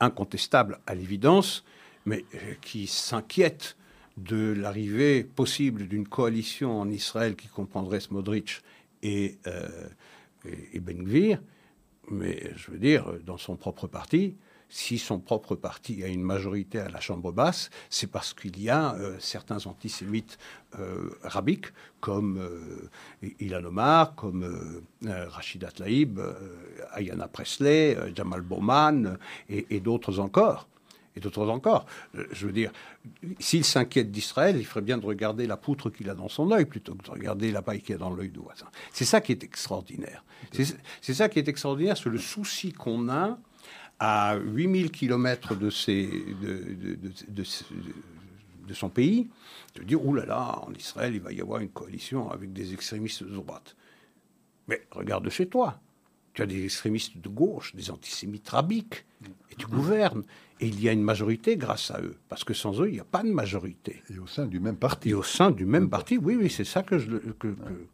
incontestable 0.01 0.81
à 0.87 0.95
l'évidence 0.95 1.65
mais 2.07 2.25
euh, 2.35 2.55
qui 2.61 2.87
s'inquiète 2.87 3.77
de 4.17 4.53
l'arrivée 4.53 5.25
possible 5.25 5.89
d'une 5.89 6.07
coalition 6.07 6.81
en 6.81 6.89
Israël 6.89 7.37
qui 7.37 7.49
comprendrait 7.49 8.01
Smodrich 8.01 8.63
et, 9.03 9.39
euh, 9.47 9.69
Ben 10.81 11.03
Gvir, 11.03 11.41
mais 12.11 12.53
je 12.57 12.71
veux 12.71 12.79
dire, 12.79 13.15
dans 13.25 13.39
son 13.39 13.57
propre 13.57 13.87
parti, 13.87 14.37
si 14.69 14.99
son 14.99 15.21
propre 15.21 15.55
parti 15.55 16.03
a 16.03 16.09
une 16.09 16.23
majorité 16.23 16.81
à 16.81 16.89
la 16.89 17.01
Chambre 17.01 17.33
basse, 17.33 17.71
c'est 17.91 18.11
parce 18.11 18.35
qu'il 18.35 18.61
y 18.61 18.69
a 18.69 18.95
euh, 18.95 19.17
certains 19.21 19.67
antisémites 19.67 20.39
euh, 20.79 21.11
rabiques, 21.23 21.67
comme 22.01 22.41
Ilan 23.41 23.65
Omar, 23.65 24.15
comme 24.15 24.83
Rachida 25.07 25.71
Tlaïb, 25.71 26.21
Ayana 26.93 27.29
Presley, 27.29 27.97
Jamal 28.15 28.43
Bowman 28.43 29.17
et 29.49 29.81
d'autres 29.81 30.19
encore 30.21 30.69
et 31.17 31.21
d'autres 31.21 31.49
encore. 31.49 31.87
Euh, 32.17 32.27
je 32.33 32.47
veux 32.47 32.53
dire, 32.53 32.73
s'il 33.39 33.65
s'inquiète 33.65 34.11
d'Israël, 34.11 34.57
il 34.59 34.65
ferait 34.65 34.83
bien 34.83 34.99
de 34.99 35.07
regarder 35.07 35.47
la 35.47 35.57
poutre 35.57 35.91
qu'il 35.91 36.11
a 36.11 36.15
dans 36.15 36.29
son 36.29 36.51
œil 36.51 36.65
plutôt 36.65 36.95
que 36.95 37.05
de 37.05 37.11
regarder 37.11 37.51
la 37.51 37.63
paille 37.63 37.81
qu'il 37.81 37.95
a 37.95 37.99
dans 37.99 38.11
l'œil 38.11 38.31
du 38.31 38.41
voisin. 38.41 38.67
C'est 38.93 39.05
ça 39.05 39.21
qui 39.21 39.33
est 39.33 39.45
extraordinaire. 39.45 40.25
C'est 40.53 41.15
ça 41.15 41.29
qui 41.29 41.39
est 41.39 41.49
extraordinaire, 41.49 41.97
c'est 41.97 42.11
le 42.11 42.19
souci 42.19 42.73
qu'on 42.73 43.09
a 43.09 43.39
à 43.99 44.37
8000 44.37 44.91
kilomètres 44.91 45.55
de, 45.55 45.69
de, 45.69 46.99
de, 47.29 47.45
de, 48.67 48.75
son 48.75 48.89
pays, 48.89 49.31
de 49.77 49.83
dire, 49.83 50.05
oulala, 50.05 50.27
là 50.27 50.35
là, 50.35 50.59
en 50.67 50.73
Israël, 50.75 51.15
il 51.15 51.21
va 51.21 51.33
y 51.33 51.41
avoir 51.41 51.61
une 51.61 51.71
coalition 51.71 52.31
avec 52.31 52.53
des 52.53 52.75
extrémistes 52.75 53.23
de 53.23 53.35
droite. 53.35 53.77
Mais 54.69 54.87
regarde 54.91 55.29
chez 55.31 55.47
toi. 55.47 55.81
Tu 56.33 56.43
as 56.43 56.47
des 56.47 56.65
extrémistes 56.65 57.17
de 57.17 57.29
gauche, 57.29 57.77
des 57.77 57.91
antisémites 57.93 58.49
rabiques, 58.49 59.05
et 59.51 59.55
tu 59.55 59.67
gouvernes. 59.67 60.25
Et 60.61 60.69
il 60.69 60.81
y 60.81 60.89
a 60.89 60.93
une 60.93 61.03
majorité 61.03 61.57
grâce 61.57 61.91
à 61.91 62.01
eux, 62.01 62.17
parce 62.29 62.45
que 62.45 62.55
sans 62.55 62.81
eux, 62.81 62.89
il 62.89 62.95
n'y 62.95 63.01
a 63.01 63.05
pas 63.05 63.23
de 63.23 63.31
majorité. 63.31 64.03
Et 64.15 64.19
au 64.19 64.27
sein 64.27 64.47
du 64.47 64.61
même 64.61 64.77
parti. 64.77 65.11
Et 65.11 65.15
au 65.15 65.23
sein 65.23 65.51
du 65.51 65.67
même 65.67 65.91
parti, 65.91 66.17
oui, 66.17 66.37
oui, 66.41 66.49
c'est 66.49 66.65
ça 66.65 66.83
que 66.83 66.99
je, 66.99 67.11
que, 67.39 67.49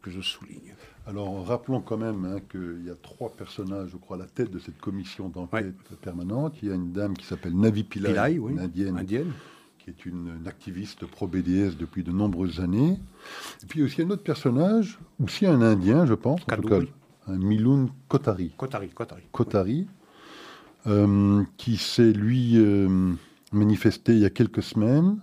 je 0.05 0.21
souligne. 0.21 0.75
Alors, 1.07 1.45
rappelons 1.45 1.81
quand 1.81 1.97
même 1.97 2.25
hein, 2.25 2.39
qu'il 2.51 2.85
y 2.85 2.91
a 2.91 2.95
trois 3.01 3.31
personnages, 3.31 3.89
je 3.91 3.97
crois, 3.97 4.17
à 4.17 4.19
la 4.19 4.25
tête 4.27 4.51
de 4.51 4.59
cette 4.59 4.77
commission 4.77 5.29
d'enquête 5.29 5.73
permanente. 6.01 6.55
Il 6.61 6.69
y 6.69 6.71
a 6.71 6.75
une 6.75 6.91
dame 6.91 7.15
qui 7.17 7.25
s'appelle 7.25 7.55
Navi 7.55 7.83
Pillai, 7.83 8.35
une 8.35 8.59
indienne, 8.59 8.97
indienne, 8.97 9.31
qui 9.79 9.89
est 9.89 10.05
une, 10.05 10.43
activiste 10.45 11.07
pro-BDS 11.07 11.77
depuis 11.79 12.03
de 12.03 12.11
nombreuses 12.11 12.59
années. 12.59 12.99
Et 13.63 13.65
puis 13.67 13.81
aussi 13.81 14.03
un 14.03 14.09
autre 14.11 14.23
personnage, 14.23 14.99
aussi 15.23 15.47
un 15.47 15.61
Indien, 15.61 16.05
je 16.05 16.13
pense, 16.13 16.41
en 16.41 16.55
tout 16.55 16.67
cas, 16.67 16.79
un 17.27 17.37
Miloun 17.37 17.89
Kotari. 18.07 18.53
Kotari, 18.55 18.89
Kotari. 18.89 19.23
Kotari, 19.31 19.87
euh, 20.87 21.43
qui 21.57 21.77
s'est, 21.77 22.11
lui, 22.11 22.53
euh, 22.55 23.13
manifesté 23.51 24.13
il 24.13 24.19
y 24.19 24.25
a 24.25 24.31
quelques 24.31 24.63
semaines 24.63 25.19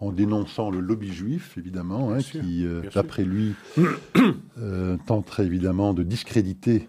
en 0.00 0.10
dénonçant 0.10 0.70
le 0.70 0.80
lobby 0.80 1.12
juif, 1.12 1.56
évidemment, 1.56 2.12
hein, 2.12 2.18
qui, 2.18 2.66
euh, 2.66 2.82
d'après 2.92 3.24
lui, 3.24 3.54
tenterait 5.06 5.46
évidemment 5.46 5.94
de 5.94 6.02
discréditer 6.02 6.88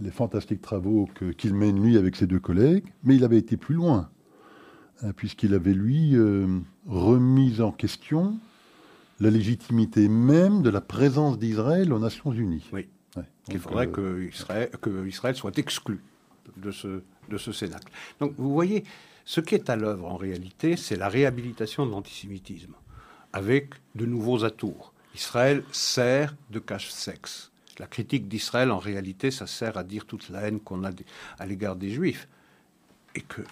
les 0.00 0.10
fantastiques 0.10 0.62
travaux 0.62 1.08
qu'il 1.36 1.54
mène, 1.54 1.80
lui, 1.80 1.98
avec 1.98 2.16
ses 2.16 2.26
deux 2.26 2.40
collègues. 2.40 2.84
Mais 3.04 3.16
il 3.16 3.24
avait 3.24 3.38
été 3.38 3.56
plus 3.56 3.74
loin, 3.74 4.08
hein, 5.02 5.12
puisqu'il 5.14 5.54
avait, 5.54 5.74
lui, 5.74 6.16
remis 6.88 7.60
en 7.60 7.70
question 7.70 8.38
la 9.20 9.30
légitimité 9.30 10.08
même 10.08 10.62
de 10.62 10.70
la 10.70 10.80
présence 10.80 11.38
d'Israël 11.38 11.92
aux 11.92 12.00
Nations 12.00 12.32
Unies. 12.32 12.68
Oui. 12.72 12.88
Il 13.48 13.58
faudrait 13.58 13.88
que, 13.88 14.26
Israël, 14.28 14.70
que 14.80 15.06
Israël 15.06 15.34
soit 15.34 15.58
exclu 15.58 16.00
de 16.56 16.70
ce, 16.70 17.02
de 17.32 17.38
ce 17.38 17.52
cénacle. 17.52 17.90
Donc 18.20 18.34
vous 18.36 18.52
voyez, 18.52 18.84
ce 19.24 19.40
qui 19.40 19.54
est 19.54 19.70
à 19.70 19.76
l'œuvre 19.76 20.06
en 20.06 20.16
réalité, 20.16 20.76
c'est 20.76 20.96
la 20.96 21.08
réhabilitation 21.08 21.86
de 21.86 21.90
l'antisémitisme, 21.90 22.74
avec 23.32 23.70
de 23.94 24.06
nouveaux 24.06 24.44
atours. 24.44 24.92
Israël 25.14 25.64
sert 25.72 26.34
de 26.50 26.58
cache-sexe. 26.58 27.50
La 27.78 27.86
critique 27.86 28.28
d'Israël, 28.28 28.70
en 28.70 28.78
réalité, 28.78 29.30
ça 29.30 29.46
sert 29.46 29.76
à 29.78 29.84
dire 29.84 30.04
toute 30.04 30.28
la 30.28 30.42
haine 30.42 30.60
qu'on 30.60 30.84
a 30.84 30.90
à 31.38 31.46
l'égard 31.46 31.76
des 31.76 31.90
Juifs. 31.90 32.28
Et 33.14 33.22
que 33.22 33.42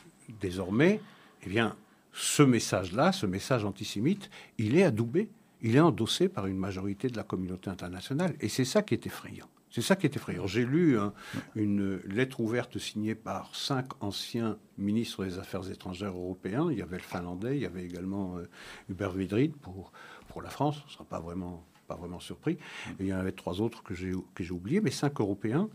désormais, 0.40 1.00
eh 1.44 1.48
bien, 1.48 1.76
ce 2.12 2.42
message-là, 2.42 3.12
ce 3.12 3.26
message 3.26 3.64
antisémite, 3.64 4.30
il 4.58 4.76
est 4.76 4.84
adoubé, 4.84 5.28
il 5.62 5.76
est 5.76 5.80
endossé 5.80 6.28
par 6.28 6.46
une 6.46 6.56
majorité 6.56 7.08
de 7.08 7.16
la 7.16 7.24
communauté 7.24 7.70
internationale. 7.70 8.34
Et 8.40 8.48
c'est 8.48 8.64
ça 8.64 8.82
qui 8.82 8.94
est 8.94 9.06
effrayant. 9.06 9.48
C'est 9.70 9.82
ça 9.82 9.94
qui 9.94 10.06
est 10.06 10.16
effrayant. 10.16 10.46
J'ai 10.48 10.64
lu 10.64 10.98
hein, 10.98 11.12
une 11.54 11.98
lettre 11.98 12.40
ouverte 12.40 12.78
signée 12.78 13.14
par 13.14 13.54
cinq 13.54 13.86
anciens 14.00 14.58
ministres 14.78 15.24
des 15.24 15.38
Affaires 15.38 15.70
étrangères 15.70 16.16
européens. 16.16 16.68
Il 16.72 16.78
y 16.78 16.82
avait 16.82 16.96
le 16.96 17.02
Finlandais, 17.02 17.56
il 17.56 17.62
y 17.62 17.66
avait 17.66 17.84
également 17.84 18.36
euh, 18.36 18.48
Hubert 18.88 19.12
Védrine 19.12 19.52
pour, 19.52 19.92
pour 20.28 20.42
la 20.42 20.50
France. 20.50 20.80
On 20.82 20.86
ne 20.86 20.92
sera 20.92 21.04
pas 21.04 21.20
vraiment, 21.20 21.64
pas 21.86 21.94
vraiment 21.94 22.18
surpris. 22.18 22.58
Il 22.98 23.06
y 23.06 23.14
en 23.14 23.18
avait 23.18 23.32
trois 23.32 23.60
autres 23.60 23.84
que 23.84 23.94
j'ai, 23.94 24.12
que 24.34 24.42
j'ai 24.42 24.52
oubliés, 24.52 24.80
mais 24.80 24.90
cinq 24.90 25.20
Européens 25.20 25.68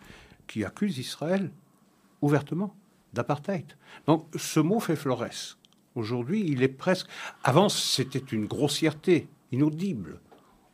qui 0.45 0.65
accusent 0.65 0.97
Israël 0.97 1.49
ouvertement 2.21 2.75
d'apartheid. 3.13 3.77
Donc 4.07 4.27
ce 4.35 4.59
mot 4.59 4.81
fait 4.81 4.97
florès. 4.97 5.57
Aujourd'hui, 5.95 6.43
il 6.45 6.61
est 6.63 6.67
presque... 6.67 7.07
Avant, 7.45 7.69
c'était 7.69 8.19
une 8.19 8.45
grossièreté 8.45 9.29
inaudible. 9.53 10.19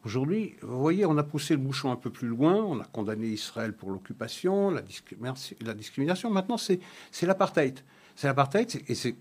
Aujourd'hui, 0.04 0.56
vous 0.62 0.80
voyez, 0.80 1.06
on 1.06 1.18
a 1.18 1.24
poussé 1.24 1.54
le 1.54 1.60
bouchon 1.60 1.91
un 1.91 1.95
peu 1.95 2.10
plus 2.10 2.28
loin, 2.28 2.56
on 2.56 2.80
a 2.80 2.86
condamné 2.86 3.28
Israël 3.28 3.74
pour 3.74 3.91
l'occupation, 3.91 4.72
la, 4.72 4.82
discrimination. 4.82 6.32
Maintenant, 6.32 6.58
c'est 6.58 6.80
l'apartheid. 7.22 7.80
C'est 8.16 8.26
l'apartheid 8.26 8.82
et 8.88 8.95
c'est 8.95 9.16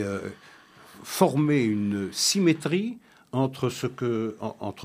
euh, 0.00 0.20
former 1.02 1.64
une 1.64 2.12
symétrie 2.12 2.98
entre, 3.32 3.72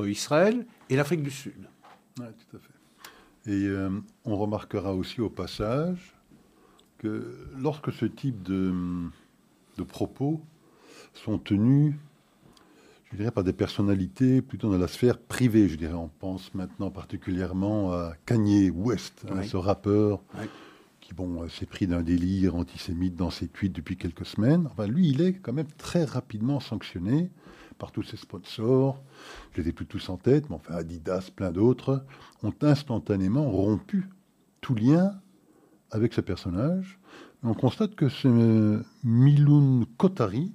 Israël 0.07 0.65
et 0.89 0.95
l'Afrique 0.95 1.21
du 1.21 1.31
Sud. 1.31 1.67
Tout 2.15 2.23
à 2.23 2.59
fait. 2.59 3.51
Et 3.51 3.67
euh, 3.67 3.91
on 4.25 4.35
remarquera 4.35 4.95
aussi 4.95 5.21
au 5.21 5.29
passage 5.29 6.15
que 6.97 7.37
lorsque 7.55 7.93
ce 7.93 8.05
type 8.05 8.41
de 8.41 9.03
propos 9.87 10.41
sont 11.13 11.37
tenus 11.37 11.93
je 13.11 13.17
dirais, 13.17 13.31
par 13.31 13.43
des 13.43 13.53
personnalités 13.53 14.41
plutôt 14.41 14.69
dans 14.69 14.77
la 14.77 14.87
sphère 14.87 15.17
privée, 15.17 15.69
je 15.69 15.75
dirais. 15.75 15.93
On 15.93 16.09
pense 16.09 16.53
maintenant 16.53 16.91
particulièrement 16.91 17.93
à 17.93 18.13
Kanye 18.25 18.69
West, 18.69 19.25
hein, 19.29 19.43
ce 19.43 19.57
rappeur 19.57 20.21
qui, 20.99 21.13
bon, 21.13 21.43
euh, 21.43 21.47
s'est 21.47 21.65
pris 21.65 21.87
d'un 21.87 22.01
délire 22.01 22.55
antisémite 22.55 23.15
dans 23.15 23.29
ses 23.29 23.47
tweets 23.47 23.73
depuis 23.73 23.95
quelques 23.95 24.25
semaines. 24.25 24.67
Enfin, 24.71 24.87
lui, 24.87 25.09
il 25.09 25.21
est 25.21 25.33
quand 25.33 25.53
même 25.53 25.71
très 25.77 26.03
rapidement 26.03 26.59
sanctionné 26.59 27.29
par 27.77 27.91
tous 27.91 28.03
ses 28.03 28.17
sponsors. 28.17 29.01
Je 29.53 29.61
les 29.61 29.69
ai 29.69 29.71
plus 29.71 29.85
tous 29.85 30.09
en 30.09 30.17
tête, 30.17 30.49
mais 30.49 30.55
enfin, 30.55 30.75
Adidas, 30.75 31.29
plein 31.33 31.51
d'autres, 31.51 32.03
ont 32.43 32.53
instantanément 32.61 33.49
rompu 33.49 34.09
tout 34.59 34.75
lien 34.75 35.13
avec 35.91 36.13
ce 36.13 36.19
personnage. 36.19 36.99
On 37.43 37.53
constate 37.53 37.95
que 37.95 38.09
c'est 38.09 38.27
Miloun 39.03 39.85
Kotari 39.97 40.51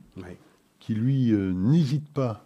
qui, 0.83 0.95
lui, 0.95 1.31
n'hésite 1.33 2.09
pas 2.09 2.45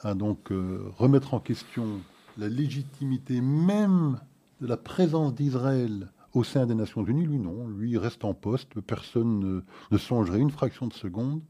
à 0.00 0.14
donc 0.14 0.50
remettre 0.50 1.34
en 1.34 1.40
question 1.40 2.00
la 2.38 2.48
légitimité 2.48 3.40
même 3.40 4.20
de 4.60 4.68
la 4.68 4.76
présence 4.76 5.34
d'Israël 5.34 6.08
au 6.34 6.44
sein 6.44 6.66
des 6.66 6.74
Nations 6.76 7.04
Unies, 7.04 7.26
lui 7.26 7.38
non, 7.38 7.66
lui 7.66 7.98
reste 7.98 8.24
en 8.24 8.32
poste, 8.32 8.80
personne 8.80 9.62
ne, 9.90 9.98
songerait 9.98 10.38
une 10.38 10.52
fraction 10.52 10.86
de 10.86 10.92
seconde 10.92 11.42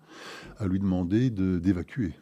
à 0.58 0.66
lui 0.66 0.80
demander 0.80 1.28
d'évacuer. 1.30 2.14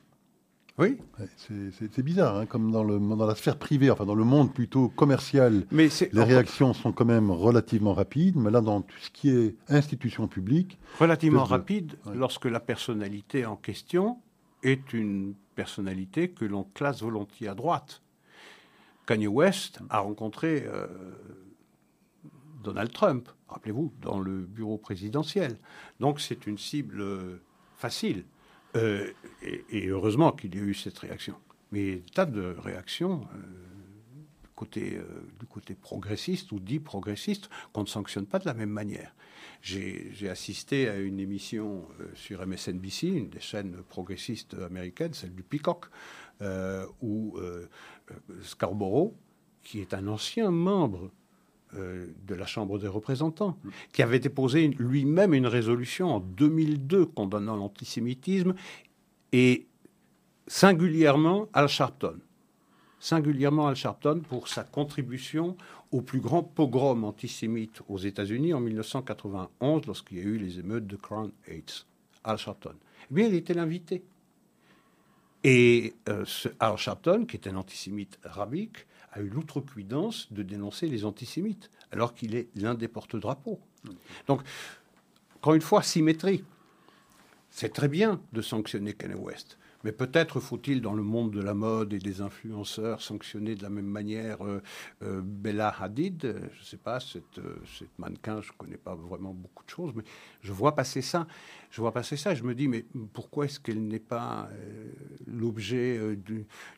Oui. 0.80 0.96
C'est 1.36 2.02
bizarre, 2.02 2.38
hein, 2.38 2.46
comme 2.46 2.72
dans, 2.72 2.82
le, 2.82 2.98
dans 2.98 3.26
la 3.26 3.34
sphère 3.34 3.58
privée, 3.58 3.90
enfin 3.90 4.06
dans 4.06 4.14
le 4.14 4.24
monde 4.24 4.54
plutôt 4.54 4.88
commercial, 4.88 5.66
mais 5.70 5.88
les 6.12 6.22
réactions 6.22 6.72
sont 6.72 6.92
quand 6.92 7.04
même 7.04 7.30
relativement 7.30 7.92
rapides, 7.92 8.36
mais 8.36 8.50
là 8.50 8.62
dans 8.62 8.80
tout 8.80 8.98
ce 9.00 9.10
qui 9.10 9.28
est 9.30 9.56
institution 9.68 10.26
publique... 10.26 10.78
Relativement 10.98 11.44
rapide 11.44 11.96
lorsque 12.14 12.46
la 12.46 12.60
personnalité 12.60 13.44
en 13.44 13.56
question 13.56 14.18
est 14.62 14.92
une 14.94 15.34
personnalité 15.54 16.30
que 16.30 16.46
l'on 16.46 16.64
classe 16.64 17.02
volontiers 17.02 17.48
à 17.48 17.54
droite. 17.54 18.02
Kanye 19.06 19.26
West 19.26 19.80
a 19.90 20.00
rencontré 20.00 20.64
euh, 20.66 20.86
Donald 22.62 22.92
Trump, 22.92 23.28
rappelez-vous, 23.48 23.92
dans 24.00 24.18
le 24.20 24.40
bureau 24.40 24.78
présidentiel. 24.78 25.58
Donc 25.98 26.20
c'est 26.20 26.46
une 26.46 26.58
cible 26.58 27.00
euh, 27.00 27.42
facile. 27.76 28.24
Euh, 28.76 29.10
et, 29.42 29.86
heureusement 29.86 30.32
qu'il 30.32 30.54
y 30.54 30.58
a 30.58 30.62
eu 30.62 30.74
cette 30.74 30.98
réaction. 30.98 31.34
Mais 31.72 32.02
tas 32.14 32.26
de 32.26 32.54
réactions 32.58 33.26
côté, 34.54 35.00
du 35.38 35.46
côté 35.46 35.74
progressiste 35.74 36.52
ou 36.52 36.60
dit 36.60 36.80
progressiste 36.80 37.48
qu'on 37.72 37.82
ne 37.82 37.86
sanctionne 37.86 38.26
pas 38.26 38.38
de 38.38 38.44
la 38.44 38.52
même 38.52 38.70
manière. 38.70 39.14
J'ai 39.62 40.28
assisté 40.28 40.88
à 40.88 40.98
une 40.98 41.18
émission 41.18 41.86
sur 42.14 42.46
MSNBC, 42.46 43.06
une 43.06 43.30
des 43.30 43.40
chaînes 43.40 43.76
progressistes 43.88 44.54
américaines, 44.54 45.14
celle 45.14 45.34
du 45.34 45.42
Peacock, 45.42 45.86
où 47.00 47.38
Scarborough, 48.42 49.14
qui 49.62 49.80
est 49.80 49.94
un 49.94 50.06
ancien 50.08 50.50
membre 50.50 51.10
euh, 51.76 52.06
de 52.26 52.34
la 52.34 52.46
Chambre 52.46 52.78
des 52.78 52.88
représentants, 52.88 53.56
qui 53.92 54.02
avait 54.02 54.18
déposé 54.18 54.68
lui-même 54.68 55.34
une 55.34 55.46
résolution 55.46 56.08
en 56.16 56.20
2002 56.20 57.06
condamnant 57.06 57.56
l'antisémitisme 57.56 58.54
et 59.32 59.66
singulièrement 60.46 61.48
Al 61.52 61.68
Sharpton. 61.68 62.18
Singulièrement 62.98 63.68
Al 63.68 63.76
Sharpton 63.76 64.20
pour 64.28 64.48
sa 64.48 64.64
contribution 64.64 65.56
au 65.92 66.02
plus 66.02 66.20
grand 66.20 66.42
pogrom 66.42 67.04
antisémite 67.04 67.82
aux 67.88 67.98
États-Unis 67.98 68.52
en 68.52 68.60
1991 68.60 69.86
lorsqu'il 69.86 70.18
y 70.18 70.20
a 70.20 70.24
eu 70.24 70.38
les 70.38 70.58
émeutes 70.58 70.86
de 70.86 70.96
Crown 70.96 71.30
Heights. 71.46 71.86
Al 72.24 72.36
Sharpton. 72.36 72.74
Eh 73.10 73.14
bien, 73.14 73.26
il 73.28 73.34
était 73.34 73.54
l'invité. 73.54 74.02
Et 75.42 75.94
euh, 76.08 76.24
ce 76.26 76.48
Al 76.58 76.76
Sharpton, 76.76 77.24
qui 77.24 77.36
est 77.36 77.48
un 77.48 77.56
antisémite 77.56 78.18
rabbinique, 78.24 78.86
a 79.12 79.20
eu 79.20 79.28
l'outrecuidance 79.28 80.32
de 80.32 80.42
dénoncer 80.42 80.86
les 80.86 81.04
antisémites, 81.04 81.70
alors 81.90 82.14
qu'il 82.14 82.34
est 82.34 82.48
l'un 82.54 82.74
des 82.74 82.88
porte-drapeaux. 82.88 83.60
Donc, 84.26 84.42
encore 85.36 85.54
une 85.54 85.62
fois, 85.62 85.82
symétrie. 85.82 86.44
C'est 87.50 87.72
très 87.72 87.88
bien 87.88 88.20
de 88.32 88.42
sanctionner 88.42 88.94
Kanye 88.94 89.14
West. 89.14 89.58
Mais 89.82 89.92
peut-être 89.92 90.40
faut-il, 90.40 90.82
dans 90.82 90.92
le 90.92 91.02
monde 91.02 91.30
de 91.30 91.40
la 91.40 91.54
mode 91.54 91.94
et 91.94 91.98
des 91.98 92.20
influenceurs, 92.20 93.00
sanctionner 93.00 93.54
de 93.54 93.62
la 93.62 93.70
même 93.70 93.86
manière 93.86 94.44
euh, 94.44 94.62
euh, 95.02 95.22
Bella 95.24 95.74
Hadid. 95.80 96.20
Je 96.22 96.60
ne 96.60 96.64
sais 96.64 96.76
pas, 96.76 97.00
cette, 97.00 97.38
euh, 97.38 97.56
cette 97.78 97.98
mannequin, 97.98 98.42
je 98.42 98.52
ne 98.52 98.56
connais 98.58 98.76
pas 98.76 98.94
vraiment 98.94 99.32
beaucoup 99.32 99.64
de 99.64 99.70
choses, 99.70 99.92
mais 99.94 100.02
je 100.42 100.52
vois 100.52 100.74
passer 100.74 101.00
ça. 101.00 101.26
Je 101.70 101.80
vois 101.80 101.92
passer 101.92 102.16
ça. 102.16 102.34
Je 102.34 102.42
me 102.42 102.54
dis, 102.54 102.68
mais 102.68 102.84
pourquoi 103.14 103.46
est-ce 103.46 103.58
qu'elle 103.58 103.86
n'est 103.86 103.98
pas 103.98 104.50
l'objet 105.26 105.98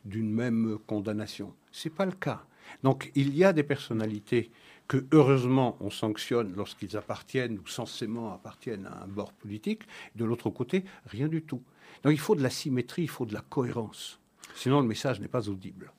d'une 0.05 0.31
même 0.31 0.77
condamnation? 0.87 1.53
Ce 1.71 1.89
n'est 1.89 1.95
pas 1.95 2.05
le 2.05 2.11
cas. 2.13 2.45
Donc 2.83 3.11
il 3.15 3.35
y 3.35 3.43
a 3.43 3.51
des 3.51 3.63
personnalités 3.63 4.51
que 4.93 5.03
heureusement 5.11 5.75
on 5.79 5.89
sanctionne 5.89 6.53
lorsqu'ils 6.55 6.95
appartiennent 6.95 7.57
ou 7.57 7.65
censément 7.65 8.31
appartiennent 8.31 8.85
à 8.85 9.03
un 9.03 9.07
bord 9.07 9.33
politique. 9.33 9.81
De 10.15 10.23
l'autre 10.23 10.51
côté, 10.51 10.85
rien 11.07 11.27
du 11.27 11.41
tout. 11.41 11.63
Donc 12.03 12.13
il 12.13 12.19
faut 12.19 12.35
de 12.35 12.43
la 12.43 12.51
symétrie, 12.51 13.01
il 13.01 13.09
faut 13.09 13.25
de 13.25 13.33
la 13.33 13.41
cohérence. 13.41 14.19
Sinon, 14.53 14.81
le 14.81 14.87
message 14.87 15.19
n'est 15.19 15.27
pas 15.27 15.49
audible. 15.49 15.91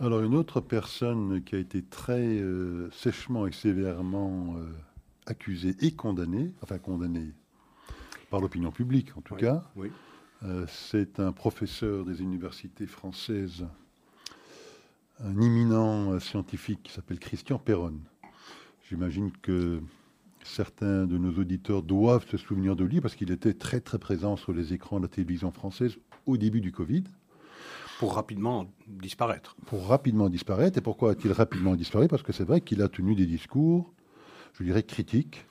Alors, 0.00 0.20
une 0.22 0.34
autre 0.34 0.60
personne 0.60 1.44
qui 1.44 1.54
a 1.54 1.58
été 1.58 1.80
très 1.80 2.26
euh, 2.40 2.90
sèchement 2.90 3.46
et 3.46 3.52
sévèrement 3.52 4.56
euh, 4.56 4.66
accusée 5.26 5.76
et 5.78 5.92
condamnée, 5.92 6.52
enfin 6.60 6.78
condamnée 6.78 7.30
par 8.30 8.40
l'opinion 8.40 8.72
publique 8.72 9.16
en 9.16 9.20
tout 9.20 9.36
cas, 9.36 9.62
euh, 10.42 10.66
c'est 10.66 11.20
un 11.20 11.30
professeur 11.30 12.04
des 12.04 12.20
universités 12.20 12.88
françaises, 12.88 13.64
un 15.20 15.40
imminent 15.40 16.18
scientifique 16.18 16.82
qui 16.82 16.92
s'appelle 16.92 17.20
Christian 17.20 17.60
Perron. 17.60 18.00
J'imagine 18.90 19.30
que 19.40 19.80
certains 20.42 21.06
de 21.06 21.16
nos 21.16 21.38
auditeurs 21.38 21.84
doivent 21.84 22.26
se 22.26 22.36
souvenir 22.36 22.74
de 22.74 22.82
lui 22.82 23.00
parce 23.00 23.14
qu'il 23.14 23.30
était 23.30 23.54
très 23.54 23.78
très 23.78 24.00
présent 24.00 24.34
sur 24.34 24.52
les 24.52 24.72
écrans 24.72 24.96
de 24.96 25.04
la 25.04 25.08
télévision 25.08 25.52
française 25.52 25.96
au 26.26 26.36
début 26.36 26.60
du 26.60 26.72
Covid. 26.72 27.04
Pour 28.00 28.14
rapidement 28.14 28.66
disparaître. 28.88 29.54
Pour 29.66 29.86
rapidement 29.86 30.28
disparaître. 30.28 30.76
Et 30.76 30.80
pourquoi 30.80 31.12
a-t-il 31.12 31.30
rapidement 31.30 31.76
disparu? 31.76 32.08
Parce 32.08 32.24
que 32.24 32.32
c'est 32.32 32.42
vrai 32.42 32.62
qu'il 32.62 32.82
a 32.82 32.88
tenu 32.88 33.14
des 33.14 33.26
discours, 33.26 33.94
je 34.54 34.64
dirais, 34.64 34.82
critiques 34.82 35.46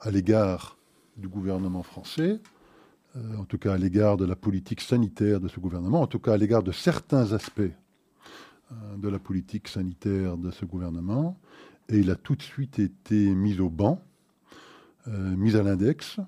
à 0.00 0.10
l'égard 0.10 0.76
du 1.16 1.28
gouvernement 1.28 1.82
français, 1.82 2.42
euh, 3.16 3.36
en 3.38 3.46
tout 3.46 3.56
cas 3.56 3.72
à 3.72 3.78
l'égard 3.78 4.18
de 4.18 4.26
la 4.26 4.36
politique 4.36 4.82
sanitaire 4.82 5.40
de 5.40 5.48
ce 5.48 5.60
gouvernement, 5.60 6.02
en 6.02 6.06
tout 6.06 6.18
cas 6.18 6.34
à 6.34 6.36
l'égard 6.36 6.62
de 6.62 6.72
certains 6.72 7.32
aspects 7.32 7.62
euh, 7.62 8.96
de 8.98 9.08
la 9.08 9.18
politique 9.18 9.66
sanitaire 9.66 10.36
de 10.36 10.50
ce 10.50 10.66
gouvernement. 10.66 11.38
Et 11.88 11.98
il 11.98 12.10
a 12.10 12.16
tout 12.16 12.34
de 12.34 12.42
suite 12.42 12.78
été 12.78 13.34
mis 13.34 13.60
au 13.60 13.70
banc 13.70 14.02
euh, 15.08 15.36
mise 15.36 15.56
à 15.56 15.62
l'index 15.62 16.18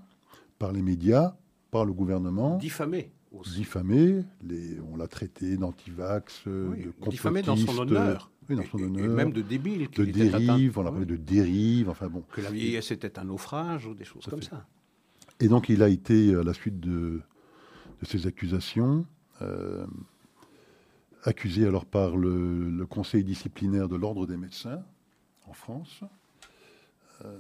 par 0.59 0.73
les 0.73 0.83
médias, 0.83 1.35
par 1.71 1.85
le 1.85 1.93
gouvernement. 1.93 2.59
Diffamé. 2.59 3.11
Aussi. 3.33 3.57
Diffamé, 3.57 4.25
les, 4.43 4.81
on 4.81 4.97
l'a 4.97 5.09
traité 5.09 5.57
d'antivax, 5.57 6.45
euh, 6.47 6.75
de 6.77 7.11
Diffamé 7.11 7.43
dans 7.43 7.57
son 7.57 7.79
honneur. 7.79 8.31
Oui, 8.49 8.57
dans 8.57 8.65
son 8.65 8.79
honneur. 8.79 9.05
Et 9.05 9.09
même 9.09 9.33
de 9.33 9.43
débile. 9.43 9.89
De 9.91 10.05
dérive, 10.05 10.79
on 10.79 10.83
l'a 10.83 10.91
parlé 10.91 11.07
de 11.07 11.17
dérive, 11.17 11.91
enfin 11.91 12.07
bon. 12.09 12.25
Que 12.33 12.41
la 12.41 12.51
vieillesse 12.51 12.91
était 12.91 13.19
un 13.19 13.25
naufrage 13.25 13.87
ou 13.87 13.95
des 13.95 14.05
choses 14.05 14.25
comme 14.25 14.43
ça. 14.43 14.67
Et 15.41 15.49
donc 15.49 15.69
il 15.69 15.83
a 15.83 15.89
été, 15.89 16.35
à 16.35 16.43
la 16.43 16.55
suite 16.55 16.81
de, 16.81 17.21
de 18.01 18.07
ces 18.07 18.27
accusations, 18.27 19.05
euh, 19.43 19.87
accusé 21.25 21.67
alors 21.67 21.85
par 21.85 22.17
le, 22.17 22.71
le, 22.71 22.87
conseil 22.87 23.25
disciplinaire 23.25 23.89
de 23.89 23.97
l'ordre 23.97 24.27
des 24.27 24.37
médecins 24.37 24.83
en 25.49 25.53
France. 25.53 26.01
Euh, 27.25 27.39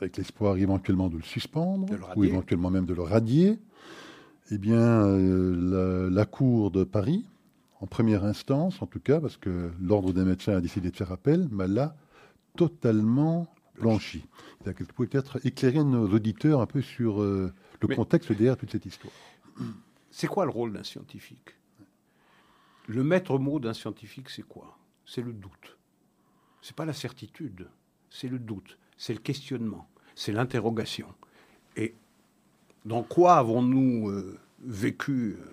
avec 0.00 0.16
l'espoir 0.16 0.56
éventuellement 0.56 1.08
de 1.08 1.16
le 1.16 1.22
suspendre, 1.22 1.88
ou 2.16 2.24
éventuellement 2.24 2.70
même 2.70 2.86
de 2.86 2.94
le 2.94 3.02
radier, 3.02 3.58
eh 4.50 4.58
bien, 4.58 4.78
euh, 4.78 6.08
la, 6.10 6.24
Cour 6.24 6.70
de 6.70 6.84
Paris, 6.84 7.26
en 7.80 7.86
première 7.86 8.24
instance 8.24 8.80
en 8.80 8.86
tout 8.86 9.00
cas, 9.00 9.20
parce 9.20 9.36
que 9.36 9.70
l'Ordre 9.80 10.12
des 10.12 10.24
médecins 10.24 10.56
a 10.56 10.60
décidé 10.60 10.90
de 10.90 10.96
faire 10.96 11.12
appel, 11.12 11.48
l'a 11.52 11.96
totalement 12.56 13.48
blanchi. 13.80 14.24
Il 14.64 14.70
a 14.70 14.72
peut-être 14.72 15.44
éclairer 15.44 15.84
nos 15.84 16.08
auditeurs 16.08 16.60
un 16.60 16.66
peu 16.66 16.80
sur 16.80 17.20
euh, 17.20 17.52
le 17.80 17.94
contexte 17.94 18.30
derrière 18.32 18.56
toute 18.56 18.70
cette 18.70 18.86
histoire. 18.86 19.12
C'est 20.10 20.26
quoi 20.26 20.44
le 20.44 20.50
rôle 20.50 20.72
d'un 20.72 20.84
scientifique? 20.84 21.56
Le 22.86 23.04
maître 23.04 23.38
mot 23.38 23.60
d'un 23.60 23.74
scientifique, 23.74 24.30
c'est 24.30 24.42
quoi? 24.42 24.78
C'est 25.04 25.22
le 25.22 25.32
doute. 25.32 25.77
C'est 26.62 26.76
pas 26.76 26.84
la 26.84 26.92
certitude, 26.92 27.68
c'est 28.10 28.28
le 28.28 28.38
doute 28.38 28.78
c'est 28.98 29.14
le 29.14 29.20
questionnement, 29.20 29.88
c'est 30.14 30.32
l'interrogation. 30.32 31.06
Et 31.76 31.94
dans 32.84 33.02
quoi 33.02 33.36
avons-nous 33.36 34.10
euh, 34.10 34.38
vécu 34.62 35.36
euh, 35.38 35.44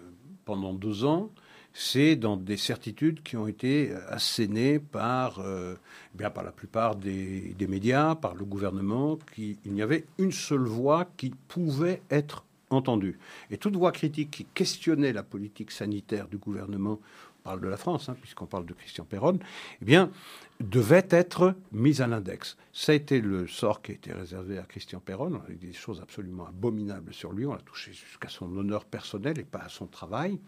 pendant 0.43 0.73
deux 0.73 1.05
ans? 1.05 1.29
C'est 1.73 2.15
dans 2.15 2.37
des 2.37 2.57
certitudes 2.57 3.21
qui 3.21 3.37
ont 3.37 3.47
été 3.47 3.93
assénées 4.07 4.79
par, 4.79 5.39
euh, 5.39 5.75
eh 6.13 6.17
bien 6.17 6.29
par 6.29 6.43
la 6.43 6.51
plupart 6.51 6.95
des, 6.95 7.55
médias, 7.67 8.15
par 8.15 8.33
le 8.33 8.45
gouvernement, 8.45 9.19
qu'il 9.33 9.57
n'y 9.65 9.81
avait 9.81 10.05
une 10.17 10.31
seule 10.31 10.65
voix 10.65 11.05
qui 11.17 11.31
pouvait 11.49 12.01
être 12.09 12.45
entendue. 12.69 13.19
Et 13.51 13.57
toute 13.57 13.75
voix 13.75 13.91
critique 13.91 14.31
qui 14.31 14.45
questionnait 14.45 15.11
la 15.11 15.21
politique 15.21 15.69
sanitaire 15.69 16.29
du 16.29 16.37
gouvernement 16.37 16.99
parle 17.45 17.61
de 17.61 17.67
la 17.67 17.77
France, 17.77 18.09
hein, 18.09 18.17
puisqu'on 18.19 18.47
parle 18.47 18.65
de 18.65 18.73
Christian 18.73 19.05
Perron, 19.05 19.37
eh 19.79 19.85
bien, 19.85 20.11
devait 20.59 21.07
être 21.11 21.53
mise 21.71 22.01
à 22.01 22.07
l'index. 22.07 22.57
Ça 22.73 22.91
a 22.91 22.95
été 22.95 23.21
le 23.21 23.47
sort 23.47 23.83
qui 23.83 23.91
a 23.91 23.95
été 23.95 24.11
réservé 24.11 24.57
à 24.57 24.63
Christian 24.63 24.99
Perron. 24.99 25.31
On 25.31 25.47
a 25.47 25.53
eu 25.53 25.55
des 25.55 25.71
choses 25.71 26.01
absolument 26.01 26.47
abominables 26.47 27.13
sur 27.13 27.31
lui. 27.31 27.45
On 27.45 27.53
l'a 27.53 27.61
touché 27.61 27.93
jusqu'à 27.93 28.29
son 28.29 28.57
honneur 28.57 28.83
personnel 28.83 29.39
et 29.39 29.43
pas 29.43 29.59
à 29.59 29.69
son 29.69 29.85
travail. 29.85 30.39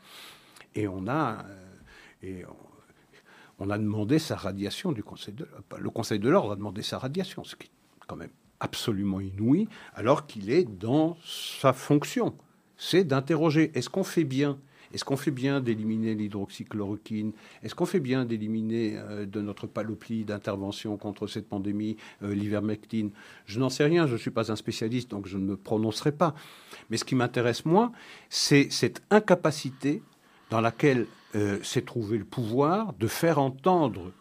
Et 0.73 0.87
on 0.87 1.07
a, 1.07 1.45
euh, 1.45 1.75
et 2.23 2.43
on, 3.59 3.69
a 3.69 3.77
demandé 3.77 4.17
sa 4.17 4.35
radiation 4.35 4.91
du 4.91 5.03
Conseil 5.03 5.35
de 5.35 5.47
Le 5.77 5.89
Conseil 5.91 6.17
de 6.17 6.29
l'Ordre 6.29 6.53
a 6.53 6.55
demandé 6.55 6.81
sa 6.81 6.97
radiation, 6.97 7.43
ce 7.43 7.55
qui 7.55 7.67
est 7.67 8.07
quand 8.07 8.15
même 8.15 8.31
absolument 8.59 9.19
inouïe, 9.19 9.69
alors 9.93 10.25
qu'il 10.25 10.49
est 10.49 10.63
dans 10.63 11.15
sa 11.23 11.73
fonction. 11.73 12.35
C'est 12.75 13.03
d'interroger, 13.03 13.71
est-ce 13.75 13.89
qu'on 13.89 14.03
fait 14.03 14.23
bien? 14.23 14.57
Est-ce 14.97 15.05
qu'on 15.05 15.15
fait 15.15 15.29
bien 15.29 15.59
d'éliminer 15.61 16.15
l'hydroxychloroquine? 16.15 17.31
Est-ce 17.61 17.75
qu'on 17.75 17.85
fait 17.85 17.99
bien 17.99 18.25
d'éliminer 18.25 18.97
euh, 18.97 19.27
de 19.27 19.41
notre 19.41 19.67
paloplie 19.67 20.23
d'intervention 20.23 20.97
contre 20.97 21.27
cette 21.27 21.47
pandémie 21.47 21.97
euh, 22.23 22.33
l'ivermectine? 22.33 23.11
Je 23.45 23.59
n'en 23.59 23.69
sais 23.69 23.83
rien, 23.83 24.07
je 24.07 24.13
ne 24.13 24.17
suis 24.17 24.31
pas 24.31 24.51
un 24.51 24.55
spécialiste, 24.55 25.11
donc 25.11 25.27
je 25.27 25.37
ne 25.37 25.43
me 25.43 25.55
prononcerai 25.55 26.13
pas. 26.13 26.33
Mais 26.89 26.97
ce 26.97 27.05
qui 27.05 27.13
m'intéresse 27.13 27.63
moi, 27.63 27.91
c'est 28.31 28.71
cette 28.71 29.03
incapacité 29.11 30.01
dans 30.49 30.61
laquelle 30.61 31.05
euh, 31.35 31.61
s'est 31.61 31.83
trouvé 31.83 32.17
le 32.17 32.25
pouvoir 32.25 32.93
de 32.93 33.05
faire 33.05 33.37
entendre 33.37 34.11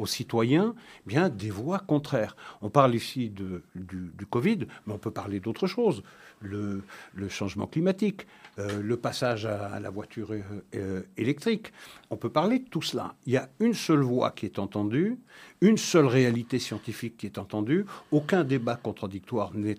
aux 0.00 0.06
citoyens 0.06 0.74
bien 1.06 1.28
des 1.28 1.50
voix 1.50 1.78
contraires. 1.78 2.34
On 2.62 2.70
parle 2.70 2.94
ici 2.94 3.30
du, 3.30 4.26
Covid, 4.30 4.60
mais 4.86 4.94
on 4.94 4.98
peut 4.98 5.10
parler 5.10 5.40
d'autres 5.40 5.66
choses. 5.66 6.02
Le, 6.40 6.82
changement 7.28 7.66
climatique, 7.66 8.26
euh, 8.58 8.82
le 8.82 8.96
passage 8.96 9.46
à, 9.46 9.78
la 9.80 9.90
voiture 9.90 10.32
euh, 10.32 10.42
euh, 10.74 11.02
électrique. 11.16 11.72
On 12.10 12.16
peut 12.16 12.30
parler 12.30 12.58
de 12.58 12.68
tout 12.68 12.82
cela. 12.82 13.14
Il 13.26 13.32
y 13.32 13.36
a 13.36 13.48
une 13.60 13.74
seule 13.74 14.00
voix 14.00 14.30
qui 14.32 14.46
est 14.46 14.58
entendue, 14.58 15.18
une 15.60 15.76
seule 15.76 16.06
réalité 16.06 16.58
scientifique 16.58 17.16
qui 17.16 17.26
est 17.26 17.38
entendue. 17.38 17.86
Aucun 18.10 18.44
débat 18.44 18.76
contradictoire 18.76 19.54
n'est 19.54 19.76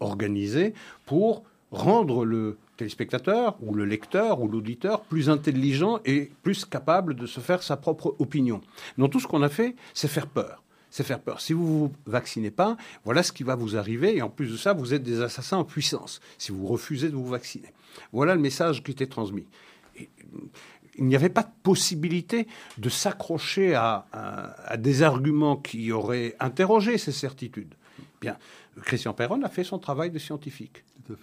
organisé 0.00 0.74
pour 1.06 1.44
rendre 1.70 2.24
le 2.24 2.58
téléspectateur 2.76 3.56
ou 3.60 3.74
le 3.74 3.84
lecteur 3.84 4.40
ou 4.40 4.48
l'auditeur 4.48 5.02
plus 5.02 5.30
intelligent 5.30 6.00
et 6.04 6.30
plus 6.42 6.64
capable 6.64 7.14
de 7.14 7.26
se 7.26 7.40
faire 7.40 7.62
sa 7.62 7.76
propre 7.76 8.16
opinion. 8.18 8.60
Non, 8.98 9.08
tout 9.08 9.20
ce 9.20 9.28
qu'on 9.28 9.42
a 9.42 9.48
fait, 9.48 9.76
c'est 9.94 10.08
faire 10.08 10.26
peur. 10.26 10.62
C'est 10.90 11.04
faire 11.04 11.20
peur. 11.20 11.40
Si 11.40 11.52
vous 11.52 11.66
vous 11.66 11.92
vaccinez 12.06 12.50
pas, 12.50 12.76
voilà 13.04 13.22
ce 13.22 13.32
qui 13.32 13.44
va 13.44 13.54
vous 13.54 13.76
arriver. 13.76 14.16
Et 14.16 14.22
en 14.22 14.28
plus 14.28 14.50
de 14.50 14.56
ça, 14.56 14.72
vous 14.72 14.92
êtes 14.92 15.02
des 15.02 15.22
assassins 15.22 15.58
en 15.58 15.64
puissance 15.64 16.20
si 16.38 16.52
vous 16.52 16.66
refusez 16.66 17.08
de 17.08 17.14
vous 17.14 17.26
vacciner. 17.26 17.72
Voilà 18.12 18.34
le 18.34 18.40
message 18.40 18.82
qui 18.82 18.90
était 18.90 19.06
transmis. 19.06 19.46
il 20.96 21.04
n'y 21.04 21.16
avait 21.16 21.28
pas 21.28 21.42
de 21.42 21.52
possibilité 21.62 22.46
de 22.78 22.88
s'accrocher 22.88 23.74
à, 23.74 24.06
à, 24.12 24.76
des 24.76 25.02
arguments 25.02 25.56
qui 25.56 25.92
auraient 25.92 26.34
interrogé 26.40 26.98
ces 26.98 27.12
certitudes. 27.12 27.74
Bien, 28.20 28.36
Christian 28.82 29.12
Perron 29.12 29.42
a 29.42 29.48
fait 29.48 29.64
son 29.64 29.78
travail 29.78 30.10
de 30.10 30.18
scientifique. 30.18 30.84
Tout 31.06 31.14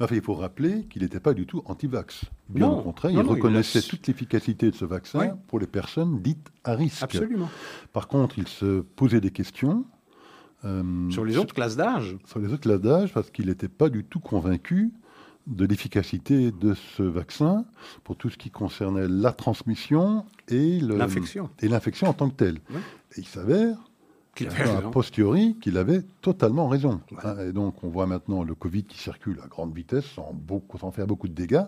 à 0.00 0.06
fait. 0.06 0.16
il 0.16 0.22
faut 0.22 0.34
rappeler 0.34 0.84
qu'il 0.84 1.02
n'était 1.02 1.20
pas 1.20 1.34
du 1.34 1.46
tout 1.46 1.62
anti-vax. 1.66 2.22
Bien 2.48 2.68
au 2.68 2.82
contraire, 2.82 3.12
il 3.12 3.20
reconnaissait 3.20 3.82
toute 3.82 4.06
l'efficacité 4.06 4.70
de 4.70 4.76
ce 4.76 4.84
vaccin 4.84 5.36
pour 5.46 5.58
les 5.58 5.66
personnes 5.66 6.20
dites 6.20 6.50
à 6.64 6.74
risque. 6.74 7.02
Absolument. 7.02 7.48
Par 7.92 8.08
contre, 8.08 8.38
il 8.38 8.48
se 8.48 8.80
posait 8.80 9.20
des 9.20 9.30
questions. 9.30 9.84
Euh, 10.64 11.10
sur 11.10 11.24
les 11.24 11.38
autres 11.38 11.54
classes 11.54 11.76
d'âge 11.76 12.16
Sur 12.24 12.38
les 12.38 12.52
autres 12.52 12.62
classes 12.62 12.80
d'âge, 12.80 13.12
parce 13.12 13.30
qu'il 13.30 13.46
n'était 13.46 13.68
pas 13.68 13.88
du 13.88 14.04
tout 14.04 14.20
convaincu 14.20 14.92
de 15.46 15.64
l'efficacité 15.64 16.52
de 16.52 16.74
ce 16.74 17.02
vaccin 17.02 17.64
pour 18.04 18.16
tout 18.16 18.30
ce 18.30 18.36
qui 18.36 18.50
concernait 18.50 19.08
la 19.08 19.32
transmission 19.32 20.24
et 20.48 20.78
l'infection 20.78 21.50
et 21.60 21.68
l'infection 21.68 22.06
en 22.08 22.12
tant 22.12 22.30
que 22.30 22.36
telle. 22.36 22.60
Et 23.16 23.20
il 23.20 23.26
s'avère 23.26 23.76
qu'il 24.34 24.48
avait 24.48 24.70
a 24.70 24.80
posteriori 24.82 25.56
qu'il 25.60 25.76
avait 25.76 26.02
totalement 26.20 26.68
raison. 26.68 27.00
Hein, 27.22 27.36
et 27.48 27.52
donc 27.52 27.84
on 27.84 27.88
voit 27.88 28.06
maintenant 28.06 28.42
le 28.42 28.54
Covid 28.54 28.84
qui 28.84 28.98
circule 28.98 29.38
à 29.44 29.46
grande 29.46 29.74
vitesse 29.74 30.06
sans, 30.06 30.32
beaucoup, 30.32 30.78
sans 30.78 30.90
faire 30.90 31.06
beaucoup 31.06 31.28
de 31.28 31.34
dégâts, 31.34 31.64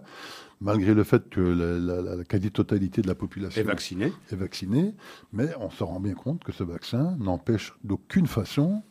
malgré 0.61 0.95
le 0.95 1.05
fait 1.05 1.29
que 1.29 1.41
la, 1.41 2.25
quasi-totalité 2.25 3.03
de 3.03 3.09
la 3.09 3.15
population 3.15 3.61
est 3.61 3.65
vaccinée. 3.65 4.13
est 4.33 4.37
vaccinée. 4.37 4.95
Mais 5.33 5.51
on 5.61 5.71
se 5.71 5.85
rend 5.85 6.01
bien 6.01 6.15
compte 6.15 6.43
que 6.43 6.53
ce 6.53 6.65
vaccin 6.65 7.17
n'empêche 7.19 7.75
d'aucune 7.85 8.27
façon 8.27 8.83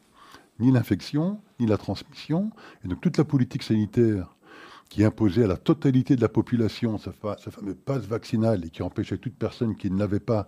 ni 0.59 0.71
l'infection, 0.71 1.41
ni 1.59 1.65
la 1.65 1.77
transmission. 1.77 2.51
Et 2.85 2.87
donc 2.87 3.01
toute 3.01 3.17
la 3.17 3.23
politique 3.23 3.63
sanitaire 3.63 4.32
qui 4.93 5.03
imposait 5.03 5.45
à 5.45 5.47
la 5.47 5.57
totalité 5.57 6.15
de 6.15 6.21
la 6.21 6.29
population 6.29 6.99
ce, 6.99 7.09
fameux 7.09 7.73
passe 7.73 8.03
vaccinal 8.03 8.63
et 8.63 8.69
qui 8.69 8.83
empêchait 8.83 9.17
toute 9.17 9.33
personne 9.33 9.75
qui 9.75 9.89
n'avait 9.89 10.19
pas 10.19 10.47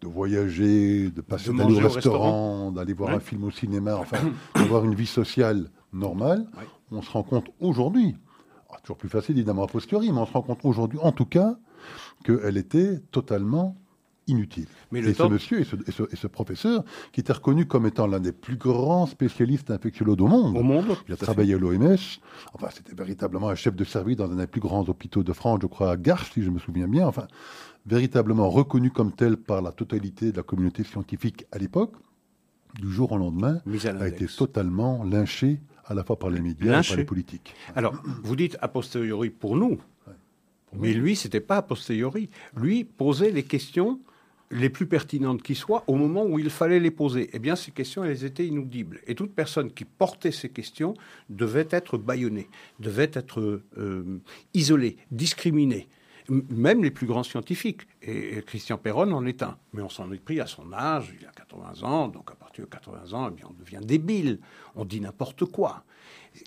de 0.00 0.08
voyager, 0.08 1.10
de 1.10 1.20
passer 1.20 1.52
d'aller 1.52 1.76
au 1.76 1.78
restaurant, 1.78 2.72
d'aller 2.72 2.92
voir 2.92 3.10
un 3.10 3.20
film 3.20 3.44
au 3.44 3.52
cinéma, 3.52 3.94
enfin, 3.96 4.18
d'avoir 4.56 4.84
une 4.84 4.96
vie 4.96 5.06
sociale 5.06 5.70
normale, 5.92 6.44
on 6.90 7.02
se 7.02 7.10
rend 7.12 7.22
compte 7.22 7.46
aujourd'hui, 7.60 8.16
ah, 8.68 8.78
toujours 8.82 8.96
plus 8.96 9.08
facile 9.08 9.36
évidemment 9.36 9.62
a 9.62 9.68
posteriori, 9.68 10.10
mais 10.10 10.18
on 10.18 10.26
se 10.26 10.32
rend 10.32 10.42
compte 10.42 10.64
aujourd'hui 10.64 10.98
en 11.00 11.12
tout 11.12 11.26
cas 11.26 11.54
qu'elle 12.24 12.56
était 12.56 12.98
totalement 13.12 13.76
inutile. 14.26 14.66
Mais 14.90 15.00
et, 15.00 15.14
ce 15.14 15.22
monsieur 15.24 15.60
et 15.60 16.16
ce, 16.16 16.26
professeur, 16.26 16.84
qui 17.12 17.20
était 17.20 17.32
reconnu 17.32 17.66
comme 17.66 17.86
étant 17.86 18.06
l'un 18.06 18.20
des 18.20 18.32
plus 18.32 18.56
grands 18.56 19.06
spécialistes 19.06 19.70
infectiologues 19.70 20.22
au 20.22 20.26
monde, 20.26 20.56
au 20.56 20.62
monde 20.62 20.96
il 21.08 21.14
a 21.14 21.16
travaillé 21.16 21.54
à 21.54 21.58
l'OMS, 21.58 21.96
enfin 22.52 22.68
c'était 22.72 22.94
véritablement 22.94 23.48
un 23.48 23.54
chef 23.54 23.74
de 23.74 23.84
service 23.84 24.16
dans 24.16 24.30
un 24.30 24.36
des 24.36 24.46
plus 24.46 24.60
grands 24.60 24.88
hôpitaux 24.88 25.22
de 25.22 25.32
France, 25.32 25.58
je 25.62 25.66
crois 25.66 25.92
à 25.92 25.96
Garches, 25.96 26.32
si 26.32 26.42
je 26.42 26.50
me 26.50 26.58
souviens 26.58 26.88
bien, 26.88 27.06
enfin 27.06 27.26
véritablement 27.86 28.48
reconnu 28.48 28.90
comme 28.90 29.12
tel 29.12 29.36
par 29.36 29.60
la 29.60 29.72
totalité 29.72 30.32
de 30.32 30.36
la 30.36 30.42
communauté 30.42 30.84
scientifique 30.84 31.46
à 31.52 31.58
l'époque, 31.58 31.92
du 32.80 32.90
jour 32.90 33.12
au 33.12 33.18
lendemain, 33.18 33.60
a 34.00 34.08
été 34.08 34.26
totalement 34.26 35.04
lynché 35.04 35.60
à 35.86 35.94
la 35.94 36.02
fois 36.02 36.18
par 36.18 36.30
les 36.30 36.40
médias 36.40 36.82
et 36.82 36.86
par 36.86 36.96
les 36.96 37.04
politiques. 37.04 37.54
Alors, 37.76 37.94
vous 38.22 38.36
dites 38.36 38.56
a 38.60 38.68
posteriori 38.68 39.30
pour 39.30 39.56
nous, 39.56 39.78
mais 40.78 40.92
lui, 40.92 41.16
c'était 41.16 41.40
pas 41.40 41.58
a 41.58 41.62
posteriori. 41.62 42.28
Lui 42.56 42.84
posait 42.84 43.30
les 43.30 43.44
questions 43.44 44.00
les 44.50 44.70
plus 44.70 44.86
pertinentes 44.86 45.42
qui 45.42 45.54
soient 45.54 45.84
au 45.86 45.96
moment 45.96 46.24
où 46.24 46.38
il 46.38 46.50
fallait 46.50 46.80
les 46.80 46.90
poser. 46.90 47.30
Eh 47.32 47.38
bien, 47.38 47.56
ces 47.56 47.70
questions, 47.70 48.04
elles 48.04 48.24
étaient 48.24 48.46
inaudibles. 48.46 49.00
Et 49.06 49.14
toute 49.14 49.34
personne 49.34 49.72
qui 49.72 49.84
portait 49.84 50.32
ces 50.32 50.48
questions 50.48 50.94
devait 51.28 51.68
être 51.70 51.98
bâillonnée, 51.98 52.48
devait 52.78 53.10
être 53.12 53.62
euh, 53.78 54.20
isolée, 54.52 54.96
discriminée. 55.10 55.88
Même 56.28 56.82
les 56.82 56.90
plus 56.90 57.06
grands 57.06 57.22
scientifiques. 57.22 57.82
Et, 58.00 58.42
Christian 58.46 58.78
Perron 58.78 59.12
en 59.12 59.26
est 59.26 59.42
un. 59.42 59.58
Mais 59.72 59.82
on 59.82 59.90
s'en 59.90 60.10
est 60.12 60.22
pris 60.22 60.40
à 60.40 60.46
son 60.46 60.72
âge, 60.72 61.14
il 61.20 61.26
a 61.26 61.30
80 61.32 61.82
ans, 61.82 62.08
donc 62.08 62.30
à 62.30 62.34
partir 62.34 62.64
de 62.64 62.70
80 62.70 63.12
ans, 63.12 63.28
eh 63.30 63.34
bien, 63.34 63.46
on 63.50 63.62
devient 63.62 63.84
débile, 63.84 64.38
on 64.74 64.84
dit 64.84 65.00
n'importe 65.00 65.44
quoi. 65.44 65.84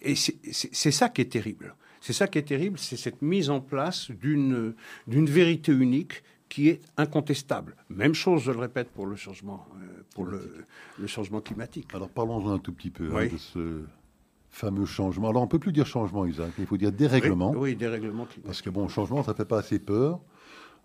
Et 0.02 0.16
c'est 0.16 0.92
ça 0.92 1.10
qui 1.10 1.22
est 1.22 1.32
terrible. 1.32 1.76
C'est 2.02 2.14
ça 2.14 2.28
qui 2.28 2.38
est 2.38 2.44
terrible, 2.44 2.80
c'est 2.80 2.98
cette 2.98 3.22
mise 3.22 3.50
en 3.50 3.60
place 3.60 4.12
d'une 4.12 4.76
vérité 5.08 5.72
unique 5.72 6.24
qui 6.50 6.70
est 6.70 6.82
incontestable. 6.98 7.76
Même 7.90 8.14
chose, 8.14 8.42
je 8.44 8.52
le 8.52 8.60
répète, 8.60 8.90
pour 8.90 9.06
le 9.06 9.16
changement, 9.16 9.66
euh, 9.76 10.04
pour 10.14 10.26
le, 10.26 10.66
changement 11.06 11.42
climatique. 11.42 11.88
Alors 11.94 12.10
parlons-en 12.10 12.52
un 12.52 12.60
tout 12.60 12.74
petit 12.74 12.90
peu 12.90 13.16
hein, 13.16 13.28
de 13.28 13.38
ce 13.38 13.82
fameux 14.50 14.86
changement. 14.86 15.30
Alors 15.30 15.42
on 15.42 15.46
ne 15.46 15.50
peut 15.50 15.60
plus 15.60 15.74
dire 15.74 15.86
changement, 15.86 16.26
Isaac, 16.26 16.52
il 16.58 16.66
faut 16.66 16.78
dire 16.78 16.92
dérèglement. 16.92 17.52
Oui, 17.52 17.76
dérèglement 17.76 18.26
climatique. 18.26 18.46
Parce 18.46 18.62
que 18.62 18.70
bon, 18.70 18.88
changement, 18.88 19.24
ça 19.24 19.32
ne 19.32 19.38
fait 19.38 19.46
pas 19.46 19.60
assez 19.60 19.80
peur. 19.80 20.20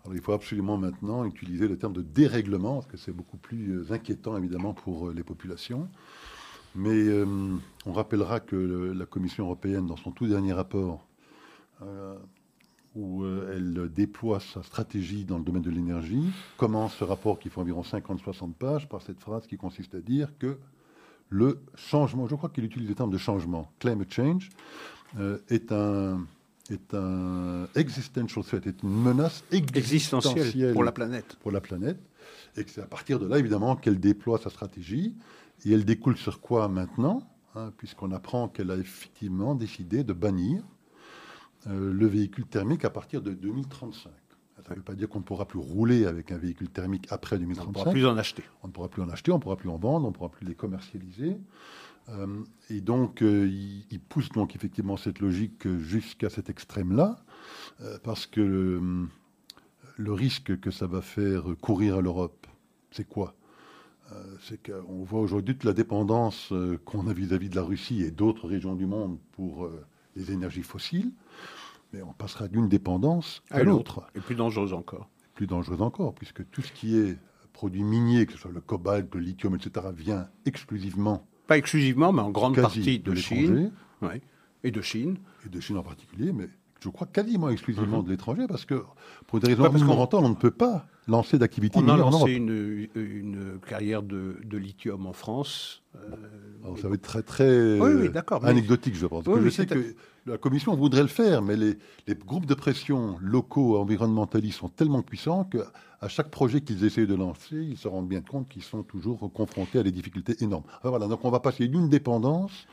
Alors 0.03 0.15
il 0.15 0.21
faut 0.21 0.33
absolument 0.33 0.77
maintenant 0.77 1.23
utiliser 1.25 1.67
le 1.67 1.77
terme 1.77 1.93
de 1.93 2.01
dérèglement, 2.01 2.75
parce 2.75 2.87
que 2.87 2.97
c'est 2.97 3.13
beaucoup 3.13 3.37
plus 3.37 3.71
euh, 3.71 3.93
inquiétant 3.93 4.37
évidemment 4.37 4.73
pour 4.73 5.07
euh, 5.07 5.13
les 5.13 5.23
populations. 5.23 5.89
Mais 6.75 7.07
on 7.85 7.93
rappellera 7.93 8.39
que 8.39 8.55
la 8.55 9.05
Commission 9.05 9.43
européenne, 9.43 9.85
dans 9.85 9.95
son 9.95 10.09
tout 10.09 10.25
dernier 10.25 10.53
rapport, 10.53 11.05
où 12.95 13.23
euh, 13.23 13.55
elle 13.55 13.91
déploie 13.91 14.39
sa 14.39 14.61
stratégie 14.63 15.25
dans 15.25 15.37
le 15.37 15.43
domaine 15.43 15.61
de 15.61 15.71
l'énergie, 15.71 16.29
commence 16.57 16.95
ce 16.95 17.03
rapport 17.03 17.39
qui 17.39 17.49
fait 17.49 17.59
environ 17.59 17.81
50-60 17.81 18.53
pages 18.53 18.87
par 18.87 19.01
cette 19.01 19.19
phrase 19.19 19.47
qui 19.47 19.57
consiste 19.57 19.95
à 19.95 20.01
dire 20.01 20.29
que 20.37 20.57
le 21.29 21.59
changement, 21.75 22.27
je 22.27 22.35
crois 22.35 22.49
qu'il 22.49 22.63
utilise 22.63 22.87
le 22.87 22.95
terme 22.95 23.09
de 23.09 23.17
changement, 23.17 23.71
climate 23.79 24.11
change, 24.11 24.49
euh, 25.19 25.39
est 25.49 25.71
un 25.71 26.25
est 26.69 26.93
un 26.93 27.67
existential 27.75 28.43
threat, 28.45 28.65
est 28.67 28.83
une 28.83 28.89
menace 28.89 29.43
existentielle 29.51 30.71
pour 30.71 30.83
la 30.83 30.93
planète. 30.93 31.35
Pour 31.41 31.51
la 31.51 31.59
planète, 31.59 31.99
et 32.55 32.63
que 32.63 32.69
c'est 32.69 32.81
à 32.81 32.85
partir 32.85 33.19
de 33.19 33.27
là 33.27 33.37
évidemment 33.37 33.75
qu'elle 33.75 33.99
déploie 33.99 34.37
sa 34.37 34.49
stratégie. 34.49 35.15
Et 35.65 35.71
elle 35.71 35.85
découle 35.85 36.17
sur 36.17 36.41
quoi 36.41 36.67
maintenant 36.67 37.27
hein, 37.55 37.71
Puisqu'on 37.77 38.11
apprend 38.11 38.47
qu'elle 38.47 38.71
a 38.71 38.77
effectivement 38.77 39.55
décidé 39.55 40.03
de 40.03 40.13
bannir 40.13 40.63
le 41.65 42.07
véhicule 42.07 42.45
thermique 42.45 42.85
à 42.85 42.89
partir 42.89 43.21
de 43.21 43.31
2035. 43.33 44.11
Ça 44.65 44.71
ne 44.71 44.75
veut 44.75 44.83
pas 44.83 44.95
dire 44.95 45.09
qu'on 45.09 45.19
ne 45.19 45.23
pourra 45.23 45.45
plus 45.45 45.59
rouler 45.59 46.05
avec 46.05 46.31
un 46.31 46.37
véhicule 46.37 46.69
thermique 46.69 47.07
après 47.09 47.37
2035. 47.37 47.65
On 47.65 47.69
ne 47.69 47.73
pourra 47.73 47.91
plus 47.91 48.05
en 48.05 48.17
acheter. 48.17 48.43
On 48.63 48.67
ne 48.67 48.71
pourra 48.71 48.87
plus 48.87 49.01
en 49.01 49.09
acheter, 49.09 49.31
on 49.31 49.35
ne 49.35 49.41
pourra 49.41 49.57
plus 49.57 49.69
en 49.69 49.77
vendre, 49.77 50.05
on 50.05 50.09
ne 50.09 50.13
pourra 50.13 50.29
plus 50.29 50.45
les 50.45 50.55
commercialiser. 50.55 51.37
Euh, 52.09 52.43
et 52.69 52.81
donc, 52.81 53.21
euh, 53.21 53.47
il, 53.47 53.99
pousse 53.99 54.29
donc 54.29 54.55
effectivement 54.55 54.95
cette 54.95 55.19
logique 55.19 55.67
jusqu'à 55.79 56.29
cet 56.29 56.49
extrême-là, 56.49 57.17
parce 58.03 58.25
que 58.25 59.07
le, 59.97 60.13
risque 60.13 60.59
que 60.59 60.71
ça 60.71 60.87
va 60.87 61.01
faire 61.01 61.43
courir 61.61 61.97
à 61.97 62.01
l'Europe, 62.01 62.47
c'est 62.91 63.07
quoi? 63.07 63.35
C'est 64.41 64.69
qu'on 64.69 65.03
voit 65.03 65.21
aujourd'hui 65.21 65.55
toute 65.55 65.63
la 65.63 65.73
dépendance 65.73 66.53
qu'on 66.85 67.07
a 67.07 67.13
vis 67.13 67.33
à 67.33 67.37
-vis 67.37 67.49
de 67.49 67.55
la 67.55 67.63
Russie 67.63 68.03
et 68.03 68.11
d'autres 68.11 68.47
régions 68.47 68.75
du 68.75 68.85
monde 68.85 69.17
pour 69.31 69.69
les 70.15 70.31
énergies 70.31 70.61
fossiles 70.61 71.11
mais 71.93 72.01
on 72.01 72.13
passera 72.13 72.47
d'une 72.47 72.67
dépendance 72.67 73.43
à, 73.51 73.63
l'autre. 73.63 74.07
Et 74.15 74.19
plus 74.19 74.35
dangereuse 74.35 74.73
encore. 74.73 75.09
Plus 75.35 75.47
dangereuse 75.47 75.81
encore, 75.81 76.13
puisque 76.15 76.49
tout 76.49 76.61
ce 76.61 76.71
qui 76.71 76.97
est 76.97 77.17
produit 77.53 77.83
minier, 77.83 78.25
que 78.25 78.33
ce 78.33 78.39
soit 78.39 78.51
le 78.51 78.61
cobalt, 78.61 79.13
le 79.13 79.21
lithium, 79.21 79.55
etc., 79.55 79.87
vient 79.95 80.27
exclusivement 80.45 81.25
Pas 81.47 81.57
exclusivement, 81.57 82.11
mais 82.11 82.21
en 82.21 82.31
grande 82.31 82.55
partie 82.55 82.99
de, 82.99 83.11
de 83.11 83.15
Chine. 83.15 83.71
Ouais. 84.01 84.21
Et 84.63 84.71
de 84.71 84.81
Chine. 84.81 85.17
et 85.45 85.49
de 85.49 85.59
Chine 85.59 85.77
en 85.77 85.83
particulier, 85.83 86.31
mais 86.33 86.47
je 86.79 86.89
crois 86.89 87.07
quasiment 87.07 87.49
exclusivement 87.49 87.99
Mhm. 87.99 88.05
de 88.05 88.09
l'étranger, 88.09 88.45
parce 88.47 88.65
que 88.65 88.83
pour 89.27 89.39
des 89.39 89.47
raisons 89.53 89.65
environnementales, 89.65 90.21
on 90.23 90.29
ne 90.29 90.35
peut 90.35 90.51
pas 90.51 90.87
lancer 91.07 91.37
d'activité 91.37 91.77
On 91.77 91.81
a 91.81 91.91
minière 91.93 92.07
en 92.07 92.11
Europe. 92.11 92.21
lancé 92.21 92.33
une, 92.33 92.87
une 92.95 93.59
carrière 93.67 94.03
de, 94.03 94.37
de 94.43 94.57
lithium 94.57 95.05
en 95.05 95.13
France. 95.13 95.83
euh, 95.95 96.15
Alors, 96.63 96.79
ça 96.79 96.87
va 96.87 96.95
être 96.95 97.01
très, 97.01 97.21
très 97.23 97.79
Oui, 97.79 97.91
oui, 97.93 98.09
anecdotique, 98.43 98.95
je 98.95 99.05
pense. 99.05 99.25
Oui, 99.27 99.35
que 99.35 99.41
je 99.41 99.49
sais 99.49 99.65
que 99.65 99.95
la 100.25 100.37
Commission 100.37 100.75
voudrait 100.75 101.01
le 101.01 101.07
faire, 101.07 101.41
mais 101.41 101.55
les, 101.55 101.77
groupes 102.15 102.45
de 102.45 102.53
pression 102.53 103.17
locaux 103.21 103.77
environnementalistes 103.77 104.59
sont 104.59 104.69
tellement 104.69 105.01
puissants 105.01 105.43
qu'à 105.45 106.07
chaque 106.07 106.29
projet 106.29 106.61
qu'ils 106.61 106.83
essayent 106.85 107.07
de 107.07 107.15
lancer, 107.15 107.55
ils 107.55 107.77
se 107.77 107.87
rendent 107.87 108.07
bien 108.07 108.21
compte 108.21 108.47
qu'ils 108.49 108.63
sont 108.63 108.83
toujours 108.83 109.31
confrontés 109.33 109.79
à 109.79 109.83
des 109.83 109.91
difficultés 109.91 110.35
énormes. 110.41 110.63
Enfin, 110.79 110.89
voilà, 110.89 111.07
donc 111.07 111.23
on 111.25 111.31
va 111.31 111.39
passer 111.39 111.67
d'une 111.67 111.89
dépendance 111.89 112.67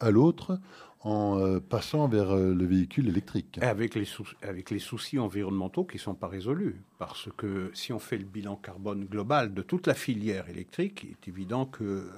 à 0.00 0.10
l'autre 0.10 0.58
en 1.00 1.38
euh, 1.38 1.60
passant 1.60 2.08
vers 2.08 2.30
euh, 2.30 2.54
le 2.54 2.64
véhicule 2.64 3.08
électrique. 3.08 3.58
Avec 4.42 4.70
les 4.70 4.78
soucis 4.78 5.18
environnementaux 5.18 5.84
qui 5.84 5.98
ne 5.98 6.00
sont 6.00 6.14
pas 6.14 6.26
résolus. 6.26 6.82
Parce 6.98 7.28
que 7.36 7.70
si 7.74 7.92
on 7.92 7.98
fait 7.98 8.18
le 8.18 8.24
bilan 8.24 8.56
carbone 8.56 9.04
global 9.04 9.54
de 9.54 9.62
toute 9.62 9.86
la 9.86 9.94
filière 9.94 10.48
électrique, 10.48 11.04
il 11.04 11.10
est 11.10 11.28
évident 11.28 11.66
que 11.66 11.84
euh, 11.84 12.10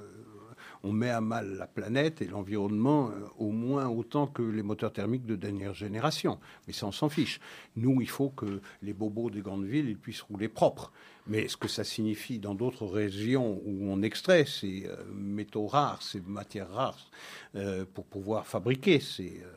on 0.82 0.92
met 0.92 1.10
à 1.10 1.20
mal 1.20 1.56
la 1.56 1.66
planète 1.66 2.22
et 2.22 2.26
l'environnement 2.26 3.10
euh, 3.10 3.26
au 3.38 3.50
moins 3.50 3.88
autant 3.88 4.26
que 4.26 4.42
les 4.42 4.62
moteurs 4.62 4.92
thermiques 4.92 5.26
de 5.26 5.36
dernière 5.36 5.74
génération. 5.74 6.38
Mais 6.66 6.72
ça, 6.72 6.86
on 6.86 6.92
s'en 6.92 7.08
fiche. 7.08 7.40
Nous, 7.76 8.00
il 8.00 8.08
faut 8.08 8.30
que 8.30 8.60
les 8.82 8.92
bobos 8.92 9.30
des 9.30 9.40
grandes 9.40 9.64
villes 9.66 9.88
ils 9.88 9.98
puissent 9.98 10.22
rouler 10.22 10.48
propre. 10.48 10.92
Mais 11.26 11.46
ce 11.48 11.56
que 11.58 11.68
ça 11.68 11.84
signifie 11.84 12.38
dans 12.38 12.54
d'autres 12.54 12.86
régions 12.86 13.60
où 13.66 13.90
on 13.90 14.00
extrait 14.02 14.46
ces 14.46 14.86
euh, 14.86 14.96
métaux 15.14 15.66
rares, 15.66 16.00
ces 16.02 16.20
matières 16.22 16.70
rares, 16.70 17.10
euh, 17.54 17.84
pour 17.92 18.06
pouvoir 18.06 18.46
fabriquer 18.46 18.98
ces, 19.00 19.42
euh, 19.44 19.50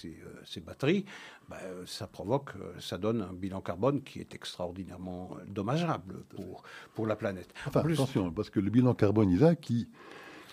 ces, 0.00 0.16
ces 0.46 0.60
batteries, 0.60 1.04
bah, 1.50 1.58
ça 1.84 2.06
provoque, 2.06 2.52
ça 2.80 2.96
donne 2.96 3.20
un 3.20 3.32
bilan 3.34 3.60
carbone 3.60 4.02
qui 4.02 4.20
est 4.20 4.34
extraordinairement 4.34 5.36
dommageable 5.46 6.22
pour, 6.30 6.62
pour 6.94 7.06
la 7.06 7.14
planète. 7.16 7.52
Enfin, 7.66 7.80
En 7.80 7.82
plus- 7.82 7.94
attention, 7.94 8.30
parce 8.30 8.48
que 8.48 8.60
le 8.60 8.70
bilan 8.70 8.94
carbone, 8.94 9.28
Isaac, 9.30 9.60
qui, 9.60 9.88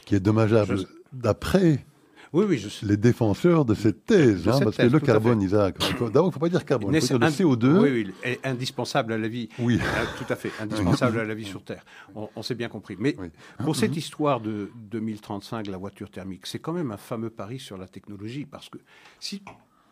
qui 0.09 0.15
est 0.15 0.19
dommageable 0.19 0.79
d'après 1.13 1.85
oui, 2.33 2.45
oui, 2.47 2.57
je 2.57 2.67
sais. 2.69 2.83
les 2.85 2.97
défenseurs 2.97 3.63
de 3.63 3.75
cette 3.75 4.05
thèse. 4.05 4.43
De 4.43 4.49
hein, 4.49 4.53
cette 4.53 4.63
parce 4.65 4.77
thèse, 4.77 4.87
que 4.91 4.93
le 4.93 4.99
carbone, 4.99 5.39
Isaac, 5.41 5.77
d'abord, 5.99 6.25
il 6.25 6.27
ne 6.27 6.31
faut 6.31 6.39
pas 6.39 6.49
dire 6.49 6.65
carbone, 6.65 6.93
il 6.95 7.01
faut 7.01 7.07
dire 7.07 7.19
le 7.19 7.25
Un- 7.25 7.29
CO2. 7.29 7.79
Oui, 7.79 7.89
oui, 7.91 8.13
est 8.23 8.43
indispensable 8.45 9.13
à 9.13 9.17
la 9.19 9.27
vie. 9.27 9.49
Oui. 9.59 9.79
Euh, 9.79 10.05
tout 10.17 10.31
à 10.31 10.35
fait, 10.35 10.51
indispensable 10.59 11.19
à 11.19 11.25
la 11.25 11.33
vie 11.35 11.45
sur 11.45 11.63
Terre. 11.63 11.83
On, 12.15 12.27
on 12.35 12.41
s'est 12.43 12.55
bien 12.55 12.69
compris. 12.69 12.95
Mais 12.99 13.15
Oui. 13.19 13.27
pour 13.63 13.75
cette 13.75 13.95
histoire 13.97 14.41
de 14.41 14.71
2035, 14.91 15.67
la 15.67 15.77
voiture 15.77 16.09
thermique, 16.09 16.45
c'est 16.47 16.59
quand 16.59 16.73
même 16.73 16.91
un 16.91 16.97
fameux 16.97 17.29
pari 17.29 17.59
sur 17.59 17.77
la 17.77 17.87
technologie, 17.87 18.45
parce 18.45 18.69
que 18.69 18.77
si 19.19 19.43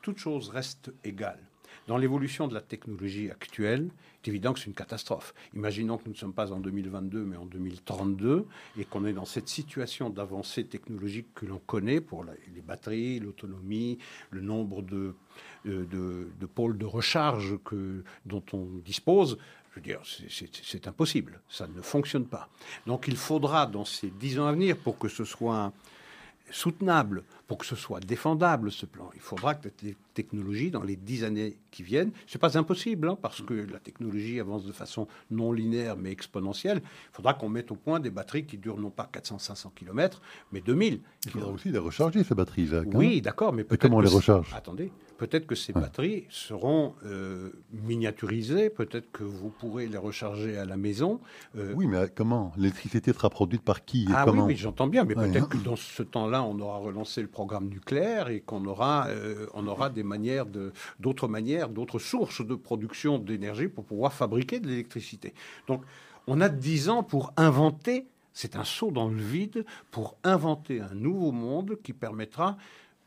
toute 0.01 0.17
chose 0.19 0.49
reste 0.49 0.91
égale, 1.03 1.39
dans 1.87 1.97
l'évolution 1.97 2.47
de 2.47 2.53
la 2.55 2.61
technologie 2.61 3.29
actuelle, 3.31 3.89
c'est 4.23 4.31
évident 4.31 4.51
que 4.51 4.59
c'est 4.59 4.65
une 4.65 4.73
catastrophe. 4.73 5.33
Imaginons 5.53 5.97
que 5.97 6.03
nous 6.05 6.11
ne 6.11 6.17
sommes 6.17 6.33
pas 6.33 6.51
en 6.51 6.59
2022, 6.59 7.23
mais 7.23 7.37
en 7.37 7.45
2032, 7.45 8.45
et 8.77 8.83
qu'on 8.85 9.05
est 9.05 9.13
dans 9.13 9.25
cette 9.25 9.47
situation 9.47 10.09
d'avancée 10.09 10.65
technologique 10.65 11.27
que 11.33 11.45
l'on 11.45 11.59
connaît 11.59 12.01
pour 12.01 12.25
les 12.25 12.61
batteries, 12.61 13.19
l'autonomie, 13.19 13.99
le 14.31 14.41
nombre 14.41 14.81
de, 14.81 15.13
de, 15.65 15.85
de- 16.39 16.45
pôles 16.45 16.77
de 16.77 16.85
recharge 16.85 17.57
que, 17.63 18.03
dont 18.25 18.43
on 18.53 18.65
dispose. 18.83 19.37
Je 19.71 19.75
veux 19.75 19.81
dire, 19.81 20.01
c'est- 20.03 20.87
impossible. 20.87 21.39
Ça 21.47 21.67
ne 21.67 21.81
fonctionne 21.81 22.25
pas. 22.25 22.49
Donc 22.85 23.05
il 23.07 23.15
faudra, 23.15 23.65
dans 23.67 23.85
ces 23.85 24.09
dix 24.09 24.39
ans 24.39 24.47
à 24.47 24.51
venir, 24.51 24.75
pour 24.75 24.97
que 24.97 25.07
ce 25.07 25.23
soit 25.23 25.71
soutenable, 26.49 27.23
pour 27.47 27.57
que 27.57 27.65
ce 27.65 27.75
soit 27.75 27.99
défendable, 27.99 28.71
ce 28.71 28.85
plan, 28.85 29.09
il 29.15 29.21
faudra 29.21 29.55
que 29.55 29.65
la 29.67 29.71
te- 29.71 29.97
technologie, 30.13 30.71
dans 30.71 30.83
les 30.83 30.95
dix 30.95 31.23
années 31.23 31.57
qui 31.71 31.83
viennent, 31.83 32.11
c'est 32.25 32.39
pas 32.39 32.57
impossible, 32.57 33.07
hein, 33.09 33.17
parce 33.21 33.41
que 33.41 33.53
la 33.53 33.79
technologie 33.79 34.39
avance 34.39 34.65
de 34.65 34.71
façon 34.71 35.07
non 35.31 35.51
linéaire 35.51 35.95
mais 35.97 36.11
exponentielle, 36.11 36.81
il 36.83 37.15
faudra 37.15 37.33
qu'on 37.33 37.49
mette 37.49 37.71
au 37.71 37.75
point 37.75 37.99
des 37.99 38.09
batteries 38.09 38.45
qui 38.45 38.57
durent 38.57 38.79
non 38.79 38.89
pas 38.89 39.09
400-500 39.11 39.71
km, 39.75 40.21
mais 40.51 40.61
2000. 40.61 41.01
Il 41.25 41.31
faudra 41.31 41.49
aussi 41.49 41.69
les 41.71 41.77
recharger, 41.77 42.23
ces 42.23 42.35
batteries, 42.35 42.63
Isaac. 42.63 42.87
hein. 42.87 42.91
Oui, 42.97 43.21
d'accord, 43.21 43.53
mais 43.53 43.63
peut-être 43.63 43.81
comment 43.81 43.97
on 43.97 44.01
les 44.01 44.09
recharge? 44.09 44.53
Attendez, 44.55 44.91
peut-être 45.17 45.47
que 45.47 45.55
ces 45.55 45.73
batteries 45.73 46.25
seront 46.29 46.93
euh, 47.05 47.49
miniaturisées, 47.73 48.69
peut-être 48.69 49.11
que 49.11 49.23
vous 49.23 49.49
pourrez 49.49 49.87
les 49.87 49.97
recharger 49.97 50.57
à 50.57 50.65
la 50.65 50.77
maison. 50.77 51.19
euh, 51.57 51.73
Oui, 51.75 51.87
mais 51.87 52.07
comment? 52.13 52.53
L'électricité 52.57 53.11
sera 53.13 53.29
produite 53.29 53.61
par 53.63 53.83
qui 53.83 54.03
et 54.03 54.07
ah 54.13 54.23
oui, 54.25 54.31
comment? 54.31 54.45
oui, 54.45 54.55
j'entends 54.55 54.87
bien, 54.87 55.03
mais 55.03 55.15
Ouais. 55.17 55.29
peut-être 55.31 55.49
que 55.49 55.57
dans 55.57 55.75
ce 55.75 56.03
temps-là, 56.03 56.43
on 56.43 56.59
aura 56.59 56.77
relancé 56.77 57.21
le 57.21 57.27
programme 57.27 57.67
nucléaire 57.67 58.29
et 58.29 58.41
qu'on 58.41 58.63
aura, 58.65 59.07
euh, 59.07 59.47
on 59.53 59.65
aura 59.67 59.89
des 59.89 60.03
manières 60.03 60.45
de, 60.45 60.71
d'autres 60.99 61.27
manières, 61.27 61.69
d'autres 61.69 61.99
sources 61.99 62.45
de 62.45 62.55
production 62.55 63.17
d'énergie 63.17 63.67
pour 63.67 63.83
pouvoir 63.85 64.13
fabriquer 64.13 64.59
de 64.59 64.67
l'électricité. 64.67 65.33
Donc, 65.67 65.81
on 66.27 66.41
a 66.41 66.49
10 66.49 66.89
ans 66.89 67.03
pour 67.03 67.33
inventer, 67.37 68.05
c'est 68.33 68.55
un 68.55 68.63
saut 68.65 68.91
dans 68.91 69.07
le 69.07 69.21
vide, 69.21 69.65
pour 69.91 70.17
inventer 70.23 70.81
un 70.81 70.93
nouveau 70.93 71.31
monde 71.31 71.77
qui 71.83 71.93
permettra 71.93 72.57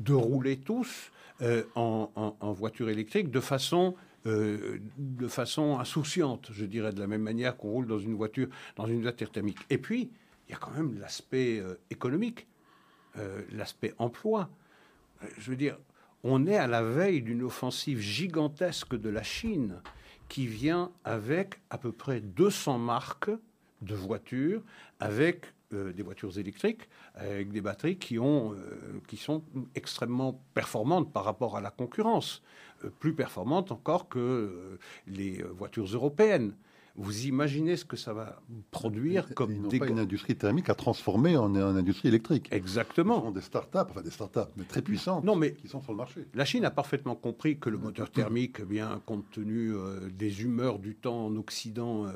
de 0.00 0.14
rouler 0.14 0.56
tous 0.56 1.10
euh, 1.42 1.64
en, 1.74 2.52
voiture 2.52 2.88
électrique 2.90 3.30
de 3.30 3.40
façon 3.40 3.94
euh, 4.26 4.78
de 4.98 5.28
façon 5.28 5.78
insouciante, 5.78 6.50
je 6.52 6.66
dirais, 6.66 6.92
de 6.92 7.00
la 7.00 7.06
même 7.06 7.22
manière 7.22 7.56
qu'on 7.56 7.70
roule 7.70 7.86
dans 7.86 7.98
une 7.98 8.14
voiture, 8.14 8.48
dans 8.76 8.86
une 8.86 9.00
voiture 9.00 9.30
thermique. 9.30 9.58
Et 9.70 9.78
puis, 9.78 10.10
il 10.46 10.52
y 10.52 10.54
a 10.54 10.58
quand 10.58 10.72
même 10.72 10.98
l'aspect 10.98 11.58
euh, 11.58 11.80
économique, 11.90 12.46
l'aspect 13.52 13.92
emploi. 13.98 14.50
Je 15.38 15.50
veux 15.50 15.56
dire, 15.56 15.78
on 16.22 16.46
est 16.46 16.56
à 16.56 16.66
la 16.66 16.82
veille 16.82 17.22
d'une 17.22 17.42
offensive 17.42 17.98
gigantesque 17.98 18.94
de 18.94 19.08
la 19.08 19.22
Chine 19.22 19.80
qui 20.28 20.46
vient 20.46 20.92
avec 21.04 21.60
à 21.70 21.78
peu 21.78 21.90
près 21.92 22.20
200 22.20 22.78
marques 22.78 23.30
de 23.82 23.94
voitures, 23.94 24.62
avec 25.00 25.46
euh, 25.72 25.92
des 25.92 26.02
voitures 26.02 26.36
électriques, 26.36 26.88
avec 27.14 27.52
des 27.52 27.60
batteries 27.60 27.98
euh, 28.12 29.00
qui 29.06 29.16
sont 29.16 29.44
extrêmement 29.76 30.42
performantes 30.52 31.12
par 31.12 31.24
rapport 31.24 31.56
à 31.56 31.60
la 31.60 31.70
concurrence, 31.70 32.42
euh, 32.84 32.90
plus 32.90 33.14
performantes 33.14 33.70
encore 33.70 34.08
que 34.08 34.78
les 35.06 35.42
voitures 35.42 35.86
européennes. 35.86 36.56
Vous 36.96 37.26
imaginez 37.26 37.76
ce 37.76 37.84
que 37.84 37.96
ça 37.96 38.12
va 38.12 38.42
produire 38.70 39.26
Ils 39.30 39.34
comme 39.34 39.68
pas 39.78 39.86
une 39.88 39.98
industrie 39.98 40.36
thermique 40.36 40.68
à 40.68 40.74
transformer 40.74 41.36
en, 41.36 41.54
en 41.54 41.76
industrie 41.76 42.08
électrique. 42.08 42.48
Ce 42.50 42.54
Exactement. 42.56 43.22
sont 43.22 43.30
des 43.30 43.40
start-up, 43.40 43.88
enfin 43.90 44.02
des 44.02 44.10
start-up, 44.10 44.48
mais 44.56 44.64
très 44.64 44.82
puissantes, 44.82 45.24
Non, 45.24 45.36
mais 45.36 45.54
qui 45.54 45.68
sont 45.68 45.80
sur 45.82 45.92
le 45.92 45.98
marché. 45.98 46.26
La 46.34 46.44
Chine 46.44 46.64
a 46.64 46.70
parfaitement 46.70 47.14
compris 47.14 47.58
que 47.58 47.70
le 47.70 47.78
moteur 47.78 48.10
thermique, 48.10 48.56
eh 48.60 48.64
bien, 48.64 49.00
compte 49.06 49.30
tenu 49.30 49.72
euh, 49.74 50.08
des 50.10 50.42
humeurs 50.42 50.78
du 50.78 50.94
temps 50.94 51.26
en 51.26 51.36
Occident, 51.36 52.06
euh, 52.06 52.12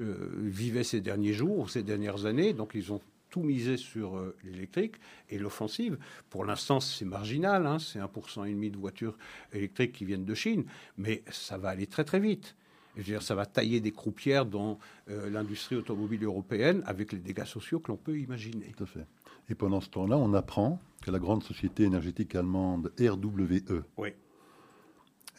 euh, 0.00 0.30
vivait 0.42 0.84
ces 0.84 1.00
derniers 1.00 1.32
jours, 1.32 1.70
ces 1.70 1.82
dernières 1.82 2.26
années. 2.26 2.52
Donc, 2.52 2.72
ils 2.74 2.92
ont 2.92 3.00
tout 3.30 3.42
misé 3.42 3.78
sur 3.78 4.18
euh, 4.18 4.36
l'électrique 4.44 4.96
et 5.30 5.38
l'offensive. 5.38 5.96
Pour 6.28 6.44
l'instant, 6.44 6.80
c'est 6.80 7.06
marginal. 7.06 7.66
hein, 7.66 7.78
c'est 7.78 7.98
1,5% 7.98 8.46
et 8.46 8.50
demi 8.52 8.70
de 8.70 8.76
voitures 8.76 9.16
électriques 9.54 9.92
qui 9.92 10.04
viennent 10.04 10.26
de 10.26 10.34
Chine. 10.34 10.64
Mais 10.98 11.22
ça 11.30 11.56
va 11.56 11.70
aller 11.70 11.86
très, 11.86 12.04
très 12.04 12.20
vite. 12.20 12.54
Je 12.94 13.00
veux 13.00 13.04
dire, 13.04 13.22
ça 13.22 13.34
va 13.34 13.46
tailler 13.46 13.80
des 13.80 13.90
croupières 13.92 14.44
dans 14.44 14.78
euh, 15.08 15.30
l'industrie 15.30 15.76
automobile 15.76 16.22
européenne 16.24 16.82
avec 16.86 17.12
les 17.12 17.18
dégâts 17.18 17.44
sociaux 17.46 17.80
que 17.80 17.90
l'on 17.90 17.96
peut 17.96 18.18
imaginer. 18.18 18.72
Tout 18.76 18.84
à 18.84 18.86
fait. 18.86 19.06
Et 19.48 19.54
pendant 19.54 19.80
ce 19.80 19.88
temps-là, 19.88 20.16
on 20.18 20.34
apprend 20.34 20.78
que 21.02 21.10
la 21.10 21.18
grande 21.18 21.42
société 21.42 21.84
énergétique 21.84 22.34
allemande 22.34 22.92
RWE 23.00 23.82
Oui. 23.96 24.10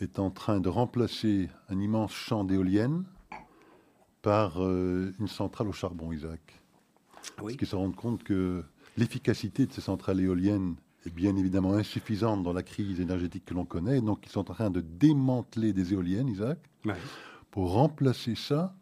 est 0.02 0.18
en 0.20 0.32
train 0.32 0.60
de 0.60 0.68
remplacer 0.70 1.50
un 1.70 1.80
immense 1.80 2.12
champ 2.14 2.44
d'éoliennes 2.44 3.06
par 4.22 4.64
euh, 4.64 5.14
une 5.20 5.28
centrale 5.28 5.68
au 5.68 5.74
charbon, 5.74 6.12
Isaac. 6.12 6.42
Oui. 6.48 7.32
Parce 7.38 7.56
qu'ils 7.58 7.68
se 7.68 7.76
rendent 7.76 7.96
compte 7.96 8.24
que 8.24 8.64
l'efficacité 8.98 9.66
de 9.66 9.74
ces 9.74 9.82
centrales 9.82 10.20
éoliennes 10.20 10.76
est 11.06 11.10
bien 11.14 11.36
évidemment 11.36 11.74
insuffisante 11.74 12.44
dans 12.44 12.54
la 12.54 12.64
crise 12.64 13.00
énergétique 13.00 13.46
que 13.46 13.54
l'on 13.54 13.66
connaît. 13.66 14.02
Donc, 14.02 14.26
ils 14.26 14.30
sont 14.32 14.50
en 14.50 14.54
train 14.56 14.70
de 14.70 14.82
démanteler 14.82 15.74
des 15.74 15.94
éoliennes, 15.94 16.30
Isaac, 16.30 16.58
Ouais. 16.86 16.96
Pour 17.54 17.74
remplacer 17.74 18.34
ça 18.34 18.74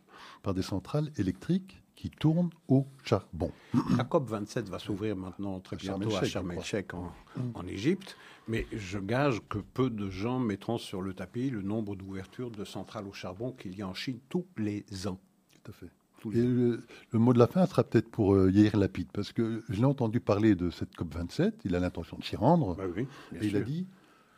par 0.43 0.53
des 0.53 0.61
centrales 0.61 1.11
électriques 1.17 1.83
qui 1.93 2.09
tournent 2.09 2.51
au 2.69 2.87
charbon. 3.03 3.51
La 3.97 4.05
COP 4.05 4.29
27 4.29 4.69
va 4.69 4.79
s'ouvrir 4.79 5.17
maintenant 5.17 5.59
très 5.59 5.75
bientôt 5.75 6.15
à 6.15 6.23
Sharm 6.23 6.51
el-Sheikh 6.51 6.93
en, 6.93 7.11
en 7.53 7.67
Égypte, 7.67 8.15
mais 8.47 8.65
je 8.71 8.97
gage 8.97 9.41
que 9.49 9.57
peu 9.57 9.89
de 9.89 10.09
gens 10.09 10.39
mettront 10.39 10.77
sur 10.77 11.01
le 11.01 11.13
tapis 11.13 11.49
le 11.49 11.61
nombre 11.61 11.97
d'ouvertures 11.97 12.49
de 12.49 12.63
centrales 12.63 13.05
au 13.07 13.11
charbon 13.11 13.51
qu'il 13.51 13.77
y 13.77 13.81
a 13.81 13.87
en 13.89 13.93
Chine 13.93 14.19
tous 14.29 14.45
les 14.55 14.85
ans. 15.05 15.19
Tout 15.51 15.69
à 15.71 15.73
fait. 15.73 15.91
Et 16.33 16.41
le, 16.41 16.81
le 17.11 17.19
mot 17.19 17.33
de 17.33 17.39
la 17.39 17.47
fin 17.47 17.65
sera 17.65 17.83
peut-être 17.83 18.09
pour 18.09 18.35
euh, 18.35 18.49
Yair 18.51 18.77
Lapid, 18.77 19.09
parce 19.11 19.33
que 19.33 19.65
je 19.67 19.79
l'ai 19.81 19.85
entendu 19.85 20.21
parler 20.21 20.55
de 20.55 20.69
cette 20.69 20.95
COP27, 20.95 21.51
il 21.65 21.75
a 21.75 21.81
l'intention 21.81 22.17
de 22.17 22.23
s'y 22.23 22.37
rendre, 22.37 22.75
Bah 22.75 22.85
oui, 22.95 23.05
et 23.35 23.47
il 23.47 23.57
a 23.57 23.59
dit 23.61 23.85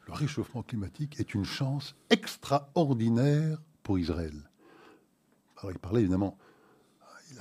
le 0.08 0.14
réchauffement 0.14 0.64
climatique 0.64 1.20
est 1.20 1.36
une 1.36 1.46
chance 1.46 1.96
extraordinaire 2.10 3.60
pour 3.84 4.00
Israël. 4.00 4.34
Alors 5.58 5.72
il 5.72 5.80
parlait 5.80 6.02
évidemment, 6.02 6.38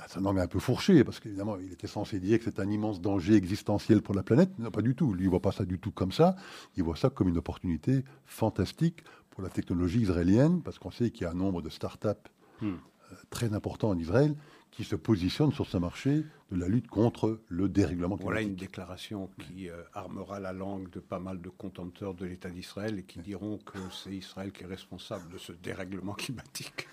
a 0.01 0.07
sa 0.07 0.19
langue 0.19 0.39
un 0.39 0.47
peu 0.47 0.59
fourchée, 0.59 1.03
parce 1.03 1.19
qu'évidemment, 1.19 1.57
il 1.57 1.71
était 1.71 1.87
censé 1.87 2.19
dire 2.19 2.39
que 2.39 2.45
c'est 2.45 2.59
un 2.59 2.69
immense 2.69 3.01
danger 3.01 3.35
existentiel 3.35 4.01
pour 4.01 4.15
la 4.15 4.23
planète. 4.23 4.57
Non, 4.59 4.71
pas 4.71 4.81
du 4.81 4.95
tout. 4.95 5.13
Lui, 5.13 5.23
il 5.23 5.25
ne 5.25 5.29
voit 5.29 5.41
pas 5.41 5.51
ça 5.51 5.65
du 5.65 5.79
tout 5.79 5.91
comme 5.91 6.11
ça. 6.11 6.35
Il 6.77 6.83
voit 6.83 6.95
ça 6.95 7.09
comme 7.09 7.27
une 7.27 7.37
opportunité 7.37 8.03
fantastique 8.25 9.03
pour 9.29 9.43
la 9.43 9.49
technologie 9.49 10.01
israélienne, 10.01 10.61
parce 10.61 10.79
qu'on 10.79 10.91
sait 10.91 11.11
qu'il 11.11 11.23
y 11.23 11.25
a 11.25 11.31
un 11.31 11.35
nombre 11.35 11.61
de 11.61 11.69
start-up 11.69 12.27
hmm. 12.61 12.67
euh, 12.67 13.15
très 13.29 13.53
importants 13.53 13.89
en 13.89 13.97
Israël 13.97 14.35
qui 14.75 14.83
se 14.83 14.95
positionne 14.95 15.51
sur 15.51 15.67
ce 15.67 15.77
marché 15.77 16.23
de 16.51 16.59
la 16.59 16.67
lutte 16.67 16.87
contre 16.87 17.39
le 17.47 17.69
dérèglement 17.69 18.15
climatique. 18.15 18.23
Voilà 18.23 18.41
une 18.41 18.55
déclaration 18.55 19.29
qui 19.39 19.69
euh, 19.69 19.83
armera 19.93 20.39
la 20.39 20.51
langue 20.51 20.89
de 20.89 20.99
pas 20.99 21.19
mal 21.19 21.41
de 21.41 21.49
contempteurs 21.49 22.13
de 22.13 22.25
l'État 22.25 22.49
d'Israël 22.49 22.99
et 22.99 23.03
qui 23.03 23.19
diront 23.19 23.59
que 23.59 23.77
c'est 23.91 24.11
Israël 24.11 24.51
qui 24.51 24.63
est 24.63 24.67
responsable 24.67 25.31
de 25.31 25.37
ce 25.37 25.51
dérèglement 25.51 26.13
climatique. 26.13 26.87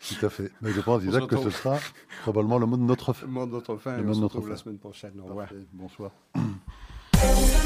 Tout 0.00 0.26
à 0.26 0.30
fait. 0.30 0.50
Mais 0.60 0.72
je 0.72 0.80
pense, 0.80 1.02
Isaac, 1.04 1.26
que 1.26 1.38
ce 1.38 1.50
sera 1.50 1.78
probablement 2.22 2.58
le 2.58 2.66
mot 2.66 2.76
de 2.76 2.82
notre 2.82 3.12
fin. 3.12 3.26
Le 3.26 3.32
mot 3.32 3.46
de 3.46 3.52
notre 3.52 3.76
fin. 3.76 3.96
Le 3.96 4.02
mot 4.02 4.14
de 4.14 4.20
notre 4.20 4.40
fin. 4.40 4.48
la 4.48 4.56
semaine 4.56 4.78
prochaine. 4.78 5.18
Au 5.20 5.24
revoir. 5.24 5.48
Bonsoir. 5.72 6.10